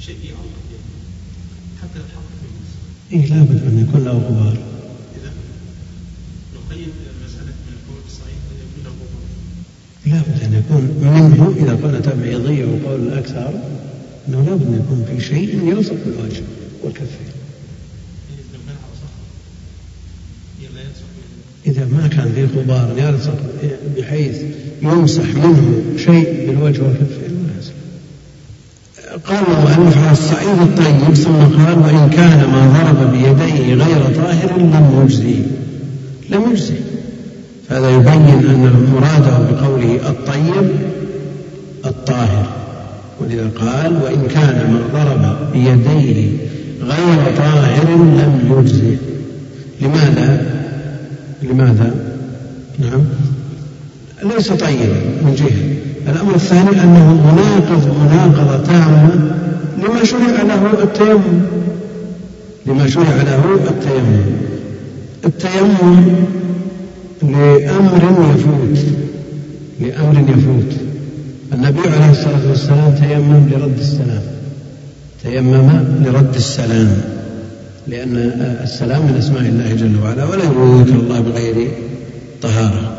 شيء 0.00 0.16
يعلق 0.24 0.58
به 0.70 0.80
حتى 1.82 1.98
يتحقق 1.98 2.32
في 2.40 2.46
المس. 2.50 2.70
إيه 3.12 3.26
لابد 3.36 3.62
أن 3.66 3.78
يكون 3.88 4.04
له 4.04 4.12
غبار 4.12 4.56
إذا 5.16 5.32
نقيد 6.54 6.88
مساله 7.24 7.54
من 7.66 7.76
في 7.86 8.08
الصعيد 8.12 8.40
ان 8.50 8.56
يكون 8.64 8.84
له 8.84 8.90
غبار. 8.90 9.26
لابد 10.06 10.42
أن 10.42 10.54
يكون 10.54 10.82
منه 11.00 11.54
إذا 11.56 11.74
قلنا 11.86 12.00
تبعيضية 12.00 12.64
وقول 12.64 13.00
الأكثر 13.00 13.50
أنه 14.28 14.42
لابد 14.44 14.66
أن 14.66 14.82
يكون 14.84 15.04
في 15.04 15.24
شيء 15.24 15.68
يلصق 15.68 15.96
بالوجه 16.06 16.42
والكفين 16.82 17.32
لو 18.52 18.60
كان 18.66 18.76
على 18.84 18.94
صخر 19.02 19.22
هي 20.60 20.66
لا 20.74 20.80
يلصق 20.80 21.06
به 21.16 21.22
إذا 21.66 21.84
ما 21.84 22.06
كان 22.06 22.32
فيه 22.34 22.60
غبار 22.60 22.88
يلصق 22.96 23.38
بحيث 23.98 24.42
يمسح 24.82 25.34
منه 25.34 25.82
شيء 25.96 26.46
بالوجه 26.46 26.82
والكفين 26.82 27.32
ما 27.46 27.52
يصلح. 27.60 27.74
قال 29.26 29.44
المؤلف 29.48 29.98
على 29.98 30.12
الصعيد 30.12 30.58
الطيب؟ 30.62 31.14
ثم 31.14 31.32
قال 31.32 31.78
وإن 31.78 32.10
كان 32.10 32.50
ما 32.52 32.66
ضرب 32.66 33.12
بيديه 33.12 33.74
غير 33.74 34.14
طاهر 34.16 34.58
لم 34.58 35.02
يجزي. 35.04 35.34
لم 36.30 36.50
يجزي. 36.50 36.74
فهذا 37.68 37.90
يبين 37.90 38.50
أن 38.50 38.88
مراده 38.92 39.38
بقوله 39.50 40.08
الطيب 40.08 40.70
الطاهر. 41.86 42.46
ولذا 43.20 43.50
قال 43.60 43.96
وإن 44.02 44.26
كان 44.34 44.72
ما 44.72 45.04
ضرب 45.04 45.52
بيديه 45.52 46.36
غير 46.82 47.36
طاهر 47.36 47.88
لم 47.94 48.58
يجزئ 48.58 48.96
لماذا؟ 49.80 50.62
لماذا؟ 51.42 51.94
نعم. 52.78 53.02
ليس 54.22 54.48
طيبا 54.48 55.00
من 55.22 55.34
جهة. 55.38 55.82
الأمر 56.12 56.34
الثاني 56.34 56.82
أنه 56.82 57.32
مناقض 57.32 57.96
مناقضة 58.00 58.64
تامة 58.64 59.34
لما 59.78 60.04
شرع 60.04 60.42
له 60.42 60.82
التيمم. 60.82 61.42
لما 62.66 62.88
شرع 62.88 63.22
له 63.22 63.54
التيمم. 63.70 64.24
التيمم 65.24 66.14
لأمر 67.22 68.34
يفوت. 68.34 68.78
لأمر 69.80 70.20
يفوت. 70.20 70.76
النبي 71.52 71.80
عليه 71.88 72.10
الصلاة 72.10 72.48
والسلام 72.48 72.94
تيمم 72.94 73.48
لرد 73.50 73.78
السلام. 73.78 74.22
تيمم 75.22 75.70
لرد 76.04 76.34
السلام. 76.34 77.21
لأن 77.86 78.16
السلام 78.62 79.02
من 79.02 79.16
أسماء 79.18 79.42
الله 79.42 79.74
جل 79.74 80.02
وعلا 80.02 80.24
ولا 80.24 80.44
يذكر 80.44 80.94
الله 80.94 81.20
بغير 81.20 81.70
طهارة. 82.42 82.92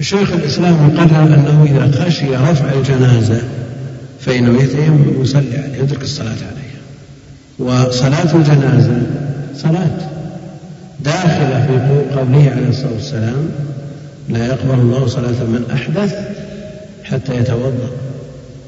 شيخ 0.00 0.32
الإسلام 0.32 0.90
يقرر 0.90 1.34
أنه 1.34 1.66
إذا 1.70 2.04
خشي 2.04 2.36
رفع 2.36 2.72
الجنازة 2.72 3.42
فإنه 4.20 4.62
يتيمم 4.62 5.18
ويصلي 5.18 5.58
عليه 5.58 5.82
يترك 5.82 6.02
الصلاة 6.02 6.28
عليها 6.28 6.68
وصلاة 7.58 8.34
الجنازة 8.36 9.02
صلاة 9.56 9.98
داخلة 11.00 11.66
في 11.66 12.14
قوله 12.18 12.50
عليه 12.50 12.68
الصلاة 12.68 12.92
والسلام 12.92 13.48
لا 14.28 14.46
يقبل 14.46 14.80
الله 14.80 15.06
صلاة 15.06 15.30
من 15.30 15.64
أحدث 15.72 16.14
حتى 17.04 17.36
يتوضأ 17.36 17.90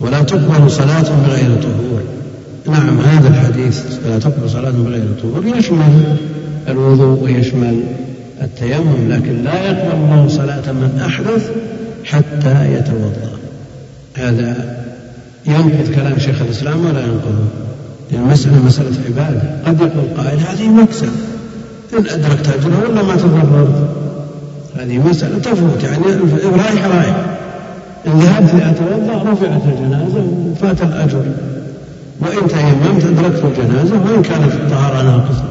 ولا 0.01 0.23
تقبل 0.23 0.71
صلاة 0.71 1.03
بغير 1.27 1.63
طهور. 1.63 2.03
نعم 2.67 3.01
هذا 3.01 3.29
الحديث 3.29 3.85
لا 4.07 4.19
تقبل 4.19 4.51
صلاة 4.51 4.71
بغير 4.71 5.05
طهور 5.23 5.57
يشمل 5.57 6.17
الوضوء 6.69 7.23
ويشمل 7.25 7.81
التيمم 8.43 9.09
لكن 9.09 9.43
لا 9.45 9.65
يقبل 9.65 9.95
الله 9.95 10.29
صلاة 10.29 10.73
من 10.73 11.03
أحدث 11.07 11.51
حتى 12.05 12.75
يتوضأ. 12.75 13.31
هذا 14.15 14.77
ينقض 15.47 15.95
كلام 15.95 16.19
شيخ 16.19 16.43
الإسلام 16.43 16.81
ولا 16.81 17.01
ينقضه؟ 17.01 17.45
لأن 18.13 18.23
المسألة 18.23 18.65
مسألة 18.67 18.97
عبادة. 19.07 19.43
قد 19.67 19.81
يقول 19.81 20.05
قائل 20.17 20.39
هذه 20.39 20.69
مكسب. 20.69 21.09
إن 21.93 21.99
أدركت 21.99 22.49
أجره 22.49 22.89
ولا 22.89 23.03
ما 23.03 23.17
تضررت؟ 23.17 23.89
هذه 24.77 24.99
مسألة 24.99 25.39
تفوت 25.39 25.85
يعني 25.85 26.05
رايح 26.45 26.87
رايح. 26.87 27.17
إن 28.07 28.19
ذهبت 28.19 28.55
أتوضأ 28.55 29.31
رفعت 29.33 29.63
الجنازة 29.65 30.25
وفات 30.51 30.83
الأجر. 30.83 31.25
وإن 32.21 32.49
تيممت 32.49 33.05
أدركت 33.05 33.45
الجنازة 33.45 34.03
وإن 34.05 34.23
كانت 34.23 34.53
الطهارة 34.53 35.03
ناقصة. 35.03 35.45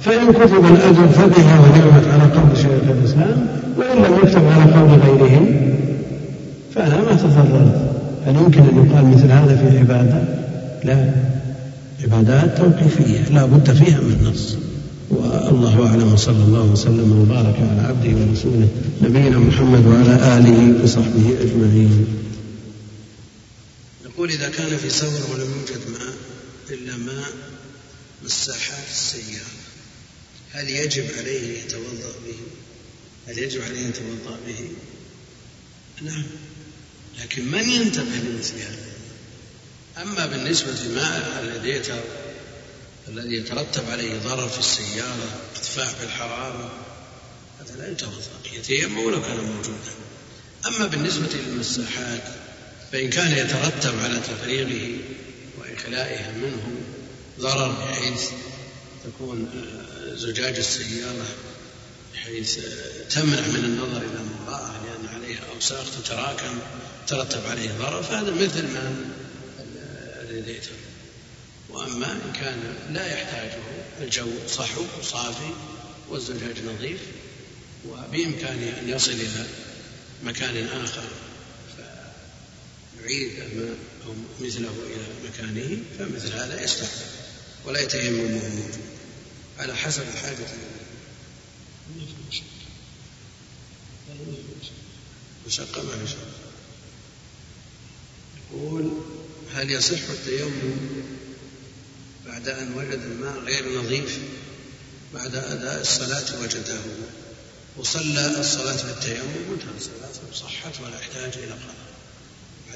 فإن 0.00 0.32
كتب 0.32 0.64
الأجر 0.64 1.08
فبها 1.08 1.60
ونعمت 1.60 2.06
على 2.12 2.22
قول 2.22 2.56
شيخ 2.56 2.90
الإسلام 2.98 3.46
وإن 3.78 3.96
لم 3.96 4.18
يكتب 4.22 4.42
على 4.46 4.72
قول 4.72 4.98
غيرهم 5.00 5.46
فأنا 6.74 6.96
ما 6.96 7.14
تضررت. 7.16 7.90
هل 8.26 8.36
يمكن 8.36 8.60
أن 8.60 8.86
يقال 8.86 9.06
مثل 9.06 9.30
هذا 9.30 9.56
في 9.56 9.78
عبادة؟ 9.78 10.22
لا. 10.84 11.10
عبادات 12.04 12.58
توقيفية 12.58 13.34
لا 13.34 13.44
بد 13.46 13.70
فيها 13.70 13.98
من 14.00 14.30
نص. 14.30 14.56
والله 15.10 15.86
أعلم 15.86 16.12
وصلى 16.12 16.44
الله 16.46 16.72
وسلم 16.72 17.20
وبارك 17.20 17.54
على 17.70 17.88
عبده 17.88 18.18
ورسوله 18.20 18.68
نبينا 19.02 19.38
محمد 19.38 19.86
وعلى 19.86 20.38
آله 20.38 20.74
وصحبه 20.82 21.34
أجمعين. 21.42 22.06
يقول 24.14 24.30
إذا 24.30 24.48
كان 24.48 24.78
في 24.78 24.90
سفر 24.90 25.32
ولم 25.32 25.52
يوجد 25.60 25.90
ماء 25.90 26.14
إلا 26.70 26.96
ماء 26.96 27.32
مساحات 28.22 28.84
السيارة 28.90 29.64
هل 30.52 30.70
يجب 30.70 31.06
عليه 31.18 31.58
يتوضأ 31.58 32.14
به؟ 32.26 32.38
هل 33.28 33.38
يجب 33.38 33.62
عليه 33.62 33.80
أن 33.80 33.88
يتوضأ 33.88 34.38
به؟ 34.46 34.70
نعم 36.02 36.24
لكن 37.20 37.50
من 37.50 37.68
ينتبه 37.68 38.16
لمثل 38.16 38.58
هذا؟ 38.58 38.92
أما 40.02 40.26
بالنسبة 40.26 40.70
للماء 40.70 41.42
الذي 41.42 41.82
الذي 43.08 43.36
يترتب 43.36 43.90
عليه 43.90 44.18
ضرر 44.18 44.48
في 44.48 44.58
السيارة 44.58 45.40
ارتفاع 45.56 45.92
بالحرارة 46.00 46.84
هذا 47.60 47.76
لا 47.76 47.92
يتوضأ 47.92 48.22
يتيمم 48.52 48.98
ولو 48.98 49.22
كان 49.22 49.36
موجودا 49.36 49.92
أما 50.66 50.86
بالنسبة 50.86 51.28
للمساحات 51.34 52.33
فإن 52.94 53.10
كان 53.10 53.32
يترتب 53.32 53.98
على 54.04 54.20
تفريغه 54.20 54.98
وإخلائها 55.58 56.32
منه 56.32 56.62
ضرر 57.40 57.72
بحيث 57.72 58.30
تكون 59.04 59.48
آه، 59.54 60.14
زجاج 60.14 60.56
السيارة 60.56 61.26
بحيث 62.12 62.58
آه، 62.58 63.08
تمنع 63.10 63.40
من 63.40 63.64
النظر 63.64 63.96
إلى 63.96 64.20
المرأة 64.20 64.72
لأن 64.84 65.14
عليها 65.14 65.40
أوساخ 65.54 65.84
تتراكم 65.90 66.58
ترتب 67.06 67.46
عليه 67.46 67.70
ضرر 67.78 68.02
فهذا 68.02 68.30
مثل 68.30 68.62
ما 68.62 68.96
الريديتر 70.22 70.72
وأما 71.70 72.12
إن 72.12 72.32
كان 72.40 72.58
لا 72.92 73.06
يحتاجه 73.06 73.62
الجو 74.00 74.30
صحو 74.48 74.84
صافي 75.02 75.50
والزجاج 76.08 76.56
نظيف 76.74 77.00
وبإمكانه 77.88 78.78
أن 78.82 78.88
يصل 78.88 79.12
إلى 79.12 79.46
مكان 80.24 80.66
آخر 80.66 81.02
فيعيد 83.06 83.38
الماء 83.40 83.76
أو 84.06 84.14
مثله 84.40 84.70
إلى 84.86 85.28
مكانه 85.28 85.82
فمثل 85.98 86.32
هذا 86.32 86.64
يستحب 86.64 86.88
ولا 87.64 87.80
يتيمم 87.80 88.18
وهو 88.20 88.48
موجود 88.48 88.80
على 89.58 89.76
حسب 89.76 90.02
الحاجة 90.14 90.46
مشقة 95.46 95.82
ما 95.82 95.96
مشقة 96.04 96.26
يقول 98.52 98.92
هل 99.54 99.70
يصح 99.70 100.10
التيمم 100.10 100.76
بعد 102.26 102.48
أن 102.48 102.74
وجد 102.74 103.00
الماء 103.02 103.38
غير 103.38 103.82
نظيف 103.82 104.18
بعد 105.14 105.34
أداء 105.34 105.80
الصلاة 105.80 106.42
وجده 106.42 106.80
وصلى 107.76 108.40
الصلاة 108.40 108.82
بالتيمم 108.82 109.50
وانتهى 109.50 109.76
الصلاة 109.76 110.30
وصحت 110.32 110.80
ولا 110.80 110.98
يحتاج 110.98 111.32
إلى 111.38 111.52
قضاء. 111.52 111.93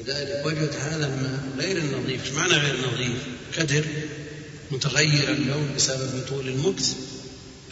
ذلك. 0.07 0.47
وجد 0.47 0.77
هذا 0.77 1.07
الماء 1.07 1.41
غير 1.59 1.77
النظيف. 1.77 2.35
معنى 2.35 2.53
غير 2.53 2.77
نظيف 2.93 3.23
كدر 3.57 3.85
متغير 4.71 5.29
اللون 5.29 5.75
بسبب 5.77 6.27
طول 6.29 6.49
المكث 6.49 6.95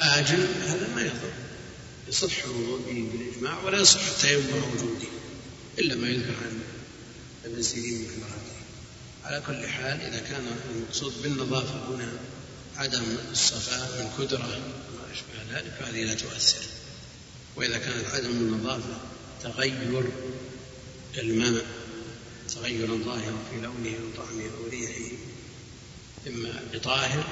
آجل 0.01 0.47
هذا 0.67 0.89
ما 0.95 1.03
يضر. 1.03 1.33
يصح 2.09 2.45
الوضوء 2.45 2.81
به 2.87 3.09
بالإجماع 3.13 3.65
ولا 3.65 3.81
يصح 3.81 4.01
التيمم 4.07 4.73
وجوده 4.75 5.09
إلا 5.79 5.95
ما 5.95 6.09
يذكر 6.09 6.35
عن 7.47 7.63
سيرين 7.63 7.99
من 7.99 8.25
على 9.25 9.43
كل 9.47 9.67
حال 9.67 10.01
إذا 10.01 10.19
كان 10.19 10.47
المقصود 10.75 11.23
بالنظافة 11.23 11.95
هنا 11.95 12.13
عدم 12.77 13.03
الصفاء 13.33 13.89
من 13.99 14.25
كدرة 14.25 14.45
وما 14.47 15.13
أشبه 15.13 15.59
ذلك 15.59 15.73
فهذه 15.81 16.05
لا 16.05 16.15
تؤثر. 16.15 16.63
وإذا 17.57 17.79
كانت 17.79 18.07
عدم 18.15 18.31
النظافة 18.31 18.99
تغير 19.43 20.11
الماء 21.19 21.67
تغيرا 22.61 22.99
ظاهرا 23.05 23.39
في 23.51 23.57
لونه 23.61 23.97
وطعمه 24.07 24.51
وريحه 24.65 25.17
إما 26.27 26.63
بطاهر 26.73 27.25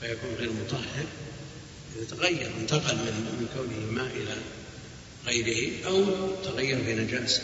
فيكون 0.00 0.34
غير 0.38 0.52
مطهر 0.52 1.06
إذا 1.96 2.04
تغير 2.10 2.50
انتقل 2.60 2.96
من 2.96 3.36
من 3.40 3.48
كونه 3.54 4.02
ماء 4.02 4.16
إلى 4.16 4.36
غيره 5.26 5.86
أو 5.86 6.04
تغير 6.44 6.78
بنجاسة 6.80 7.42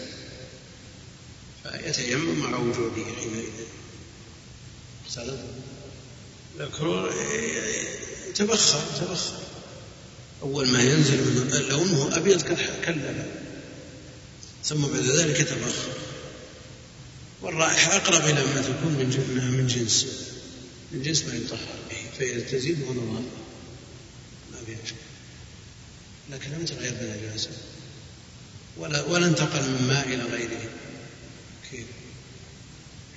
فيتيمم 1.62 2.38
مع 2.38 2.58
وجوده 2.58 3.04
حينئذ. 3.20 3.66
سلام. 5.08 5.38
الكرور 6.60 7.12
يتبخر 8.28 8.80
يتبخر 8.96 9.40
أول 10.42 10.68
ما 10.68 10.82
ينزل 10.82 11.18
من 11.18 11.68
لونه 11.68 12.16
أبيض 12.16 12.42
كاللبن 12.82 13.26
ثم 14.64 14.86
بعد 14.86 15.02
ذلك 15.02 15.40
يتبخر 15.40 15.92
والرائحة 17.42 17.96
أقرب 17.96 18.24
إلى 18.24 18.44
ما 18.44 18.62
تكون 18.62 18.92
من 18.92 19.50
من 19.58 19.66
جنس. 19.66 20.06
من 20.92 21.02
جنس 21.02 21.24
ما 21.24 21.34
يطهر 21.34 21.58
به 21.90 21.96
فإذا 22.18 22.40
تزيد 22.40 22.80
نظافة 22.82 23.22
ما 24.52 24.58
فيها 24.66 24.78
لكن 26.30 26.50
لم 26.50 26.64
تغير 26.64 26.94
بنجاسة 27.00 27.50
ولا 28.76 29.02
ولا 29.02 29.26
انتقل 29.26 29.62
من 29.62 29.86
ماء 29.88 30.06
إلى 30.06 30.22
غيره. 30.22 30.70
كيف؟ 31.70 31.86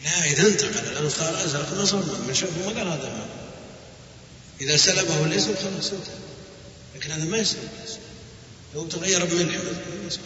لا 0.03 0.25
إذا 0.25 0.47
انتقل. 0.47 0.87
الآن 0.87 1.09
صار 1.09 1.45
أزرق 1.45 1.73
نصر 1.73 1.97
من 2.27 2.33
شافه 2.33 2.59
ما 2.59 2.79
قال 2.79 2.87
هذا 2.87 3.09
ماء. 3.17 3.29
إذا 4.61 4.77
سلبه 4.77 5.25
الاسم 5.25 5.55
خلاص 5.55 5.91
انتهى. 5.91 6.15
لكن 6.95 7.11
هذا 7.11 7.25
ما 7.25 7.37
يسلب 7.37 7.69
لو 8.75 8.87
تغير 8.87 9.25
بملح 9.25 9.55
ما 9.55 10.07
يسلب 10.07 10.23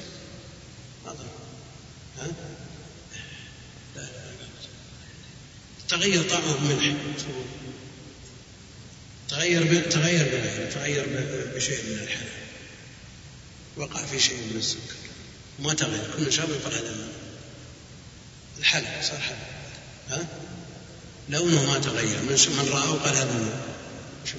هذا 1.05 1.25
ها؟ 2.17 2.27
لا 3.95 4.01
لا 4.01 4.01
لا 4.01 4.47
تغير 5.89 6.29
طعمه 6.29 6.53
بملح 6.53 6.95
تغير 9.29 9.89
تغير 9.89 10.23
بغيره 10.25 10.69
تغير 10.69 11.05
بشيء 11.55 11.83
من 11.83 11.99
الحلال. 12.03 12.27
وقع 13.77 14.05
في 14.05 14.19
شيء 14.19 14.38
من 14.38 14.57
السكر. 14.57 14.95
ما 15.59 15.73
تغير. 15.73 16.11
كل 16.17 16.33
شرب 16.33 16.49
يقال 16.49 16.73
هذا 16.73 16.89
الماء 16.89 17.09
الحلال 18.59 19.05
صار 19.05 19.19
حلال. 19.19 19.38
ها؟ 20.09 20.27
لونه 21.29 21.65
ما 21.65 21.79
تغير. 21.79 22.21
من 22.21 22.38
من 22.57 22.69
رآه 22.71 22.93
قال 22.93 23.15
هذا 23.15 23.33
ماء 23.33 23.77
شو 24.25 24.38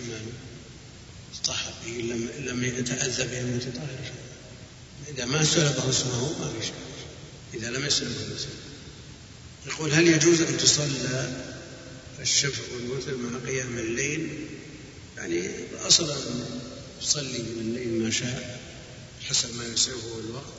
طهر 1.44 1.72
به 1.86 1.90
لم 1.90 2.30
لم 2.38 2.64
يتأذى 2.64 3.24
به 3.24 3.40
المتطهر 3.40 4.12
إذا 5.08 5.24
ما 5.24 5.44
سلبه 5.44 5.90
اسمه 5.90 6.38
ما 6.40 6.52
في 6.60 6.66
شيء. 6.66 6.74
إذا 7.54 7.70
لم 7.70 7.86
يسلبه 7.86 8.36
اسمه. 8.36 8.67
يقول 9.68 9.92
هل 9.92 10.06
يجوز 10.08 10.42
أن 10.42 10.56
تصلى 10.56 11.32
الشفع 12.20 12.62
والوتر 12.74 13.16
مع 13.16 13.38
قيام 13.46 13.78
الليل؟ 13.78 14.46
يعني 15.16 15.50
أصلا 15.86 16.16
يصلي 17.02 17.38
من 17.38 17.60
الليل 17.60 18.02
ما 18.02 18.10
شاء 18.10 18.60
حسب 19.28 19.56
ما 19.56 19.64
يسعه 19.64 20.20
الوقت 20.24 20.58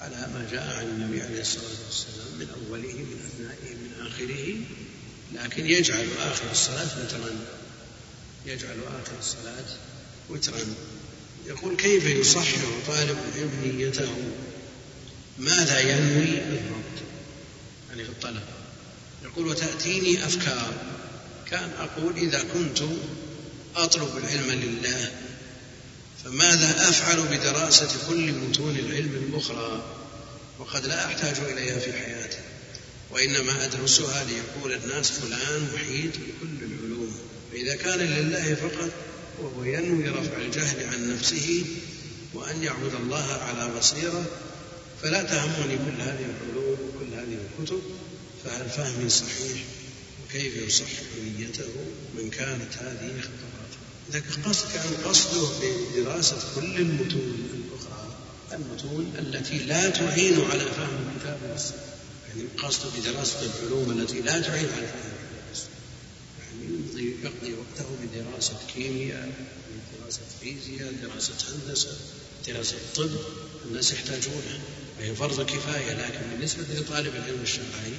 على 0.00 0.16
ما 0.16 0.48
جاء 0.52 0.76
عن 0.76 0.86
النبي 0.86 1.22
عليه 1.22 1.40
الصلاة 1.40 1.78
والسلام 1.86 2.38
من 2.38 2.46
أوله 2.50 2.92
من 2.92 3.20
أثنائه 3.26 3.74
من 3.74 4.06
آخره. 4.06 4.56
لكن 5.34 5.66
يجعل 5.66 6.06
آخر 6.18 6.50
الصلاة 6.50 7.04
وترا 7.04 7.30
يجعل 8.46 8.76
آخر 8.86 9.18
الصلاة 9.18 9.76
وترا. 10.28 10.58
يقول 11.46 11.76
كيف 11.76 12.04
يصحح 12.04 12.58
طالب 12.86 13.16
العلم 13.34 13.76
نيته 13.76 14.08
ماذا 15.38 15.80
ينوي 15.80 16.40
بالضبط. 16.40 16.99
يعني 17.90 18.04
في 18.04 18.10
الطلب. 18.10 18.42
يقول 19.22 19.46
وتأتيني 19.46 20.26
أفكار. 20.26 20.74
كان 21.50 21.70
أقول 21.78 22.16
إذا 22.16 22.42
كنت 22.54 22.78
أطلب 23.76 24.16
العلم 24.16 24.50
لله 24.50 25.10
فماذا 26.24 26.88
أفعل 26.88 27.22
بدراسة 27.22 27.88
كل 28.08 28.32
متون 28.32 28.76
العلم 28.76 29.28
الأخرى؟ 29.28 29.82
وقد 30.58 30.86
لا 30.86 31.06
أحتاج 31.06 31.36
إليها 31.40 31.78
في 31.78 31.92
حياتي. 31.92 32.38
وإنما 33.10 33.64
أدرسها 33.64 34.24
ليقول 34.24 34.72
الناس 34.72 35.10
فلان 35.10 35.68
محيط 35.74 36.12
بكل 36.12 36.64
العلوم. 36.64 37.16
فإذا 37.52 37.76
كان 37.76 37.98
لله 37.98 38.54
فقط 38.54 38.90
وهو 39.42 39.64
ينوي 39.64 40.08
رفع 40.08 40.36
الجهل 40.36 40.86
عن 40.86 41.14
نفسه 41.14 41.64
وأن 42.34 42.62
يعبد 42.62 42.94
الله 42.94 43.32
على 43.32 43.78
بصيرة 43.78 44.24
فلا 45.02 45.22
تهمني 45.22 45.76
كل 45.76 46.02
هذه 46.02 46.26
العلوم. 46.42 46.69
هذه 47.20 47.38
الكتب 47.60 47.80
فهل 48.44 48.70
فهمي 48.70 49.08
صحيح؟ 49.08 49.64
وكيف 50.24 50.56
يصحح 50.56 51.02
نيته 51.38 51.68
من 52.14 52.30
كانت 52.30 52.74
هذه 52.78 53.20
خطرات 53.20 53.72
إذا 54.10 54.22
قصد 54.48 54.72
كان 54.72 55.10
قصده 55.10 55.48
بدراسة 55.94 56.36
كل 56.54 56.76
المتون 56.76 57.48
الأخرى 57.54 58.16
المتون 58.52 59.12
التي 59.18 59.58
لا 59.58 59.90
تعين 59.90 60.40
على 60.50 60.64
فهم 60.64 61.12
الكتاب 61.14 61.38
والسنة. 61.50 61.78
يعني 62.28 62.48
قصده 62.62 62.90
بدراسة 63.00 63.38
العلوم 63.42 63.90
التي 63.90 64.20
لا 64.20 64.40
تعين 64.40 64.68
على 64.76 64.86
فهم 64.86 65.20
يعني 66.50 67.10
يقضي 67.24 67.54
وقته 67.54 67.88
بدراسة 68.02 68.54
كيمياء 68.74 69.32
دراسة 70.00 70.20
فيزياء 70.40 70.92
دراسة 71.02 71.34
هندسة 71.48 71.96
دراسة 72.46 72.76
طب 72.96 73.10
الناس 73.66 73.92
يحتاجونها. 73.92 74.60
وهي 75.00 75.14
فرض 75.14 75.46
كفاية 75.46 75.92
لكن 75.92 76.20
بالنسبة 76.32 76.62
لطالب 76.74 77.14
العلم 77.16 77.40
الشرعي 77.42 77.92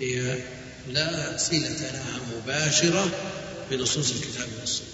هي 0.00 0.42
لا 0.88 1.36
صلة 1.36 1.90
لها 1.92 2.20
مباشرة 2.36 3.10
بنصوص 3.70 4.10
الكتاب 4.10 4.48
والسنة. 4.60 4.86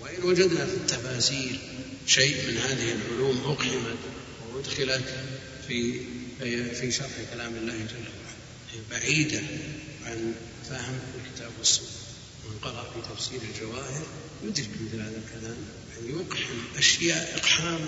وإن 0.00 0.22
وجدنا 0.22 0.66
في 0.66 0.74
التفاسير 0.74 1.58
شيء 2.06 2.36
من 2.46 2.56
هذه 2.56 2.92
العلوم 2.92 3.40
أقحمت 3.44 3.98
وأدخلت 4.54 5.14
في 5.68 6.00
في 6.74 6.90
شرح 6.92 7.10
كلام 7.34 7.54
الله 7.54 7.72
جل 7.72 8.04
وعلا 8.14 8.34
هي 8.72 8.80
بعيدة 8.90 9.42
عن 10.04 10.32
فهم 10.70 10.98
الكتاب 11.24 11.50
والسنة. 11.58 11.86
من 12.44 12.58
قرأ 12.62 12.82
في 12.82 13.14
تفسير 13.14 13.40
الجواهر 13.54 14.06
يدرك 14.44 14.68
مثل 14.86 15.00
هذا 15.00 15.22
الكلام 15.26 15.56
يعني 15.94 16.20
يقحم 16.20 16.78
أشياء 16.78 17.38
إقحام 17.38 17.80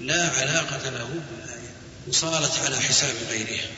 لا 0.00 0.28
علاقة 0.28 0.90
له 0.90 1.08
بالآية. 1.30 1.63
وصارت 2.08 2.58
على 2.58 2.80
حساب 2.80 3.14
غيرها. 3.30 3.68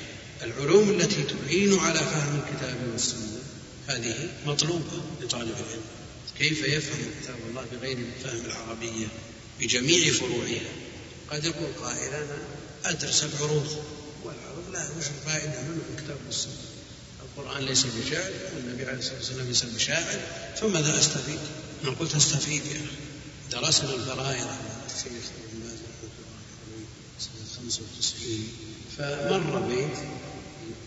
العلوم 0.42 0.90
التي 0.90 1.22
تعين 1.22 1.78
على 1.78 1.98
فهم 1.98 2.40
الكتاب 2.40 2.76
والسنة 2.92 3.38
هذه 3.86 4.28
مطلوبة 4.46 5.02
لطالب 5.20 5.54
العلم. 5.56 5.84
كيف 6.38 6.64
يفهم 6.64 7.10
كتاب 7.22 7.36
الله 7.48 7.64
بغير 7.72 7.98
فهم 8.24 8.44
العربية 8.44 9.06
بجميع 9.60 10.12
فروعها؟ 10.12 10.72
قد 11.30 11.44
يقول 11.44 11.72
قائل 11.82 12.14
أنا 12.14 12.38
أدرس 12.84 13.24
العروض. 13.24 13.76
والعروض 14.24 14.70
لا 14.72 14.88
وش 14.98 15.04
الفائدة 15.06 15.62
منه 15.62 15.82
الكتاب 15.94 16.16
والسنة؟ 16.26 16.52
القرآن 17.22 17.62
ليس 17.64 17.82
بشاعر 17.86 18.32
والنبي 18.56 18.84
عليه 18.84 18.98
الصلاة 18.98 19.16
والسلام 19.16 19.46
ليس 19.46 19.62
بشاعر 19.64 20.20
فماذا 20.60 20.98
أستفيد؟ 20.98 21.38
أنا 21.84 21.90
قلت 21.90 22.14
أستفيد 22.14 22.66
يا 22.66 22.72
أخي. 22.72 22.86
درسنا 23.52 23.94
الفرائض 23.94 24.46
الشيخ 24.96 25.30
ابن 25.52 25.60
باز 25.62 25.72
رحمه 25.72 26.10
الله 26.18 26.36
عليه 26.66 26.86
سنة 27.20 27.55
95 27.70 28.48
فمر 28.98 29.60
بيت 29.60 29.98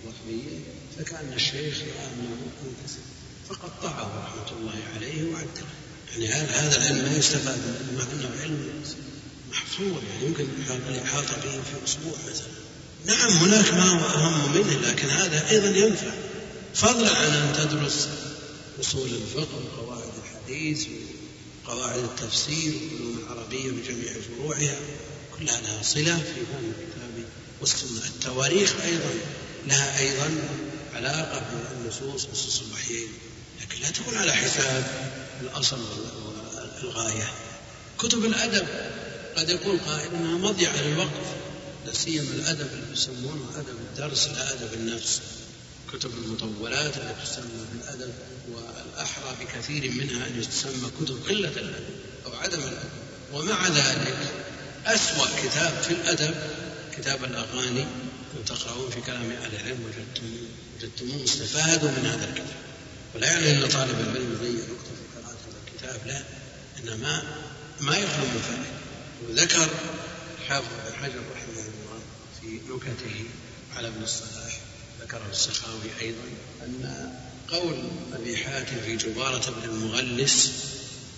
الوهمية 0.03 0.59
فكان 0.97 1.33
الشيخ 1.33 1.77
رأى 1.79 2.07
أنه 2.07 2.35
منكسر 2.63 2.99
فقطعه 3.49 4.23
رحمة 4.23 4.57
الله 4.59 4.79
عليه 4.95 5.23
وعدله 5.23 5.67
يعني 6.11 6.27
هذا 6.27 6.77
العلم 6.77 7.11
ما 7.11 7.17
يستفاد 7.17 7.57
منه 7.57 7.97
مع 7.97 8.03
أنه 8.13 8.41
علم 8.41 8.83
محفوظ 9.51 10.03
يعني 10.11 10.25
يمكن 10.25 10.47
الإحاطة 10.89 11.35
به 11.35 11.51
في 11.51 11.85
أسبوع 11.85 12.13
مثلا. 12.31 12.47
نعم 13.05 13.31
هناك 13.31 13.73
ما 13.73 13.83
هو 13.83 14.05
أهم 14.05 14.57
منه 14.57 14.79
لكن 14.79 15.09
هذا 15.09 15.49
أيضا 15.49 15.67
ينفع. 15.67 16.11
فضلا 16.73 17.15
عن 17.15 17.31
أن 17.31 17.53
تدرس 17.53 18.07
أصول 18.79 19.07
الفقه 19.07 19.63
وقواعد 19.65 20.09
الحديث 20.23 20.87
وقواعد 21.65 21.99
التفسير 21.99 22.73
والعلوم 22.73 23.19
العربية 23.23 23.71
بجميع 23.71 24.13
فروعها. 24.13 24.75
لها 25.41 25.83
صلة 25.83 26.17
في 26.17 26.45
فهم 26.45 26.73
الكتاب. 26.79 27.25
والسنة 27.61 28.05
التواريخ 28.05 28.73
أيضا 28.83 29.09
لها 29.67 29.99
أيضا 29.99 30.29
علاقة 30.93 31.41
بالنصوص 31.73 32.27
نصوص 32.31 32.61
الوحيين. 32.67 33.07
لكن 33.61 33.81
لا 33.81 33.89
تكون 33.89 34.17
على 34.17 34.33
حساب 34.33 35.11
الأصل 35.41 35.77
والغاية. 36.83 37.31
كتب 37.99 38.25
الأدب 38.25 38.67
قد 39.35 39.49
يقول 39.49 39.79
قائل 39.79 40.15
أنها 40.15 40.37
مضيعة 40.37 40.81
للوقت 40.81 41.09
لا 41.85 41.93
سيما 41.93 42.31
الأدب 42.31 42.67
اللي 42.73 42.93
يسمونه 42.93 43.51
أدب 43.55 43.77
الدرس 43.91 44.27
لا 44.27 44.53
أدب 44.53 44.73
النفس. 44.73 45.21
كتب 45.93 46.11
المطولات 46.23 46.97
التي 46.97 47.25
تسمى 47.25 47.65
بالأدب 47.73 48.13
والأحرى 48.51 49.35
بكثير 49.41 49.91
منها 49.91 50.27
أن 50.27 50.41
تسمى 50.49 50.91
كتب 51.01 51.19
قلة 51.29 51.49
الأدب 51.49 51.95
أو 52.25 52.35
عدم 52.35 52.59
الأدب. 52.59 52.89
ومع 53.33 53.67
ذلك 53.67 54.17
أسوأ 54.85 55.27
كتاب 55.43 55.81
في 55.81 55.91
الأدب 55.91 56.35
كتاب 56.97 57.23
الأغاني 57.23 57.85
لو 58.35 58.41
تقرؤون 58.47 58.89
في 58.89 59.01
كلام 59.01 59.31
أهل 59.31 59.55
العلم 59.55 59.79
وجدتم 59.85 60.25
وجدتموه 60.77 61.23
استفادوا 61.23 61.91
من 61.91 62.05
هذا 62.05 62.29
الكتاب. 62.29 62.55
ولا 63.15 63.31
يعني 63.31 63.65
أن 63.65 63.69
طالب 63.69 63.99
العلم 63.99 64.33
يضيع 64.33 64.63
وقته 64.63 64.91
في 64.95 65.19
قراءة 65.19 65.37
هذا 65.47 65.59
الكتاب 65.67 66.07
لا 66.07 66.23
إنما 66.79 67.23
ما 67.81 67.97
يخلو 67.97 68.25
من 68.25 68.41
فائدة 68.47 68.79
وذكر 69.29 69.69
الحافظ 70.41 70.65
بن 70.67 70.93
حجر 71.03 71.21
رحمه 71.35 71.61
الله 71.61 71.99
في 72.41 72.59
نكته 72.69 73.25
على 73.75 73.87
ابن 73.87 74.03
الصلاح 74.03 74.59
ذكره 75.01 75.27
السخاوي 75.31 75.89
أيضا 76.01 76.23
أن 76.65 77.13
قول 77.51 77.75
أبي 78.13 78.37
حاتم 78.37 78.75
في 78.85 78.95
جبارة 78.95 79.51
بن 79.51 79.69
المغلس 79.69 80.51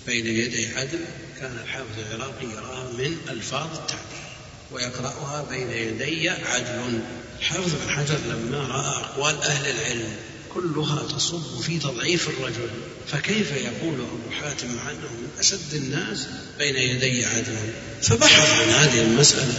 بين 0.08 0.28
يدي 0.28 0.68
عدل 0.76 1.00
كان 1.40 1.58
الحافظ 1.64 2.00
العراقي 2.00 2.46
يراها 2.46 2.92
من 2.94 3.18
ألفاظ 3.30 3.70
التعديل 3.74 4.32
ويقرأها 4.72 5.46
بين 5.50 5.72
يدي 5.72 6.30
عدل. 6.30 7.02
حافظ 7.42 7.72
بن 7.84 7.90
حجر 7.90 8.18
لما 8.30 8.58
رأى 8.58 9.04
أقوال 9.04 9.44
أهل 9.44 9.70
العلم 9.70 10.16
كلها 10.54 11.08
تصب 11.08 11.62
في 11.62 11.80
تضعيف 11.80 12.30
الرجل 12.30 12.70
فكيف 13.08 13.52
يقول 13.52 13.94
أبو 13.94 14.32
حاتم 14.42 14.76
مع 14.76 14.92
أنه 14.92 15.12
من 15.12 15.30
أشد 15.40 15.74
الناس 15.74 16.28
بين 16.58 16.76
يدي 16.76 17.26
عدل؟ 17.26 17.56
فبحث 18.02 18.62
عن 18.62 18.70
هذه 18.70 19.02
المسألة 19.02 19.54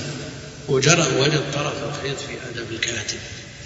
وجرى 0.69 1.20
وجد 1.20 1.52
طرف 1.55 1.82
الخيط 1.82 2.19
في 2.19 2.35
أدب 2.51 2.73
الكاتب 2.73 3.19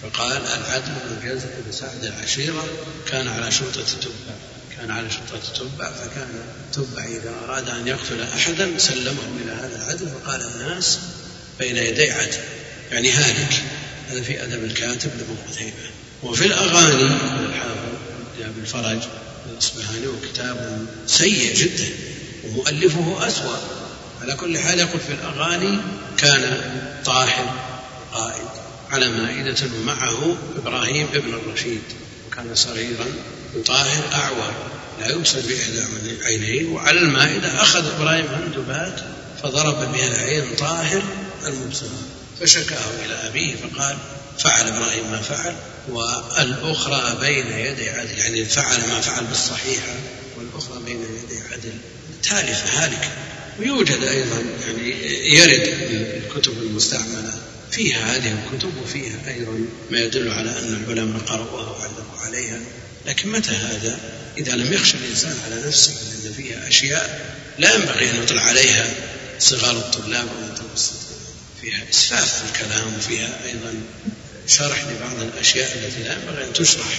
فقال 0.02 0.36
العدل 0.36 0.92
بن 1.04 1.28
جزء 1.28 1.46
بن 1.66 1.72
سعد 1.72 2.04
العشيرة 2.04 2.64
كان 3.08 3.28
على 3.28 3.50
شرطة 3.50 3.84
تبع 4.00 4.34
كان 4.80 4.90
على 4.90 5.10
شرطة 5.10 5.52
تبع 5.54 5.92
فكان 5.92 6.28
تبع 6.72 7.04
إذا 7.04 7.34
أراد 7.44 7.68
أن 7.70 7.88
يقتل 7.88 8.22
أحدا 8.22 8.78
سلمه 8.78 9.22
إلى 9.42 9.52
هذا 9.52 9.76
العدل 9.76 10.08
فقال 10.08 10.40
الناس 10.42 10.98
بين 11.58 11.76
يدي 11.76 12.10
عدل 12.10 12.38
يعني 12.92 13.10
هالك. 13.10 13.62
هذا 14.08 14.22
في 14.22 14.44
أدب 14.44 14.64
الكاتب 14.64 15.10
لابن 15.18 15.36
قتيبة. 15.48 15.90
وفي 16.22 16.46
الأغاني 16.46 17.16
الحافظ 17.46 17.94
ابن 18.40 18.60
الفرج 18.60 19.08
الأصبهاني 19.52 20.06
وكتاب 20.06 20.86
سيء 21.06 21.54
جدا 21.54 21.88
ومؤلفه 22.44 23.28
أسوأ. 23.28 23.56
على 24.22 24.34
كل 24.34 24.58
حال 24.58 24.78
يقول 24.78 25.00
في 25.00 25.12
الأغاني 25.12 25.78
كان 26.16 26.60
طاحن 27.04 27.46
قائد 28.12 28.48
على 28.90 29.08
مائدة 29.08 29.56
ومعه 29.80 30.36
إبراهيم 30.56 31.06
ابن 31.14 31.34
الرشيد. 31.34 31.82
وكان 32.28 32.54
صغيرا 32.54 33.06
طاهر 33.62 34.04
أعور. 34.12 34.52
لا 35.00 35.08
يبصر 35.08 35.40
بإحدى 35.40 35.84
عينيه 36.24 36.68
وعلى 36.68 37.00
المائدة 37.00 37.62
أخذ 37.62 37.86
إبراهيم 37.94 38.26
هندبات 38.26 39.00
فضرب 39.42 39.92
بها 39.92 40.06
العين 40.06 40.44
طاهر 40.58 41.02
المبصر. 41.46 41.86
فشكاه 42.40 43.04
إلى 43.04 43.14
أبيه 43.28 43.54
فقال 43.56 43.96
فعل 44.38 44.66
إبراهيم 44.66 45.10
ما 45.10 45.20
فعل. 45.20 45.54
والأخرى 45.88 47.18
بين 47.20 47.46
يدي 47.46 47.90
عدل. 47.90 48.18
يعني 48.18 48.44
فعل 48.44 48.88
ما 48.88 49.00
فعل 49.00 49.24
بالصحيحة 49.24 49.94
والأخرى 50.38 50.82
بين 50.84 51.00
يدي 51.02 51.40
عدل. 51.52 51.72
تالفة 52.22 52.84
هالكة 52.84 53.10
ويوجد 53.60 54.02
أيضا 54.02 54.44
يعني 54.66 54.90
يرد 55.34 55.68
الكتب 56.26 56.52
المستعملة 56.62 57.34
فيها 57.70 58.16
هذه 58.16 58.32
الكتب 58.32 58.72
وفيها 58.84 59.18
أيضا 59.28 59.60
ما 59.90 59.98
يدل 59.98 60.30
على 60.30 60.50
أن 60.50 60.84
العلماء 60.84 61.20
قرأوها 61.22 61.70
وعلقوا 61.70 62.20
عليها. 62.26 62.60
لكن 63.06 63.28
متى 63.28 63.50
هذا؟ 63.50 63.98
إذا 64.38 64.52
لم 64.52 64.72
يخشى 64.72 64.96
الإنسان 64.96 65.36
على 65.46 65.66
نفسه 65.66 65.92
لأن 65.92 66.32
فيها 66.32 66.68
أشياء 66.68 67.36
لا 67.58 67.74
ينبغي 67.74 68.10
أن 68.10 68.22
يطلع 68.22 68.42
عليها 68.42 68.94
صغار 69.38 69.76
الطلاب 69.76 70.26
والمتوسطين 70.36 71.06
فيها 71.60 71.90
إسفاف 71.90 72.38
في 72.38 72.44
الكلام 72.50 72.94
وفيها 72.98 73.38
أيضا 73.46 73.74
شرح 74.46 74.84
لبعض 74.84 75.20
الأشياء 75.34 75.78
التي 75.78 76.02
لا 76.02 76.12
ينبغي 76.12 76.44
أن 76.44 76.52
تشرح 76.52 76.98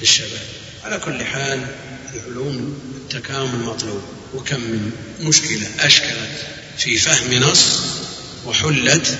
للشباب. 0.00 0.40
على 0.84 0.98
كل 0.98 1.24
حال 1.24 1.66
العلوم 2.14 2.80
التكامل 2.96 3.58
مطلوب. 3.58 4.02
وكم 4.34 4.60
من 4.60 4.90
مشكلة 5.20 5.68
أشكلت 5.80 6.44
في 6.78 6.98
فهم 6.98 7.34
نص 7.34 7.80
وحلت 8.46 9.18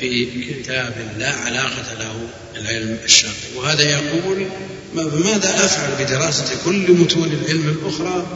في 0.00 0.26
كتاب 0.54 1.14
لا 1.18 1.32
علاقة 1.32 1.94
له 1.98 2.28
العلم 2.56 2.98
الشرعي 3.04 3.54
وهذا 3.56 3.82
يقول 3.82 4.46
ماذا 4.94 5.64
أفعل 5.64 6.04
بدراسة 6.04 6.44
كل 6.64 6.92
متون 6.92 7.32
العلم 7.32 7.68
الأخرى؟ 7.68 8.26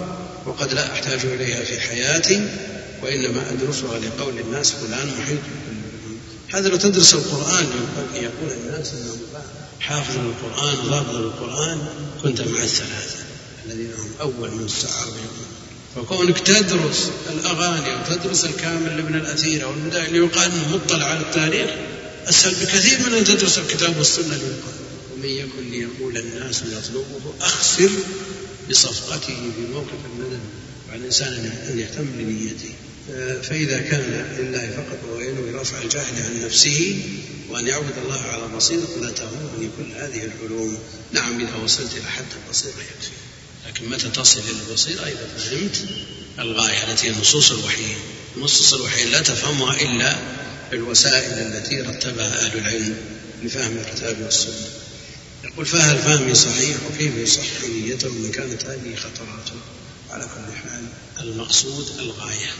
وقد 0.46 0.72
لا 0.72 0.92
أحتاج 0.92 1.20
إليها 1.24 1.64
في 1.64 1.80
حياتي 1.80 2.48
وإنما 3.02 3.50
أدرسها 3.50 3.98
لقول 3.98 4.38
الناس 4.38 4.72
فلان 4.72 5.10
محيط 5.18 5.38
هذا 6.52 6.68
لو 6.68 6.76
تدرس 6.76 7.14
القرآن 7.14 7.66
يقول 8.14 8.52
الناس 8.52 8.92
أنه 8.92 9.16
حافظ 9.80 10.16
القرآن 10.16 10.76
ضابط 10.90 11.14
القرآن 11.14 11.86
كنت 12.22 12.40
مع 12.40 12.62
الثلاثة 12.62 13.24
الذين 13.66 13.90
هم 13.98 14.10
أول 14.20 14.50
من 14.50 14.64
استعار 14.64 15.06
بهم 15.06 15.46
فكونك 15.96 16.38
تدرس 16.38 17.10
الأغاني 17.30 17.96
وتدرس 17.96 18.44
الكامل 18.44 18.96
لابن 18.96 19.14
الأثير 19.14 19.64
أو 19.64 19.70
المدائن 19.70 20.12
ليقال 20.12 20.52
أنه 20.52 20.76
مطلع 20.76 21.04
على 21.04 21.20
التاريخ 21.20 21.70
أسهل 22.28 22.54
بكثير 22.54 22.98
من 23.06 23.14
أن 23.14 23.24
تدرس 23.24 23.58
الكتاب 23.58 23.98
والسنة 23.98 24.34
ليقال 24.34 24.85
ومن 25.16 25.28
يكن 25.28 25.70
ليقول 25.70 26.16
الناس 26.16 26.62
يطلبه 26.62 27.34
أخسر 27.40 27.90
بصفقته 28.70 29.36
في 29.56 29.72
موقف 29.72 29.98
الندم 30.14 30.40
وعلى 30.88 31.00
الإنسان 31.00 31.52
أن 31.70 31.78
يهتم 31.78 32.04
بنيته. 32.04 32.74
فإذا 33.42 33.78
كان 33.78 34.36
لله 34.38 34.70
فقط 34.70 34.98
وهو 35.08 35.20
ينوي 35.20 35.50
رفع 35.50 35.82
الجاهل 35.82 36.22
عن 36.22 36.44
نفسه 36.44 37.02
وأن 37.50 37.66
يعبد 37.66 37.98
الله 38.04 38.20
على 38.20 38.48
بصيرة 38.56 38.88
لا 39.00 39.10
تهمني 39.10 39.70
كل 39.78 39.92
هذه 39.96 40.24
العلوم 40.24 40.78
نعم 41.12 41.40
إذا 41.40 41.54
وصلت 41.64 41.92
إلى 41.92 42.10
حد 42.10 42.24
البصيرة 42.46 42.72
يكفي. 42.72 43.10
لكن 43.68 43.88
متى 43.88 44.08
تصل 44.08 44.40
إلى 44.40 44.58
البصيرة؟ 44.68 45.02
إذا 45.02 45.28
فهمت 45.38 45.76
الغاية 46.38 46.92
التي 46.92 47.06
هي 47.06 47.20
نصوص 47.20 47.50
الوحيين 47.50 47.96
نصوص 48.36 48.74
الوحيين 48.74 49.10
لا 49.10 49.20
تفهمها 49.20 49.80
إلا 49.82 50.18
بالوسائل 50.70 51.32
التي 51.32 51.80
رتبها 51.80 52.46
أهل 52.46 52.58
العلم 52.58 52.96
لفهم 53.42 53.78
الكتاب 53.78 54.22
والسنة. 54.22 54.85
فهل 55.64 55.98
فهمي 55.98 56.34
صحيح 56.34 56.76
وكيف 56.86 57.16
يصحح 57.16 57.68
نيته 57.68 58.08
من 58.08 58.30
كانت 58.30 58.64
هذه 58.64 58.94
خطراته؟ 58.96 59.60
على 60.10 60.24
كل 60.24 60.56
حال 60.56 60.84
المقصود 61.20 61.86
الغاية. 61.98 62.50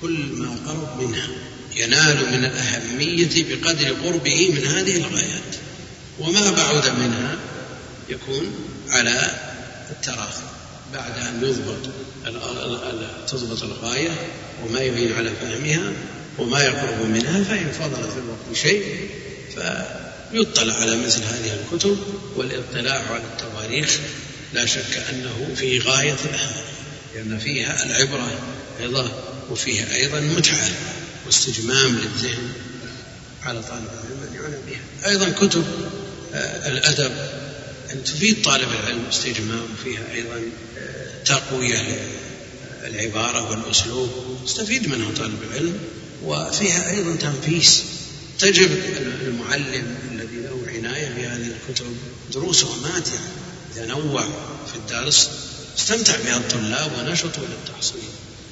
كل 0.00 0.26
ما 0.32 0.56
قرب 0.66 1.02
منها 1.02 1.28
ينال 1.76 2.16
من 2.16 2.44
الأهمية 2.44 3.44
بقدر 3.44 3.92
قربه 4.04 4.50
من 4.52 4.66
هذه 4.66 4.96
الغايات. 4.96 5.56
وما 6.18 6.50
بعد 6.50 6.88
منها 6.88 7.38
يكون 8.08 8.54
على 8.88 9.30
التراخي. 9.90 10.42
بعد 10.92 11.18
أن 11.18 11.42
يضبط 11.42 11.90
تضبط 13.28 13.62
الغاية 13.62 14.10
وما 14.64 14.80
يعين 14.80 15.12
على 15.12 15.30
فهمها 15.40 15.92
وما 16.38 16.62
يقرب 16.62 17.06
منها 17.06 17.44
فإن 17.44 17.72
فضل 17.72 18.10
في 18.10 18.18
الوقت 18.18 18.56
شيء 18.62 19.10
فيطلع 20.32 20.74
على 20.74 20.96
مثل 20.96 21.22
هذه 21.22 21.60
الكتب 21.60 21.98
والاطلاع 22.36 23.12
على 23.12 23.22
التواريخ 23.22 23.98
لا 24.54 24.66
شك 24.66 25.02
أنه 25.10 25.54
في 25.56 25.78
غاية 25.78 26.16
الأهمية 26.24 26.66
لأن 27.14 27.38
فيها 27.38 27.84
العبرة 27.84 28.38
عظة 28.80 29.12
وفيها 29.50 29.94
أيضا 29.94 30.20
متعة 30.20 30.70
واستجمام 31.26 31.98
للذهن 31.98 32.52
على 33.42 33.62
طالب 33.62 33.84
العلم 33.84 34.28
أن 34.28 34.34
يعنى 34.34 34.56
بها. 34.66 35.10
أيضا 35.10 35.46
كتب 35.46 35.64
آه، 36.34 36.68
الأدب 36.68 37.12
أن 37.92 38.04
تفيد 38.04 38.42
طالب 38.42 38.68
العلم 38.80 39.04
استجمام 39.08 39.66
وفيها 39.72 40.12
أيضا 40.14 40.42
آه، 40.78 41.22
تقوية 41.24 41.82
العبارة 42.84 43.50
والأسلوب 43.50 44.10
يستفيد 44.44 44.88
منها 44.88 45.10
طالب 45.18 45.38
العلم 45.50 45.78
وفيها 46.24 46.90
أيضا 46.90 47.16
تنفيس 47.16 47.82
تجب 48.38 48.70
المعلم 49.26 49.96
الذي 50.12 50.36
له 50.36 50.62
عناية 50.66 51.08
بهذه 51.08 51.44
الكتب 51.56 51.96
دروسه 52.32 52.76
ماتعة 52.82 53.20
إذا 53.76 53.86
نوع 53.86 54.22
في 54.72 54.76
الدرس 54.76 55.30
استمتع 55.78 56.16
بها 56.24 56.36
الطلاب 56.36 56.92
ونشطوا 56.98 57.46
للتحصيل 57.46 58.00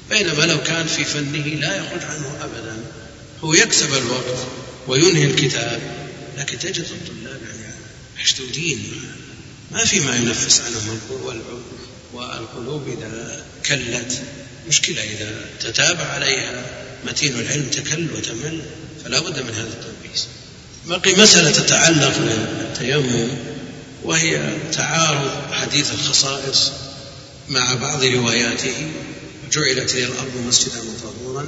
بينما 0.09 0.43
لو 0.43 0.63
كان 0.63 0.87
في 0.87 1.05
فنه 1.05 1.45
لا 1.45 1.75
يخرج 1.75 2.03
عنه 2.03 2.37
أبدا. 2.41 2.83
هو 3.43 3.53
يكسب 3.53 3.93
الوقت 3.93 4.47
وينهي 4.87 5.25
الكتاب 5.25 5.81
لكن 6.37 6.59
تجد 6.59 6.85
الطلاب 6.91 7.41
يعني 7.41 7.73
مشدودين 8.23 9.01
ما 9.71 9.85
في 9.85 9.99
ما 9.99 10.15
ينفس 10.15 10.61
عنهم 10.61 10.99
والقلوب 12.13 12.87
إذا 12.87 13.45
كلت. 13.65 14.21
مشكلة 14.67 15.03
إذا 15.03 15.45
تتابع 15.59 16.03
عليها 16.03 16.65
متين 17.05 17.39
العلم 17.39 17.69
تكل 17.69 18.07
وتمل 18.13 18.61
فلا 19.03 19.19
بد 19.19 19.39
من 19.39 19.53
هذا 19.53 19.73
التنفيس. 19.73 20.27
بقي 20.87 21.15
مسألة 21.15 21.51
تتعلق 21.51 22.17
بالتيمم 22.17 23.29
وهي 24.03 24.57
تعارض 24.73 25.53
حديث 25.53 25.93
الخصائص 25.93 26.71
مع 27.49 27.73
بعض 27.73 28.03
رواياته 28.03 28.91
جعلت 29.51 29.93
لي 29.93 30.05
الأرض 30.05 30.31
مسجدا 30.47 30.79
وطهورا 30.79 31.47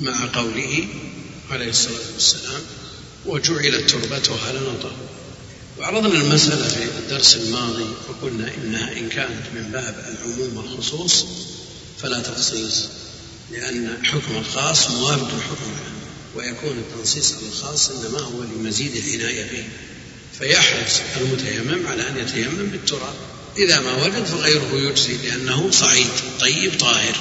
مع 0.00 0.28
قوله 0.34 0.88
عليه 1.50 1.70
الصلاة 1.70 2.12
والسلام 2.14 2.60
وجعلت 3.26 3.90
تربتها 3.90 4.52
لنا 4.52 4.72
طهورا 4.82 5.10
وعرضنا 5.78 6.20
المسألة 6.20 6.68
في 6.68 6.84
الدرس 6.98 7.36
الماضي 7.36 7.84
وقلنا 8.08 8.54
إنها 8.54 8.92
إن 8.92 9.08
كانت 9.08 9.42
من 9.54 9.70
باب 9.72 9.94
العموم 10.08 10.56
والخصوص 10.56 11.26
فلا 12.02 12.20
تخصيص 12.20 12.84
لأن 13.52 13.98
حكم 14.04 14.36
الخاص 14.36 14.90
موافق 14.90 15.26
لحكم 15.26 15.70
العام 15.72 15.99
ويكون 16.36 16.78
التنصيص 16.78 17.34
على 17.34 17.46
الخاص 17.46 17.90
إنما 17.90 18.18
هو 18.18 18.42
لمزيد 18.42 18.96
العناية 18.96 19.42
به 19.42 19.64
فيحرص 20.38 21.00
المتيمم 21.20 21.86
على 21.86 22.08
أن 22.08 22.16
يتيمم 22.16 22.66
بالتراب. 22.70 23.14
إذا 23.58 23.80
ما 23.80 24.04
وجد 24.04 24.24
فغيره 24.24 24.70
يجزي 24.72 25.16
لأنه 25.16 25.70
صعيد 25.70 26.06
طيب 26.40 26.72
طاهر. 26.80 27.16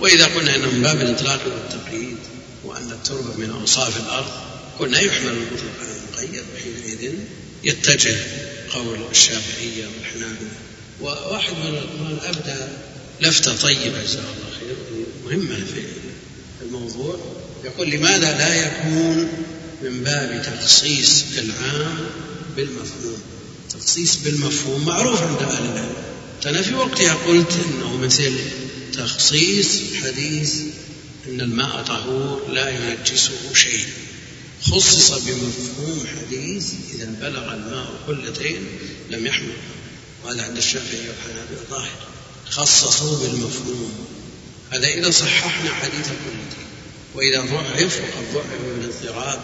وإذا 0.00 0.26
قلنا 0.26 0.56
أنه 0.56 0.70
من 0.70 0.82
باب 0.82 1.00
الإطلاق 1.00 1.40
والتقييد 1.46 2.16
وأن 2.64 2.90
التربة 2.92 3.36
من 3.36 3.50
أوصاف 3.50 3.96
الأرض 3.96 4.30
قلنا 4.78 5.00
يحمل 5.00 5.28
المطلق 5.28 5.72
على 5.80 5.96
المقيد 5.96 6.44
وحينئذ 6.54 7.14
يتجه 7.64 8.16
قول 8.70 8.98
الشافعية 9.10 9.86
والحنابلة. 9.86 10.50
وواحد 11.00 11.52
من 11.52 12.18
أبدى 12.22 12.64
لفتة 13.20 13.56
طيبة 13.56 14.02
جزاه 14.02 14.20
الله 14.20 14.50
خير 14.60 14.76
مهمة 15.26 15.56
في 15.56 15.82
الموضوع. 16.62 17.39
يقول 17.64 17.90
لماذا 17.90 18.38
لا 18.38 18.54
يكون 18.54 19.28
من 19.82 20.04
باب 20.04 20.42
تخصيص 20.42 21.24
العام 21.38 21.98
بالمفهوم؟ 22.56 23.18
تخصيص 23.70 24.16
بالمفهوم 24.16 24.84
معروف 24.84 25.22
عند 25.22 25.42
أهل 25.42 25.64
العلم. 25.64 25.94
أنا 26.46 26.62
في 26.62 26.74
وقتها 26.74 27.14
قلت 27.14 27.52
أنه 27.52 27.96
مثل 27.96 28.34
تخصيص 28.92 29.68
حديث 30.02 30.54
أن 31.28 31.40
الماء 31.40 31.82
طهور 31.82 32.48
لا 32.48 32.70
ينجسه 32.70 33.54
شيء. 33.54 33.86
خصص 34.62 35.10
بمفهوم 35.10 36.06
حديث 36.06 36.64
إذا 36.94 37.14
بلغ 37.20 37.54
الماء 37.54 37.86
قلتين 38.08 38.66
لم 39.10 39.26
يحمل. 39.26 39.56
وهذا 40.24 40.42
عند 40.42 40.56
الشافعي 40.56 41.08
والحنابلة 41.08 41.64
ظاهر. 41.70 42.06
خصصوا 42.50 43.18
بالمفهوم. 43.18 43.92
هذا 44.70 44.88
إذا 44.88 45.10
صححنا 45.10 45.74
حديث 45.74 46.06
القلتين 46.06 46.59
وإذا 47.14 47.40
ضعف 47.40 48.00
وقد 48.00 48.34
ضعف 48.34 48.60
بالاضطراب 48.66 49.40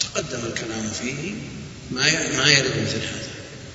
تقدم 0.00 0.46
الكلام 0.46 0.90
فيه 1.00 1.32
ما 1.90 2.36
ما 2.36 2.50
يرد 2.50 2.72
مثل 2.82 2.96
هذا. 2.96 3.28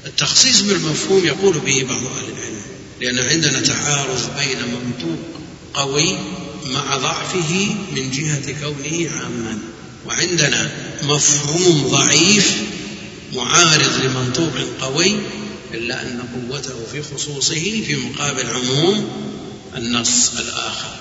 التخصيص 0.06 0.62
بالمفهوم 0.62 1.26
يقول 1.26 1.60
به 1.60 1.86
بعض 1.90 2.06
أهل 2.06 2.26
العلم 2.38 2.62
لأن 3.02 3.20
عندنا 3.20 3.60
تعارض 3.60 4.30
بين 4.40 4.58
منطوق 4.58 5.20
قوي 5.74 6.18
مع 6.66 6.98
ضعفه 6.98 7.76
من 7.96 8.12
جهة 8.12 8.56
كونه 8.62 9.10
عاما. 9.12 9.60
وعندنا 10.06 10.72
مفهوم 11.04 11.88
ضعيف 11.88 12.52
معارض 13.34 14.04
لمنطوق 14.04 14.54
قوي 14.82 15.16
إلا 15.74 16.02
أن 16.02 16.24
قوته 16.34 16.86
في 16.92 17.04
خصوصه 17.04 17.84
في 17.86 17.96
مقابل 17.96 18.48
عموم 18.50 19.10
النص 19.76 20.32
الآخر. 20.38 20.93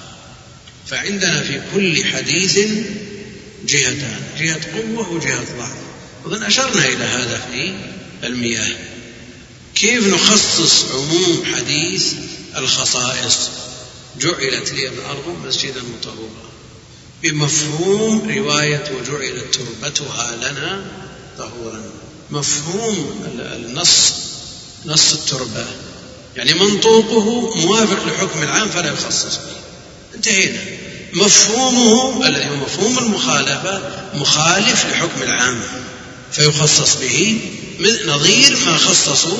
فعندنا 0.92 1.42
في 1.42 1.60
كل 1.74 2.04
حديث 2.04 2.58
جهتان 3.66 4.20
جهة 4.38 4.60
قوة 4.74 5.12
وجهة 5.12 5.44
ضعف. 5.58 5.72
أظن 6.26 6.42
أشرنا 6.42 6.86
إلى 6.86 7.04
هذا 7.04 7.46
في 7.52 7.74
المياه. 8.26 8.76
كيف 9.74 10.06
نخصص 10.06 10.84
عموم 10.94 11.44
حديث 11.54 12.14
الخصائص؟ 12.56 13.50
جعلت 14.20 14.72
لي 14.72 14.88
الأرض 14.88 15.36
مسجدا 15.46 15.80
مطهورا. 15.98 16.50
بمفهوم 17.22 18.30
رواية 18.30 18.84
وجعلت 18.92 19.44
تربتها 19.54 20.36
لنا 20.36 20.84
طهورا. 21.38 21.84
مفهوم 22.30 23.24
النص 23.38 24.12
نص 24.86 25.12
التربة. 25.12 25.66
يعني 26.36 26.54
منطوقه 26.54 27.56
موافق 27.56 28.06
لحكم 28.06 28.42
العام 28.42 28.68
فلا 28.68 28.92
يخصص 28.92 29.36
به 29.36 29.52
انتهينا. 30.14 30.81
مفهومه 31.12 32.26
الذي 32.26 32.48
هو 32.48 32.56
مفهوم 32.56 32.98
المخالفة 32.98 33.80
مخالف 34.14 34.86
لحكم 34.86 35.22
العام. 35.22 35.60
فيخصص 36.32 36.96
به 36.96 37.40
نظير 38.06 38.56
ما 38.66 38.76
خصصوا 38.76 39.38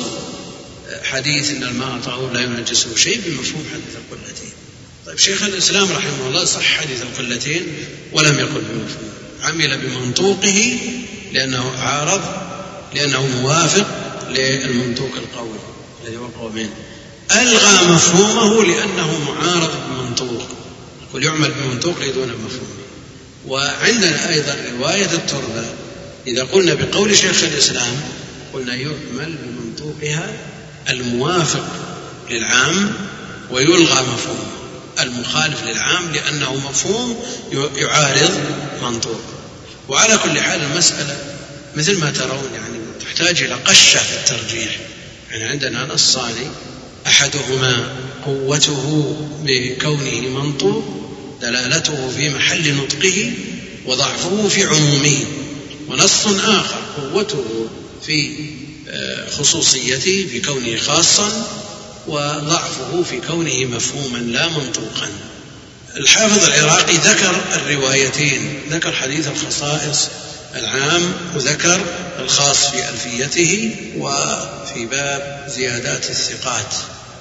حديث 1.03 1.49
إن 1.49 1.63
الماء 1.63 1.99
طهور 2.05 2.31
لا 2.31 2.41
ينجسه 2.41 2.95
شيء 2.95 3.21
بمفهوم 3.25 3.65
حديث 3.71 3.95
القلتين. 3.95 4.53
طيب 5.05 5.17
شيخ 5.17 5.43
الإسلام 5.43 5.91
رحمه 5.91 6.27
الله 6.27 6.45
صح 6.45 6.63
حديث 6.63 7.01
القلتين 7.01 7.63
ولم 8.13 8.39
يقل 8.39 8.61
بمفهوم. 8.61 9.09
عمل 9.43 9.77
بمنطوقه 9.77 10.77
لأنه 11.33 11.71
عارض 11.77 12.21
لأنه 12.95 13.27
موافق 13.27 13.87
للمنطوق 14.29 15.11
القوي 15.15 15.57
الذي 16.03 16.17
هو 16.17 16.25
القومين 16.25 16.69
ألغى 17.31 17.93
مفهومه 17.93 18.63
لأنه 18.63 19.19
معارض 19.19 19.71
بمنطوق. 19.89 20.47
يقول 21.13 21.23
يعمل 21.23 21.51
بمنطوقه 21.51 22.11
دون 22.11 22.27
مفهومه 22.27 22.83
وعندنا 23.47 24.29
أيضا 24.29 24.55
رواية 24.77 25.05
التربه 25.05 25.65
إذا 26.27 26.43
قلنا 26.43 26.73
بقول 26.73 27.17
شيخ 27.17 27.43
الإسلام 27.43 28.01
قلنا 28.53 28.75
يعمل 28.75 29.35
بمنطوقها 29.43 30.33
الموافق 30.89 31.67
للعام 32.29 32.91
ويلغى 33.51 34.01
مفهوم. 34.01 34.51
المخالف 34.99 35.63
للعام 35.63 36.11
لأنه 36.11 36.55
مفهوم 36.55 37.23
يعارض 37.75 38.31
منطوق 38.81 39.21
وعلى 39.89 40.17
كل 40.23 40.41
حال 40.41 40.61
المسألة 40.61 41.17
مثل 41.75 41.99
ما 41.99 42.11
ترون 42.11 42.49
يعني 42.53 42.77
تحتاج 43.05 43.43
إلى 43.43 43.53
قشة 43.53 43.99
في 43.99 44.13
الترجيح. 44.15 44.79
يعني 45.31 45.43
عندنا 45.43 45.85
نصان 45.85 46.33
أحدهما 47.07 47.95
قوته 48.25 49.15
بكونه 49.43 50.29
منطوق 50.29 51.02
دلالته 51.41 52.11
في 52.17 52.29
محل 52.29 52.75
نطقه 52.75 53.31
وضعفه 53.85 54.47
في 54.47 54.63
عمومه 54.63 55.25
ونص 55.87 56.27
آخر 56.27 56.81
قوته 56.97 57.67
في 58.05 58.35
خصوصيته 59.37 60.27
في 60.31 60.41
كونه 60.41 60.77
خاصا 60.77 61.47
وضعفه 62.07 63.03
في 63.09 63.21
كونه 63.27 63.65
مفهوما 63.65 64.17
لا 64.17 64.47
منطوقا. 64.47 65.09
الحافظ 65.97 66.45
العراقي 66.45 66.93
ذكر 66.93 67.35
الروايتين 67.55 68.59
ذكر 68.69 68.91
حديث 68.91 69.27
الخصائص 69.27 70.07
العام 70.55 71.13
وذكر 71.35 71.81
الخاص 72.19 72.67
في 72.67 72.89
ألفيته 72.89 73.75
وفي 73.97 74.85
باب 74.85 75.45
زيادات 75.55 76.09
الثقات. 76.09 76.73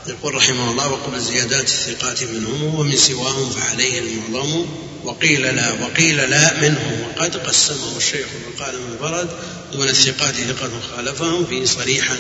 يقول 0.07 0.35
رحمه 0.35 0.71
الله 0.71 0.89
وقل 0.89 1.21
زيادات 1.21 1.65
الثقات 1.65 2.23
منهم 2.23 2.75
ومن 2.75 2.97
سواهم 2.97 3.51
فعليه 3.51 4.01
المعظم 4.01 4.67
وقيل 5.05 5.43
لا 5.43 5.73
وقيل 5.73 6.17
لا 6.17 6.61
منهم. 6.61 7.03
وقد 7.03 7.37
قسمه 7.37 7.97
الشيخ 7.97 8.27
وقال 8.47 8.75
من 8.75 8.97
فرد 9.01 9.29
دون 9.73 9.89
الثقات 9.89 10.35
ثقة 10.35 10.71
خالفهم 10.97 11.47
فيه 11.47 11.65
صريحا 11.65 12.17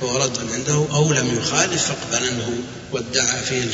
فهو 0.00 0.16
رد 0.16 0.52
عنده 0.52 0.86
أو 0.92 1.12
لم 1.12 1.38
يخالف 1.38 1.82
فاقبلنه 1.86 2.58
وادعى 2.92 3.42
فيه 3.42 3.70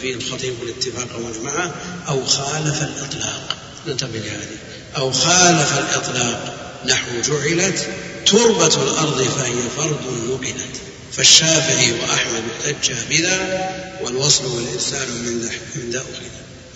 فيه 0.00 0.14
الخطيب 0.14 0.54
الاتفاق 0.62 1.20
والجماعة 1.20 1.74
أو 2.08 2.26
خالف 2.26 2.82
الإطلاق. 2.82 3.56
ننتبه 3.86 4.18
لهذه. 4.18 4.56
أو 4.96 5.12
خالف 5.12 5.78
الإطلاق 5.78 6.54
نحو 6.86 7.20
جعلت 7.20 7.88
تربة 8.26 8.82
الأرض 8.82 9.22
فهي 9.22 9.54
فرد 9.76 10.00
نقلت 10.28 10.80
فالشافعي 11.16 11.92
وأحمد 11.92 12.42
احتج 12.60 12.92
بذا 13.10 13.68
والوصل 14.02 14.46
والإرسال 14.46 15.08
من 15.08 15.50
من 15.76 16.00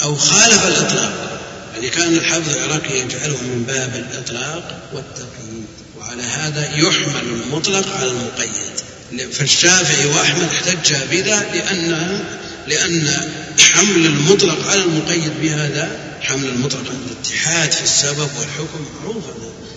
أو 0.03 0.17
خالف 0.17 0.67
الإطلاق. 0.67 1.41
يعني 1.75 1.91
كان 1.91 2.15
الحافظ 2.15 2.57
العراقي 2.57 2.99
يجعله 2.99 3.43
من 3.43 3.65
باب 3.69 3.95
الإطلاق 3.95 4.91
والتقييد. 4.93 5.67
وعلى 5.99 6.23
هذا 6.23 6.77
يحمل 6.77 7.23
المطلق 7.23 7.97
على 7.97 8.11
المقيد. 8.11 9.33
فالشافعي 9.33 10.07
وأحمد 10.07 10.49
احتج 10.49 10.95
بذا 11.11 11.47
لأن 11.55 12.21
لأن 12.69 13.31
حمل 13.59 14.07
المطلق 14.07 14.69
على 14.69 14.83
المقيد 14.83 15.33
بهذا 15.43 16.17
حمل 16.21 16.49
المطلق 16.49 16.85
على 16.89 16.99
الاتحاد 17.11 17.73
في 17.73 17.83
السبب 17.83 18.31
والحكم 18.39 18.87
معروف. 19.01 19.25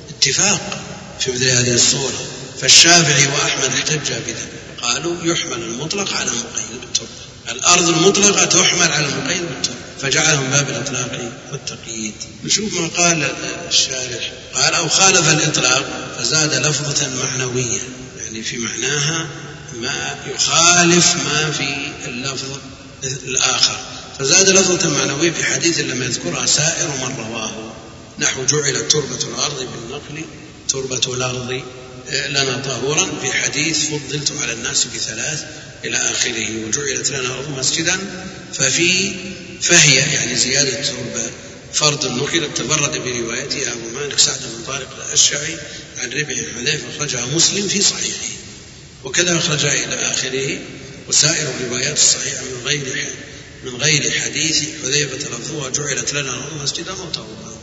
اتفاق 0.10 0.82
في 1.20 1.32
مثل 1.32 1.50
هذه 1.50 1.76
الصورة. 1.76 2.35
فالشافعي 2.62 3.28
وأحمد 3.28 3.74
احتج 3.76 4.14
بذا 4.14 4.48
قالوا 4.82 5.16
يحمل 5.24 5.64
المطلق 5.64 6.14
على 6.14 6.30
المقيد 6.30 6.82
بالتربة 6.82 7.10
الأرض 7.50 7.88
المطلقة 7.88 8.46
تحمل 8.46 8.92
على 8.92 9.06
المقيد 9.06 9.42
بالتربة 9.42 9.86
فجعلهم 10.02 10.50
باب 10.50 10.70
الإطلاق 10.70 11.32
والتقييد. 11.52 12.14
نشوف 12.44 12.74
ما 12.74 12.88
قال 12.88 13.32
الشارح. 13.68 14.32
قال 14.54 14.74
أو 14.74 14.90
خالف 14.90 15.30
الإطلاق 15.30 16.16
فزاد 16.18 16.54
لفظة 16.54 17.10
معنوية. 17.24 17.82
يعني 18.24 18.44
في 18.44 18.58
معناها 18.58 19.28
ما 19.74 20.16
يخالف 20.36 21.16
ما 21.16 21.52
في 21.52 21.92
اللفظ 22.06 22.48
الآخر. 23.04 23.78
فزاد 24.20 24.50
لفظة 24.50 24.90
معنوية 24.90 25.32
في 25.32 25.44
حديث 25.44 25.80
لم 25.80 26.04
يذكرها 26.04 26.46
سائر 26.46 26.88
من 26.88 27.16
رواه. 27.18 27.52
نحو 28.20 28.46
جعلت 28.46 28.92
تربة 28.92 29.24
الأرض 29.24 29.60
بالنقل 29.60 30.26
تربة 30.70 31.14
الأرض 31.14 31.62
لنا 32.10 32.62
طهورا 32.66 33.20
في 33.22 33.34
حديث 33.34 33.78
فضلت 33.90 34.32
على 34.42 34.54
الناس 34.54 34.86
بثلاث 34.86 35.44
إلى 35.86 35.98
آخره 35.98 36.66
وجعلت 36.66 37.10
لنا 37.10 37.20
الأرض 37.20 37.50
مسجدا 37.60 38.00
ففي 38.54 39.14
فهي 39.62 39.96
يعني 39.96 40.36
زيادة 40.36 40.82
تربة. 40.82 41.30
فرض 41.74 42.06
نقلت 42.06 42.58
تفرد 42.58 42.98
بروايته 42.98 43.72
أبو 43.72 43.90
مالك 44.00 44.20
سعد 44.20 44.40
بن 44.40 44.64
طارق 44.68 45.06
الأشعري 45.06 45.58
عن 45.98 46.10
ربع 46.10 46.36
حذيفة 46.56 46.84
أخرجها 46.96 47.26
مسلم 47.26 47.68
في 47.68 47.82
صحيحه. 47.82 48.34
وكذا 49.04 49.38
أخرجها 49.38 49.74
إلى 49.74 49.96
آخره 49.96 50.60
وسائر 51.08 51.50
الروايات 51.60 51.98
الصحيحة 51.98 52.42
من 52.42 52.62
غير 52.66 53.08
من 53.64 53.76
غير 53.76 54.12
حديث 54.12 54.64
حذيفة 54.84 55.18
لفظها 55.18 55.70
جعلت 55.70 56.14
لنا 56.14 56.34
الأرض 56.34 56.62
مسجدا 56.64 56.92
وطهورا 56.92 57.55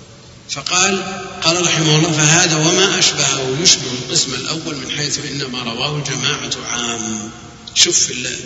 فقال 0.53 1.03
قال 1.43 1.67
رحمه 1.67 1.97
الله 1.97 2.13
فهذا 2.13 2.57
وما 2.57 2.99
أشبهه 2.99 3.57
يشبه 3.63 3.91
القسم 3.93 4.35
الأول 4.35 4.77
من 4.77 4.91
حيث 4.91 5.19
إنما 5.19 5.63
رواه 5.63 5.97
الجماعة 5.97 6.51
عام. 6.71 7.31
شوف 7.75 7.99
في 7.99 8.39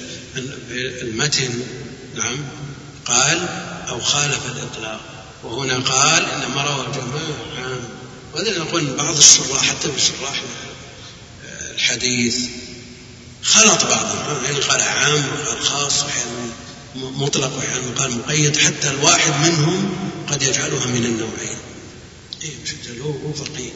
المتن 1.02 1.50
نعم 2.14 2.36
قال 3.04 3.48
أو 3.88 4.00
خالف 4.00 4.40
الإطلاق. 4.46 5.00
وهنا 5.44 5.78
قال 5.78 6.24
إنما 6.24 6.62
روى 6.62 6.86
جماعة 6.94 7.66
عام. 7.66 7.80
وهذا 8.34 8.58
نقول 8.58 8.84
بعض 8.84 9.16
الشراح 9.16 9.62
حتى 9.62 9.92
في 9.92 10.00
شراح 10.00 10.42
الحديث 11.74 12.38
خلط 13.42 13.84
بعضهم. 13.84 14.44
يعني 14.44 14.58
قال 14.58 14.80
عام 14.80 15.24
وقال 15.28 15.62
خاص 15.62 16.02
وأحيانا 16.02 16.52
مطلق 16.96 17.56
وأحيانا 17.56 17.90
قال 17.98 18.18
مقيد 18.18 18.56
حتى 18.56 18.90
الواحد 18.90 19.32
منهم 19.32 19.96
قد 20.30 20.42
يجعلها 20.42 20.86
من 20.86 21.04
النوعين. 21.04 21.65
إيه 22.46 22.52
مش 22.64 23.00
هو 23.00 23.32
فقيه. 23.32 23.70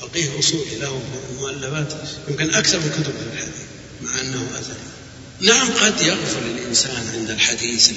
فقيه 0.00 0.38
أصولي 0.38 0.76
له 0.80 1.02
مؤلفات 1.40 1.92
يمكن 2.28 2.54
أكثر 2.54 2.78
من 2.78 2.90
كتب 2.90 3.14
الحديث 3.32 3.54
مع 4.02 4.20
أنه 4.20 4.48
أثري 4.58 4.92
نعم 5.40 5.70
قد 5.70 6.00
يغفل 6.00 6.42
الإنسان 6.58 7.08
عند 7.14 7.30
الحديث 7.30 7.90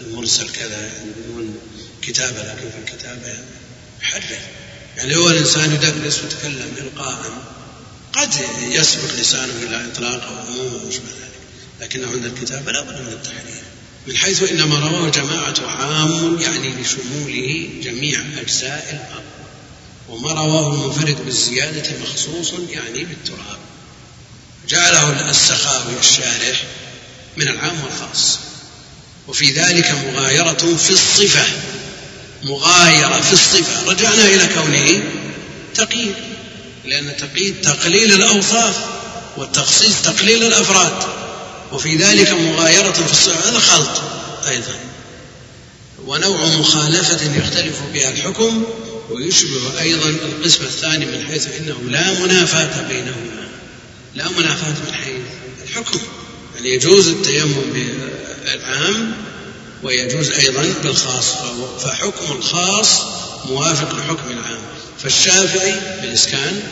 المرسل 0.00 0.48
كذا 0.48 0.80
يعني 0.86 1.10
بدون 1.16 1.58
كتابة 2.02 2.42
لكن 2.42 2.70
في 2.70 2.92
الكتابة 2.92 3.38
يحرف 4.02 4.24
يعني 4.96 5.16
هو 5.16 5.30
الإنسان 5.30 5.72
يدرس 5.72 6.20
ويتكلم 6.22 6.72
إلقاء 6.78 7.42
قد 8.12 8.30
يسبق 8.70 9.14
لسانه 9.20 9.52
إلى 9.62 9.86
إطلاق 9.92 10.22
أو 10.24 10.36
عموم 10.36 10.90
شبه 10.90 11.04
ذلك. 11.04 11.40
لكنه 11.80 12.10
عند 12.10 12.24
الكتابة 12.24 12.72
لا 12.72 12.80
بد 12.80 13.00
من 13.00 13.12
التحرير. 13.12 13.62
من 14.06 14.16
حيث 14.16 14.50
إنما 14.50 14.78
رواه 14.78 15.10
جماعة 15.10 15.54
عام 15.66 16.38
يعني 16.40 16.82
لشموله 16.82 17.70
جميع 17.82 18.20
أجزاء 18.40 18.88
الأرض. 18.90 19.39
وما 20.10 20.32
رواه 20.32 20.72
المنفرد 20.72 21.24
بالزيادة 21.24 21.98
مخصوص 22.02 22.52
يعني 22.70 23.04
بالتراب. 23.04 23.58
جعله 24.68 25.30
السخاوي 25.30 25.98
الشارح 26.00 26.62
من 27.36 27.48
العام 27.48 27.80
والخاص 27.84 28.38
وفي 29.28 29.50
ذلك 29.50 29.90
مغايرة 29.90 30.76
في 30.76 30.90
الصفة. 30.90 31.44
مغايرة 32.42 33.20
في 33.20 33.32
الصفة. 33.32 33.90
رجعنا 33.90 34.24
إلى 34.24 34.48
كونه 34.54 35.04
تقييد. 35.74 36.14
لأن 36.84 37.16
تقييد 37.16 37.60
تقليل 37.62 38.12
الأوصاف 38.12 38.76
والتخصيص 39.36 40.02
تقليل 40.04 40.42
الأفراد. 40.42 41.08
وفي 41.72 41.96
ذلك 41.96 42.30
مغايرة 42.30 42.92
في 42.92 43.12
الصفة 43.12 43.50
هذا 43.50 43.58
خلط 43.58 44.02
أيضا. 44.48 44.74
ونوع 46.06 46.46
مخالفة 46.46 47.36
يختلف 47.36 47.76
بها 47.92 48.10
الحكم. 48.10 48.64
ويشبه 49.10 49.80
أيضا 49.80 50.08
القسم 50.08 50.64
الثاني 50.64 51.06
من 51.06 51.24
حيث 51.28 51.48
إنه 51.60 51.80
لا 51.88 52.20
منافاة 52.20 52.88
بينهما. 52.88 53.48
لا 54.14 54.28
منافاة 54.28 54.70
من 54.70 54.92
حيث 54.92 55.24
الحكم. 55.64 55.98
يعني 56.54 56.68
يجوز 56.74 57.08
التيمم 57.08 57.54
بالعام؟ 58.44 59.12
ويجوز 59.82 60.30
أيضا 60.30 60.74
بالخاص. 60.82 61.34
فحكم 61.80 62.32
الخاص 62.32 63.02
موافق 63.48 63.98
لحكم 63.98 64.30
العام. 64.30 64.60
فالشافعي 65.02 65.74
بالإسكان 66.02 66.62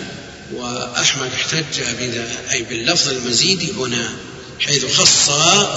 وأحمد 0.54 1.30
احتج 1.34 1.82
بذا 2.00 2.28
أي 2.52 2.62
باللفظ 2.62 3.08
المزيد 3.08 3.74
هنا 3.78 4.10
حيث 4.60 4.96
خص 4.96 5.28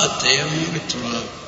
التيمم 0.03 0.63
بالتراب. 0.73 1.40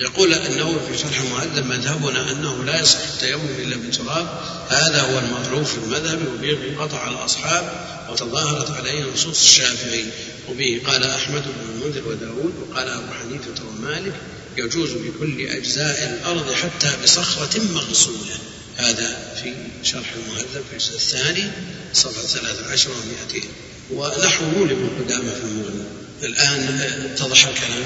يقول 0.00 0.34
النووي 0.34 0.80
في 0.92 0.98
شرح 0.98 1.20
المهذب 1.20 1.66
مذهبنا 1.66 2.32
أنه 2.32 2.64
لا 2.64 2.80
يصح 2.80 2.98
التيمم 3.14 3.48
إلا 3.58 3.76
بالتراب 3.76 4.40
هذا 4.68 5.00
هو 5.02 5.18
المعروف 5.18 5.72
في 5.72 5.78
المذهب 5.78 6.20
وبه 6.34 6.82
قطع 6.82 7.08
الأصحاب 7.08 7.72
وتظاهرت 8.10 8.70
عليه 8.70 9.04
نصوص 9.14 9.42
الشافعي 9.42 10.04
وبه 10.48 10.80
قال 10.86 11.04
أحمد 11.04 11.42
بن 11.42 11.70
المنذر 11.74 12.08
وداود 12.08 12.54
وقال 12.62 12.88
أبو 12.88 13.12
حنيفة 13.12 13.64
ومالك 13.68 14.14
يجوز 14.56 14.92
بكل 14.92 15.46
أجزاء 15.46 16.18
الأرض 16.20 16.52
حتى 16.52 16.96
بصخرة 17.02 17.60
مغسولة. 17.74 18.38
هذا 18.76 19.34
في 19.42 19.54
شرح 19.82 20.12
المهذب 20.16 20.64
في 20.70 20.72
الجزء 20.72 20.94
الثاني 20.94 21.50
صفحة 21.92 22.22
13 22.22 22.90
و200 22.90 23.44
ونحوه 23.90 24.66
لابن 24.66 24.88
قدامة 25.00 25.30
في 25.30 25.44
المغني. 25.44 25.84
الآن 26.22 26.80
اتضح 27.12 27.46
الكلام. 27.46 27.84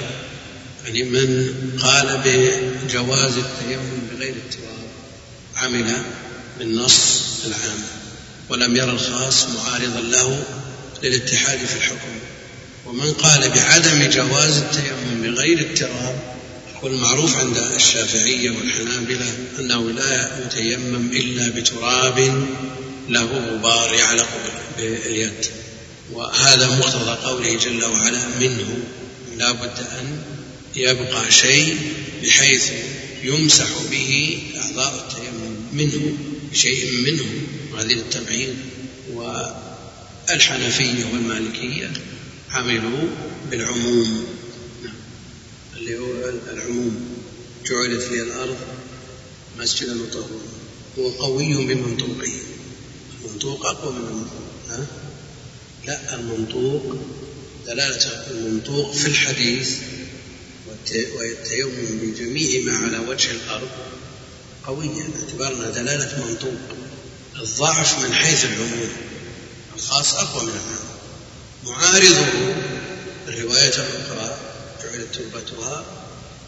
يعني 0.84 1.02
من 1.02 1.52
قال 1.82 2.20
بجواز 2.24 3.32
التيمم 3.36 4.00
بغير 4.12 4.34
التراب 4.34 4.88
عمل 5.56 5.96
بالنص 6.58 7.22
العام 7.46 7.82
ولم 8.48 8.76
يرى 8.76 8.90
الخاص 8.90 9.46
معارضا 9.48 10.00
له 10.00 10.44
للاتحاد 11.02 11.58
في 11.58 11.76
الحكم. 11.76 12.08
ومن 12.86 13.12
قال 13.12 13.50
بعدم 13.50 14.10
جواز 14.10 14.56
التيمم 14.56 15.22
بغير 15.22 15.58
التراب 15.58 16.34
والمعروف 16.82 17.36
عند 17.36 17.56
الشافعية 17.56 18.50
والحنابلة 18.50 19.34
أنه 19.58 19.90
لا 19.90 20.44
يتيمم 20.44 21.10
إلا 21.12 21.48
بتراب 21.48 22.46
له 23.08 23.24
غبار 23.24 23.94
يعلق 23.94 24.28
باليد. 24.78 25.46
وهذا 26.12 26.66
مقتضى 26.66 27.26
قوله 27.26 27.56
جل 27.56 27.84
وعلا 27.84 28.20
منه 28.40 28.78
لا 29.36 29.52
بد 29.52 29.78
أن 29.78 30.18
يبقى 30.76 31.32
شيء 31.32 31.76
بحيث 32.22 32.70
يمسح 33.24 33.68
به 33.90 34.38
أعضاء 34.56 35.08
التيمم 35.08 35.56
منه 35.72 36.16
بشيء 36.52 37.00
منه 37.00 37.24
هذه 37.78 37.92
التبعين 37.92 38.54
والحنفية 39.12 41.04
والمالكية 41.12 41.90
عملوا 42.50 43.08
بالعموم. 43.50 44.24
اللي 45.76 45.98
هو 45.98 46.28
العموم. 46.52 47.08
جعلت 47.66 48.02
في 48.02 48.22
الأرض 48.22 48.56
مسجدا 49.58 50.02
وطهورا 50.02 50.42
هو 50.98 51.08
قوي 51.08 51.54
بمنطوقه. 51.54 52.32
المنطوق 53.24 53.66
أقوى 53.66 53.92
من 53.92 53.98
المنطوق. 53.98 54.42
ها؟ 54.68 54.86
لا 55.86 56.14
المنطوق 56.14 56.96
دلالة 57.66 58.26
المنطوق 58.30 58.92
في 58.94 59.06
الحديث 59.06 59.70
والتيمم 60.90 61.98
بجميع 62.02 62.60
ما 62.64 62.76
على 62.76 62.98
وجه 62.98 63.30
الأرض 63.30 63.68
قوية 64.66 65.02
باعتبارنا 65.14 65.70
دلالة 65.70 66.26
منطوق. 66.28 66.54
الضعف 67.36 68.04
من 68.04 68.14
حيث 68.14 68.44
العموم. 68.44 68.88
الخاص 69.76 70.14
أقوى 70.14 70.42
من 70.42 70.48
العام 70.50 70.92
معارضه. 71.64 72.54
الرواية 73.28 73.74
الأخرى 73.74 74.38
جعلت 74.82 75.14
تربتها 75.14 75.84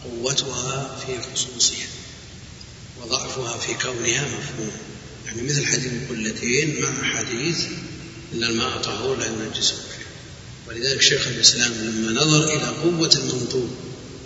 قوتها 0.03 0.97
في 1.05 1.17
خصوصها 1.21 1.87
وضعفها 3.01 3.57
في 3.57 3.73
كونها 3.73 4.25
مفهوم. 4.27 4.71
يعني 5.25 5.41
مثل 5.41 5.65
حديث 5.65 5.91
القلتين 5.93 6.81
مع 6.81 7.03
حديث 7.03 7.57
ان 8.33 8.43
الماء 8.43 8.77
طهور 8.77 9.17
لا 9.17 9.25
ينجسه 9.25 9.75
ولذلك 10.67 11.01
شيخ 11.01 11.27
الإسلام 11.27 11.71
لما 11.73 12.21
نظر 12.21 12.43
إلى 12.43 12.65
قوة 12.65 13.09
المنطوق 13.15 13.69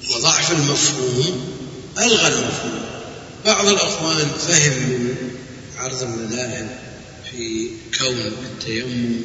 وضعف 0.10 0.52
المفهوم 0.52 1.50
ألغى 2.00 2.28
المفهوم. 2.28 2.80
بعض 3.46 3.68
الأخوان 3.68 4.28
فهم 4.48 4.74
من 4.74 5.16
عرض 5.78 6.04
المذاهب 6.04 6.70
في 7.32 7.68
كون 8.00 8.18
التيمم 8.18 9.16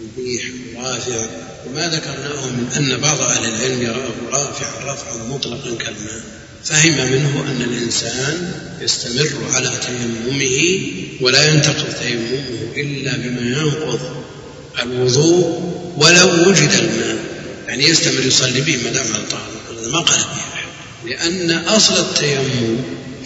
مبيح 0.00 0.44
ورافع 0.76 1.26
وما 1.66 1.88
ذكرناه 1.88 2.46
من 2.46 2.68
أن 2.76 3.00
بعض 3.00 3.20
أهل 3.20 3.44
العلم 3.44 3.82
يراه 3.82 4.12
رافعا 4.30 4.92
رفعا 4.92 5.16
مطلقا 5.30 5.74
كالماء. 5.76 6.24
فهم 6.64 7.12
منه 7.12 7.44
أن 7.50 7.62
الإنسان 7.62 8.52
يستمر 8.80 9.50
على 9.52 9.70
تيممه 9.86 10.86
ولا 11.20 11.54
ينتقض 11.54 11.94
تيممه 12.02 12.72
إلا 12.76 13.16
بما 13.16 13.58
ينقض 13.58 14.00
الوضوء 14.82 15.74
ولو 15.96 16.48
وجد 16.48 16.70
الماء. 16.70 17.24
يعني 17.68 17.84
يستمر 17.84 18.26
يصلي 18.26 18.60
به 18.60 18.76
ما 18.84 18.90
دام 18.90 19.06
على 19.14 19.24
ما 19.92 19.98
قال 19.98 20.18
به 20.18 21.10
لأن 21.10 21.50
أصل 21.50 21.94
التيمم 21.96 22.78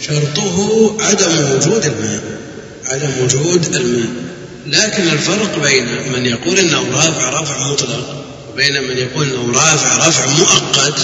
شرطه 0.07 0.97
عدم 0.99 1.51
وجود 1.51 1.85
الماء 1.85 2.39
عدم 2.85 3.23
وجود 3.23 3.75
الماء. 3.75 4.29
لكن 4.67 5.09
الفرق 5.09 5.59
بين 5.61 6.11
من 6.11 6.25
يقول 6.25 6.59
انه 6.59 6.91
رافع 6.91 7.41
رفع 7.41 7.67
مطلق 7.67 8.25
وبين 8.53 8.83
من 8.83 8.97
يقول 8.97 9.29
انه 9.29 9.51
رافع 9.53 10.07
رفع 10.07 10.25
مؤقت 10.25 10.99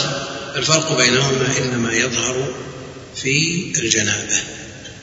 الفرق 0.56 0.98
بينهما 0.98 1.48
إنما 1.58 1.94
يظهر 1.94 2.54
في 3.16 3.66
الجنابة 3.80 4.38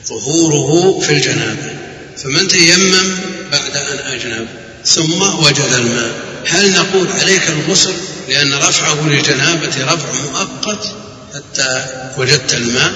ظهوره 0.07 0.99
في 0.99 1.13
الجنابة. 1.13 1.75
فمن 2.17 2.47
تيمم 2.47 3.17
بعد 3.51 3.77
أن 3.77 3.97
أجنب 3.97 4.47
ثم 4.85 5.21
وجد 5.21 5.73
الماء. 5.73 6.11
هل 6.47 6.71
نقول 6.71 7.07
عليك 7.07 7.49
الغسل؟ 7.49 7.93
لأن 8.29 8.53
رفعه 8.53 9.07
للجنابة 9.09 9.93
رفع 9.93 10.11
مؤقت 10.31 10.95
حتى 11.33 11.85
وجدت 12.17 12.53
الماء 12.53 12.93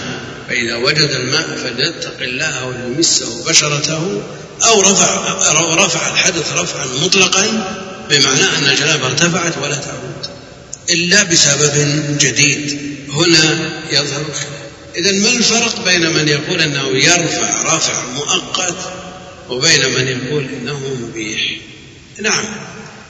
فإذا 0.49 0.75
وجد 0.75 1.09
الماء 1.09 1.57
فليتق 1.63 2.21
الله 2.21 2.65
وليمسه 2.65 3.43
بشرته 3.45 4.21
أو 4.63 4.81
رفع 4.81 5.31
أو 5.59 5.73
رفع 5.73 6.13
الحدث 6.13 6.53
رفعا 6.53 6.85
مطلقا 6.85 7.45
بمعنى 8.09 8.43
أن 8.57 8.67
الجنابة 8.71 9.07
ارتفعت 9.07 9.57
ولا 9.57 9.75
تعود 9.75 10.27
إلا 10.89 11.23
بسبب 11.23 12.05
جديد. 12.19 12.79
هنا 13.09 13.71
يظهر 13.91 14.25
إذا 14.95 15.11
ما 15.11 15.29
الفرق 15.29 15.85
بين 15.85 16.13
من 16.13 16.27
يقول 16.27 16.61
أنه 16.61 16.87
يرفع 16.87 17.75
رفع 17.75 18.05
مؤقت 18.05 18.75
وبين 19.49 19.93
من 19.93 20.07
يقول 20.07 20.43
أنه 20.61 20.79
مبيح؟ 21.01 21.57
نعم. 22.21 22.45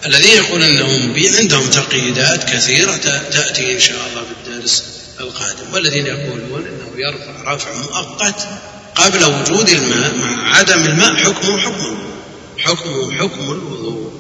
الذين 0.06 0.34
يقولون 0.38 0.64
انه 0.64 0.98
مبيع 0.98 1.38
عندهم 1.38 1.70
تقييدات 1.70 2.44
كثيرة 2.44 2.96
تأتي 3.32 3.74
إن 3.74 3.80
شاء 3.80 4.08
الله 4.08 4.22
في 4.22 4.52
الدرس 4.52 4.84
القادم. 5.20 5.74
والذين 5.74 6.06
يقولون 6.06 6.66
أنه 6.68 6.92
يرفع 6.98 7.54
رفع 7.54 7.74
مؤقت 7.74 8.48
قبل 8.96 9.24
وجود 9.24 9.70
الماء 9.70 10.16
مع 10.16 10.58
عدم 10.58 10.86
الماء 10.86 11.16
حكمه 11.16 11.60
حكمه 11.60 11.98
حكمه 12.58 13.12
حكم 13.12 13.52
الوضوء. 13.52 14.12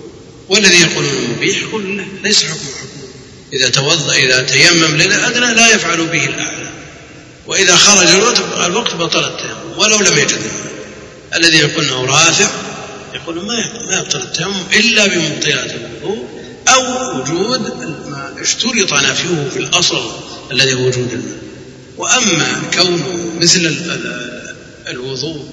والذي 0.49 0.81
يقولون 0.81 1.29
مبيح 1.29 1.57
يقول 1.57 1.97
لا 1.97 2.05
ليس 2.23 2.43
حكمه 2.43 2.55
حكمه 2.55 3.07
إذا 3.53 3.69
توضأ 3.69 4.13
إذا 4.13 4.41
تيمم 4.41 4.95
للأدنى 4.95 5.53
لا 5.53 5.75
يفعل 5.75 6.05
به 6.05 6.25
الأعلى. 6.25 6.71
وإذا 7.47 7.75
خرج 7.75 8.07
الوقت 8.65 8.95
بطل 8.95 9.23
التيمم 9.23 9.77
ولو 9.77 9.99
لم 9.99 10.17
يجد 10.17 10.31
الماء. 10.31 10.67
الذي 11.35 11.57
يقول 11.57 11.85
أنه 11.85 12.05
رافع 12.05 12.49
يقول 13.17 13.45
ما 13.45 13.85
ما 13.87 13.97
يبطل 13.99 14.27
إلا 14.73 15.07
بمبطلات 15.07 15.71
الوضوء 15.71 16.27
أو 16.67 17.19
وجود 17.19 17.61
ما 18.09 18.35
اشترط 18.41 18.93
نفيه 18.93 19.49
في 19.53 19.59
الأصل 19.59 20.11
الذي 20.51 20.73
هو 20.73 20.87
وجود 20.87 21.11
الماء. 21.13 21.37
وأما 21.97 22.61
كونه 22.73 23.31
مثل 23.39 23.75
الوضوء 24.87 25.45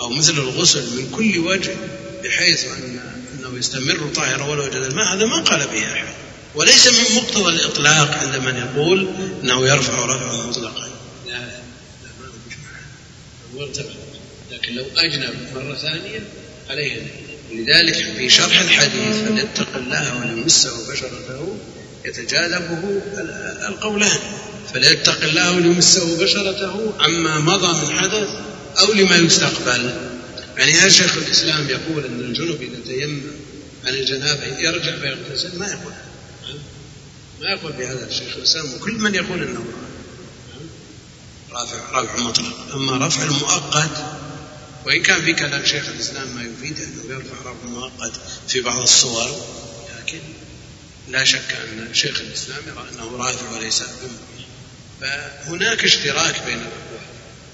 أو 0.00 0.08
مثل 0.08 0.32
الغسل 0.32 0.82
من 0.96 1.10
كل 1.10 1.38
وجه 1.38 1.76
بحيث 2.24 2.64
أن 2.64 3.00
أنه 3.38 3.58
يستمر 3.58 4.10
طاهرا 4.14 4.44
ولو 4.44 4.64
وجد 4.64 4.74
الماء 4.74 5.14
هذا 5.14 5.26
ما 5.26 5.40
قال 5.40 5.66
به 5.66 5.92
أحد. 5.92 6.06
وليس 6.54 6.86
من 6.86 7.16
مقتضى 7.16 7.48
الإطلاق 7.48 8.18
عند 8.18 8.36
من 8.36 8.56
يقول 8.56 9.08
أنه 9.42 9.68
يرفع 9.68 10.04
رفعا 10.04 10.46
مطلقا. 10.46 10.88
لا 11.28 11.38
لا 13.54 13.66
لكن 14.52 14.74
لو 14.74 14.84
أجنب 14.96 15.34
مرة 15.54 15.74
ثانية 15.74 16.20
عليه. 16.70 17.02
لذلك 17.52 18.16
في 18.16 18.30
شرح 18.30 18.60
الحديث 18.60 19.16
فليتق 19.16 19.76
الله 19.76 20.20
وليمسه 20.20 20.92
بشرته 20.92 21.56
يتجاذبه 22.04 23.02
القولان. 23.68 24.18
فليتق 24.74 25.22
الله 25.22 25.56
وليمسه 25.56 26.22
بشرته 26.22 26.92
عما 27.00 27.38
مضى 27.38 27.86
من 27.86 27.98
حدث 28.00 28.28
أو 28.78 28.92
لما 28.92 29.16
يستقبل. 29.16 30.10
يعني 30.56 30.72
هل 30.72 30.92
شيخ 30.92 31.16
الإسلام 31.16 31.68
يقول 31.68 32.04
أن 32.04 32.20
الجنب 32.20 32.62
إذا 32.62 32.78
تيمم 32.86 33.22
عن 33.86 33.94
الجنابة 33.94 34.44
يرجع 34.44 34.96
فيغتسل؟ 34.96 35.58
ما 35.58 35.66
يقول. 35.66 35.92
ما 37.40 37.50
يقول 37.50 37.72
بهذا 37.72 38.08
الشيخ 38.08 38.36
الإسلام. 38.36 38.74
وكل 38.74 38.92
من 38.92 39.14
يقول 39.14 39.42
أنه 39.42 39.64
رافع. 41.52 42.00
رفع 42.00 42.16
مطلق. 42.16 42.74
أما 42.74 43.06
رفع 43.06 43.22
المؤقت 43.22 43.90
وإن 44.86 45.02
كان 45.02 45.24
في 45.24 45.32
كلام 45.32 45.66
شيخ 45.66 45.88
الإسلام 45.88 46.28
ما 46.28 46.42
يفيد 46.42 46.80
أنه 46.80 47.14
يرفع 47.14 47.36
رفع 47.40 47.68
مؤقت 47.68 48.12
في 48.48 48.60
بعض 48.60 48.80
الصور 48.80 49.44
لكن 49.98 50.18
لا 51.08 51.24
شك 51.24 51.56
أن 51.62 51.94
شيخ 51.94 52.20
الإسلام 52.20 52.58
يرى 52.66 52.86
أنه 52.92 53.16
رافع 53.16 53.50
وليس 53.56 53.82
بمبين 53.82 54.46
فهناك 55.00 55.84
اشتراك 55.84 56.42
بين 56.46 56.58
الأقوال. 56.58 57.02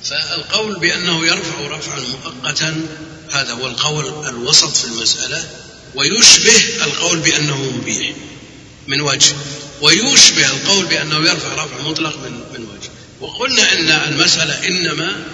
فالقول 0.05 0.79
بأنه 0.79 1.27
يرفع 1.27 1.77
رفعا 1.77 2.01
مؤقتا 2.01 2.87
هذا 3.33 3.53
هو 3.53 3.67
القول 3.67 4.29
الوسط 4.29 4.77
في 4.77 4.85
المسألة 4.85 5.49
ويشبه 5.95 6.85
القول 6.85 7.19
بأنه 7.19 7.57
مبيح 7.57 8.13
من 8.87 9.01
وجه 9.01 9.33
ويشبه 9.81 10.47
القول 10.47 10.87
بأنه 10.87 11.17
يرفع 11.17 11.55
رفع 11.55 11.83
مطلق 11.83 12.17
من 12.17 12.33
من 12.33 12.69
وجه. 12.69 12.91
وقلنا 13.21 13.73
أن 13.73 14.13
المسألة 14.13 14.69
إنما 14.69 15.25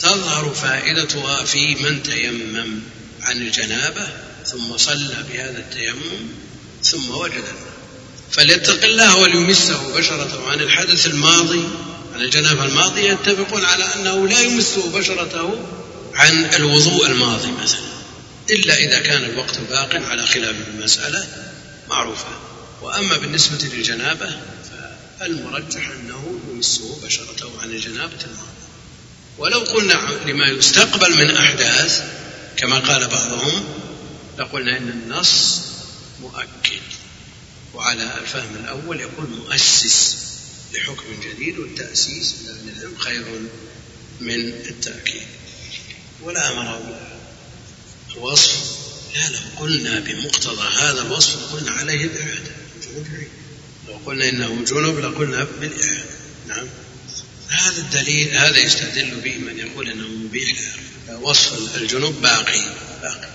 تظهر 0.00 0.54
فائدتها 0.54 1.44
في 1.44 1.74
من 1.74 2.02
تيمم 2.02 2.80
عن 3.22 3.36
الجنابة 3.36 4.08
ثم 4.46 4.76
صلى 4.76 5.24
بهذا 5.32 5.58
التيمم 5.58 6.28
ثم 6.84 7.10
وجد 7.10 7.44
فليتق 8.32 8.84
الله 8.84 9.16
وليمسه 9.16 9.98
بشرته 9.98 10.50
عن 10.50 10.60
الحدث 10.60 11.06
الماضي 11.06 11.68
عن 12.14 12.20
الجنابة 12.20 12.64
الماضية 12.64 13.12
يتفقون 13.12 13.64
على 13.64 13.84
أنه 13.84 14.28
لا 14.28 14.40
يمسه 14.40 14.90
بشرته 14.98 15.58
عن 16.14 16.44
الوضوء 16.54 17.06
الماضي 17.06 17.52
مثلا 17.62 17.88
إلا 18.50 18.76
إذا 18.76 18.98
كان 18.98 19.24
الوقت 19.24 19.58
باق 19.58 19.94
على 19.94 20.26
خلاف 20.26 20.54
المسألة 20.74 21.26
معروفة. 21.88 22.30
وأما 22.82 23.16
بالنسبة 23.16 23.68
للجنابة 23.72 24.30
فالمرجح 25.20 25.90
أنه 25.90 26.40
يمسه 26.50 27.00
بشرته 27.04 27.50
عن 27.62 27.70
الجنابة 27.70 28.18
الماضية. 28.24 28.57
ولو 29.38 29.58
قلنا 29.58 29.94
لما 30.26 30.46
يستقبل 30.46 31.16
من 31.16 31.30
أحداث 31.36 32.02
كما 32.56 32.78
قال 32.78 33.08
بعضهم 33.08 33.64
لقلنا 34.38 34.76
إن 34.76 34.88
النص 34.88 35.60
مؤكد 36.20 36.80
وعلى 37.74 38.18
الفهم 38.18 38.56
الأول 38.64 39.00
يكون 39.00 39.44
مؤسس 39.44 40.16
لحكم 40.74 41.04
جديد 41.22 41.58
والتأسيس 41.58 42.34
من 42.42 42.68
العلم 42.68 42.98
خير 42.98 43.24
من 44.20 44.48
التأكيد. 44.48 45.22
ولا 46.22 46.52
أمر 46.52 46.80
الوصف. 48.16 48.78
لا 49.14 49.28
لو 49.28 49.38
قلنا 49.60 50.00
بمقتضى 50.00 50.68
هذا 50.74 51.02
الوصف 51.02 51.52
قلنا 51.52 51.70
عليه 51.70 52.04
الإعادة. 52.04 52.52
لو 53.88 53.94
قلنا 54.06 54.28
إنه 54.28 54.64
جنب 54.64 54.98
لقلنا 54.98 55.46
بالإعادة. 55.60 56.04
نعم. 56.48 56.66
هذا 57.48 57.78
الدليل 57.78 58.36
هذا 58.36 58.58
يستدل 58.58 59.20
به 59.20 59.38
من 59.38 59.58
يقول 59.58 59.90
إنه 59.90 60.08
مبيح 60.08 60.58
وصف 61.20 61.76
الجنوب 61.76 62.22
باقي 62.22 62.60
باقي. 63.02 63.28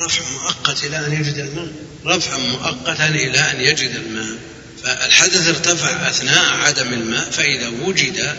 رفع 0.00 0.22
مؤقت 0.30 0.84
إلى 0.84 1.06
أن 1.06 1.12
يجد 1.12 1.38
الماء. 1.38 1.72
رفع 2.06 2.38
مؤقتا 2.38 3.08
إلى 3.08 3.38
أن 3.38 3.60
يجد 3.60 3.90
الماء. 3.90 4.38
فالحدث 4.82 5.48
ارتفع 5.48 6.10
أثناء 6.10 6.44
عدم 6.44 6.92
الماء 6.92 7.30
فإذا 7.30 7.68
وجد 7.68 8.36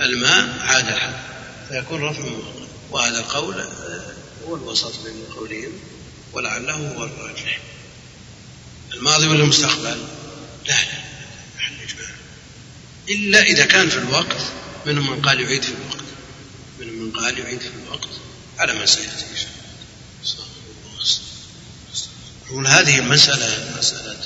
الماء 0.00 0.58
عاد 0.60 0.88
الحدث 0.88 1.16
فيكون 1.68 2.02
رفع 2.02 2.22
مؤقت. 2.22 2.68
وهذا 2.90 3.18
القول 3.18 3.64
هو 4.46 4.56
الوسط 4.56 5.04
بين 5.04 5.14
القولين 5.28 5.72
ولعله 6.32 6.74
هو 6.74 7.04
الراجح. 7.04 7.60
الماضي 8.92 9.26
ولا 9.26 9.42
المستقبل؟ 9.42 9.98
لا 10.66 10.74
لا. 10.74 11.09
إلا 13.10 13.42
إذا 13.42 13.64
كان 13.64 13.88
في 13.88 13.98
الوقت 13.98 14.42
منهم 14.86 15.10
من 15.10 15.22
قال 15.22 15.40
يعيد 15.40 15.62
في 15.62 15.72
الوقت 15.72 16.04
منهم 16.80 16.94
من 16.94 17.12
قال 17.12 17.38
يعيد 17.38 17.60
في 17.60 17.70
الوقت 17.86 18.08
على 18.58 18.74
ما 18.74 18.86
سيأتي 18.86 19.24
يقول 22.50 22.66
هذه 22.66 22.98
المسألة 22.98 23.74
مسألة 23.78 24.16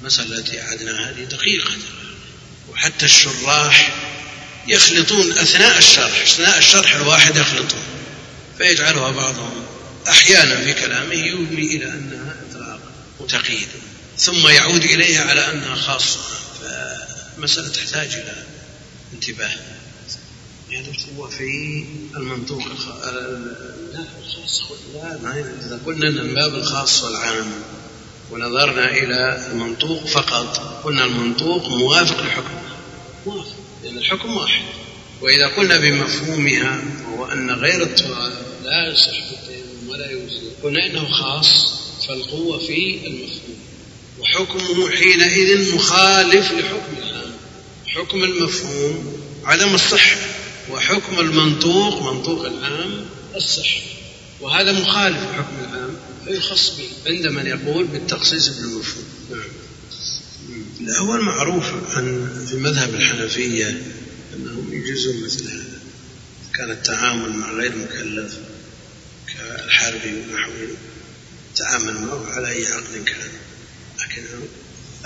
المسألة 0.00 0.38
التي 0.38 0.62
أعدناها 0.62 1.10
هذه 1.10 1.24
دقيقة. 1.24 1.72
وحتى 2.68 3.04
الشراح 3.04 3.94
يخلطون 4.68 5.32
أثناء 5.32 5.78
الشرح 5.78 6.22
أثناء 6.22 6.58
الشرح 6.58 6.94
الواحد 6.94 7.36
يخلطون 7.36 7.82
فيجعلها 8.58 9.10
بعضهم 9.10 9.66
أحيانا 10.08 10.64
في 10.64 10.72
كلامه 10.74 11.14
يومي 11.14 11.76
إلى 11.76 11.84
أنها 11.84 12.36
إطلاق 12.50 12.80
وتقييد 13.20 13.68
ثم 14.18 14.48
يعود 14.48 14.84
إليها 14.84 15.24
على 15.24 15.52
أنها 15.52 15.74
خاصة. 15.74 16.20
مسألة 17.38 17.68
تحتاج 17.68 18.14
إلى 18.14 18.44
انتباه. 19.14 19.50
يعني 20.70 20.86
هو 21.18 21.28
في 21.28 21.84
المنطوق 22.16 22.62
لا 23.92 24.04
الخاص 24.24 24.62
لا 24.94 25.18
ما 25.22 25.40
إذا 25.66 25.80
قلنا 25.86 26.08
أن 26.08 26.18
الباب 26.18 26.54
الخاص 26.54 27.02
والعام 27.02 27.52
ونظرنا 28.30 28.90
إلى 28.90 29.46
المنطوق 29.52 30.06
فقط 30.06 30.58
قلنا 30.84 31.04
المنطوق 31.04 31.68
موافق 31.68 32.22
لحكم 32.22 32.60
موافق 33.26 33.56
لأن 33.84 33.98
الحكم 33.98 34.36
واحد. 34.36 34.62
وإذا 35.20 35.46
قلنا 35.46 35.76
بمفهومها 35.76 36.82
وهو 37.04 37.24
أن 37.24 37.50
غير 37.50 37.82
التراب 37.82 38.32
لا 38.64 38.92
يصح 38.92 39.16
ولا 39.88 40.10
يوزن 40.10 40.42
قلنا 40.62 40.86
إنه 40.86 41.08
خاص 41.10 41.74
فالقوة 42.08 42.58
في 42.58 43.06
المفهوم. 43.06 43.58
وحكمه 44.18 44.90
حينئذ 44.90 45.74
مخالف 45.74 46.52
لحكم 46.52 47.09
حكم 47.94 48.24
المفهوم 48.24 49.22
عدم 49.44 49.74
الصحة 49.74 50.16
وحكم 50.70 51.20
المنطوق 51.20 52.12
منطوق 52.12 52.46
العام 52.46 53.06
الصحة. 53.36 53.80
وهذا 54.40 54.72
مخالف 54.72 55.16
الحكم 55.16 55.56
العام 55.70 55.96
فيخص 56.24 56.76
به 56.76 56.88
عند 57.06 57.26
من 57.26 57.46
يقول 57.46 57.84
بالتخصيص 57.84 58.48
بالمفهوم 58.48 59.04
نعم. 59.30 59.40
الأول 60.80 61.20
معروف 61.20 61.96
عن 61.96 62.30
في 62.50 62.56
مذهب 62.56 62.94
الحنفية 62.94 63.82
أنهم 64.34 64.72
يجوزون 64.72 65.24
مثل 65.24 65.50
هذا. 65.50 65.80
كان 66.54 66.70
التعامل 66.70 67.32
مع 67.32 67.52
غير 67.52 67.76
مكلف 67.76 68.38
كالحربي 69.26 70.14
ونحوه 70.14 70.76
تعامل 71.56 71.94
معه 71.94 72.26
على 72.30 72.48
أي 72.48 72.66
عقد 72.66 73.04
كان. 73.04 73.30
لكن 73.98 74.22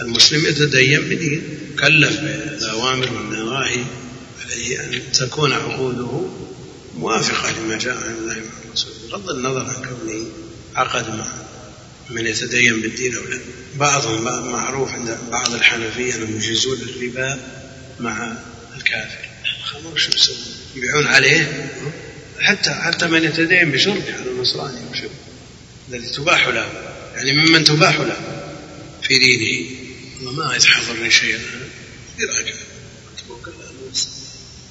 المسلم 0.01 0.47
يتدين 0.47 1.01
بدين. 1.01 1.43
كلف 1.81 2.21
بالأوامر 2.21 3.13
والنواهي 3.13 3.85
عليه 4.45 4.81
أن 4.81 5.13
تكون 5.13 5.53
عقوده 5.53 6.29
موافقة 6.99 7.61
لما 7.61 7.79
جاء 7.79 7.97
عن 7.97 8.15
الله 8.15 8.37
وعن 8.37 8.73
رسوله 8.73 8.95
بغض 9.11 9.31
النظر 9.31 9.61
عن 9.61 9.75
كونه 9.75 10.27
عقد 10.75 11.09
مع 11.17 11.27
من 12.11 12.27
يتدين 12.27 12.81
بالدين 12.81 13.15
أو 13.15 13.23
لا. 13.23 13.41
بعضهم 13.77 14.25
معروف 14.53 14.91
عند 14.91 15.19
بعض 15.31 15.55
الحنفية 15.55 16.15
أنهم 16.15 16.37
يجيزون 16.37 16.79
الربا 16.79 17.41
مع 18.01 18.33
الكافر. 18.77 19.29
الخمر 19.61 19.97
شو 19.97 20.11
يسوون؟ 20.15 20.39
يبيعون 20.77 21.07
عليه. 21.07 21.71
حتى 22.41 22.71
حتى 22.71 23.07
من 23.07 23.25
يتدين 23.25 23.71
بشرب 23.73 24.03
على 24.09 24.31
النصراني 24.31 24.81
الذي 25.89 26.09
تباح 26.09 26.49
له. 26.49 26.73
يعني 27.17 27.33
ممن 27.33 27.65
تباح 27.65 28.01
له 28.01 28.17
في 29.03 29.19
دينه. 29.19 29.84
وما 30.27 30.57
يتحضرني 30.57 31.11
شيء. 31.11 31.39
يراجع 32.19 32.55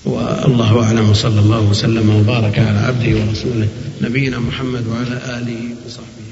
والله 0.05 0.83
أعلم. 0.83 1.09
وصلى 1.09 1.39
الله 1.39 1.59
وسلم 1.59 2.09
وبارك 2.09 2.59
على 2.59 2.79
عبده 2.79 3.19
ورسوله 3.19 3.67
نبينا 4.01 4.39
محمد 4.39 4.87
وعلى 4.87 5.21
آله 5.39 5.75
وصحبه. 5.85 6.22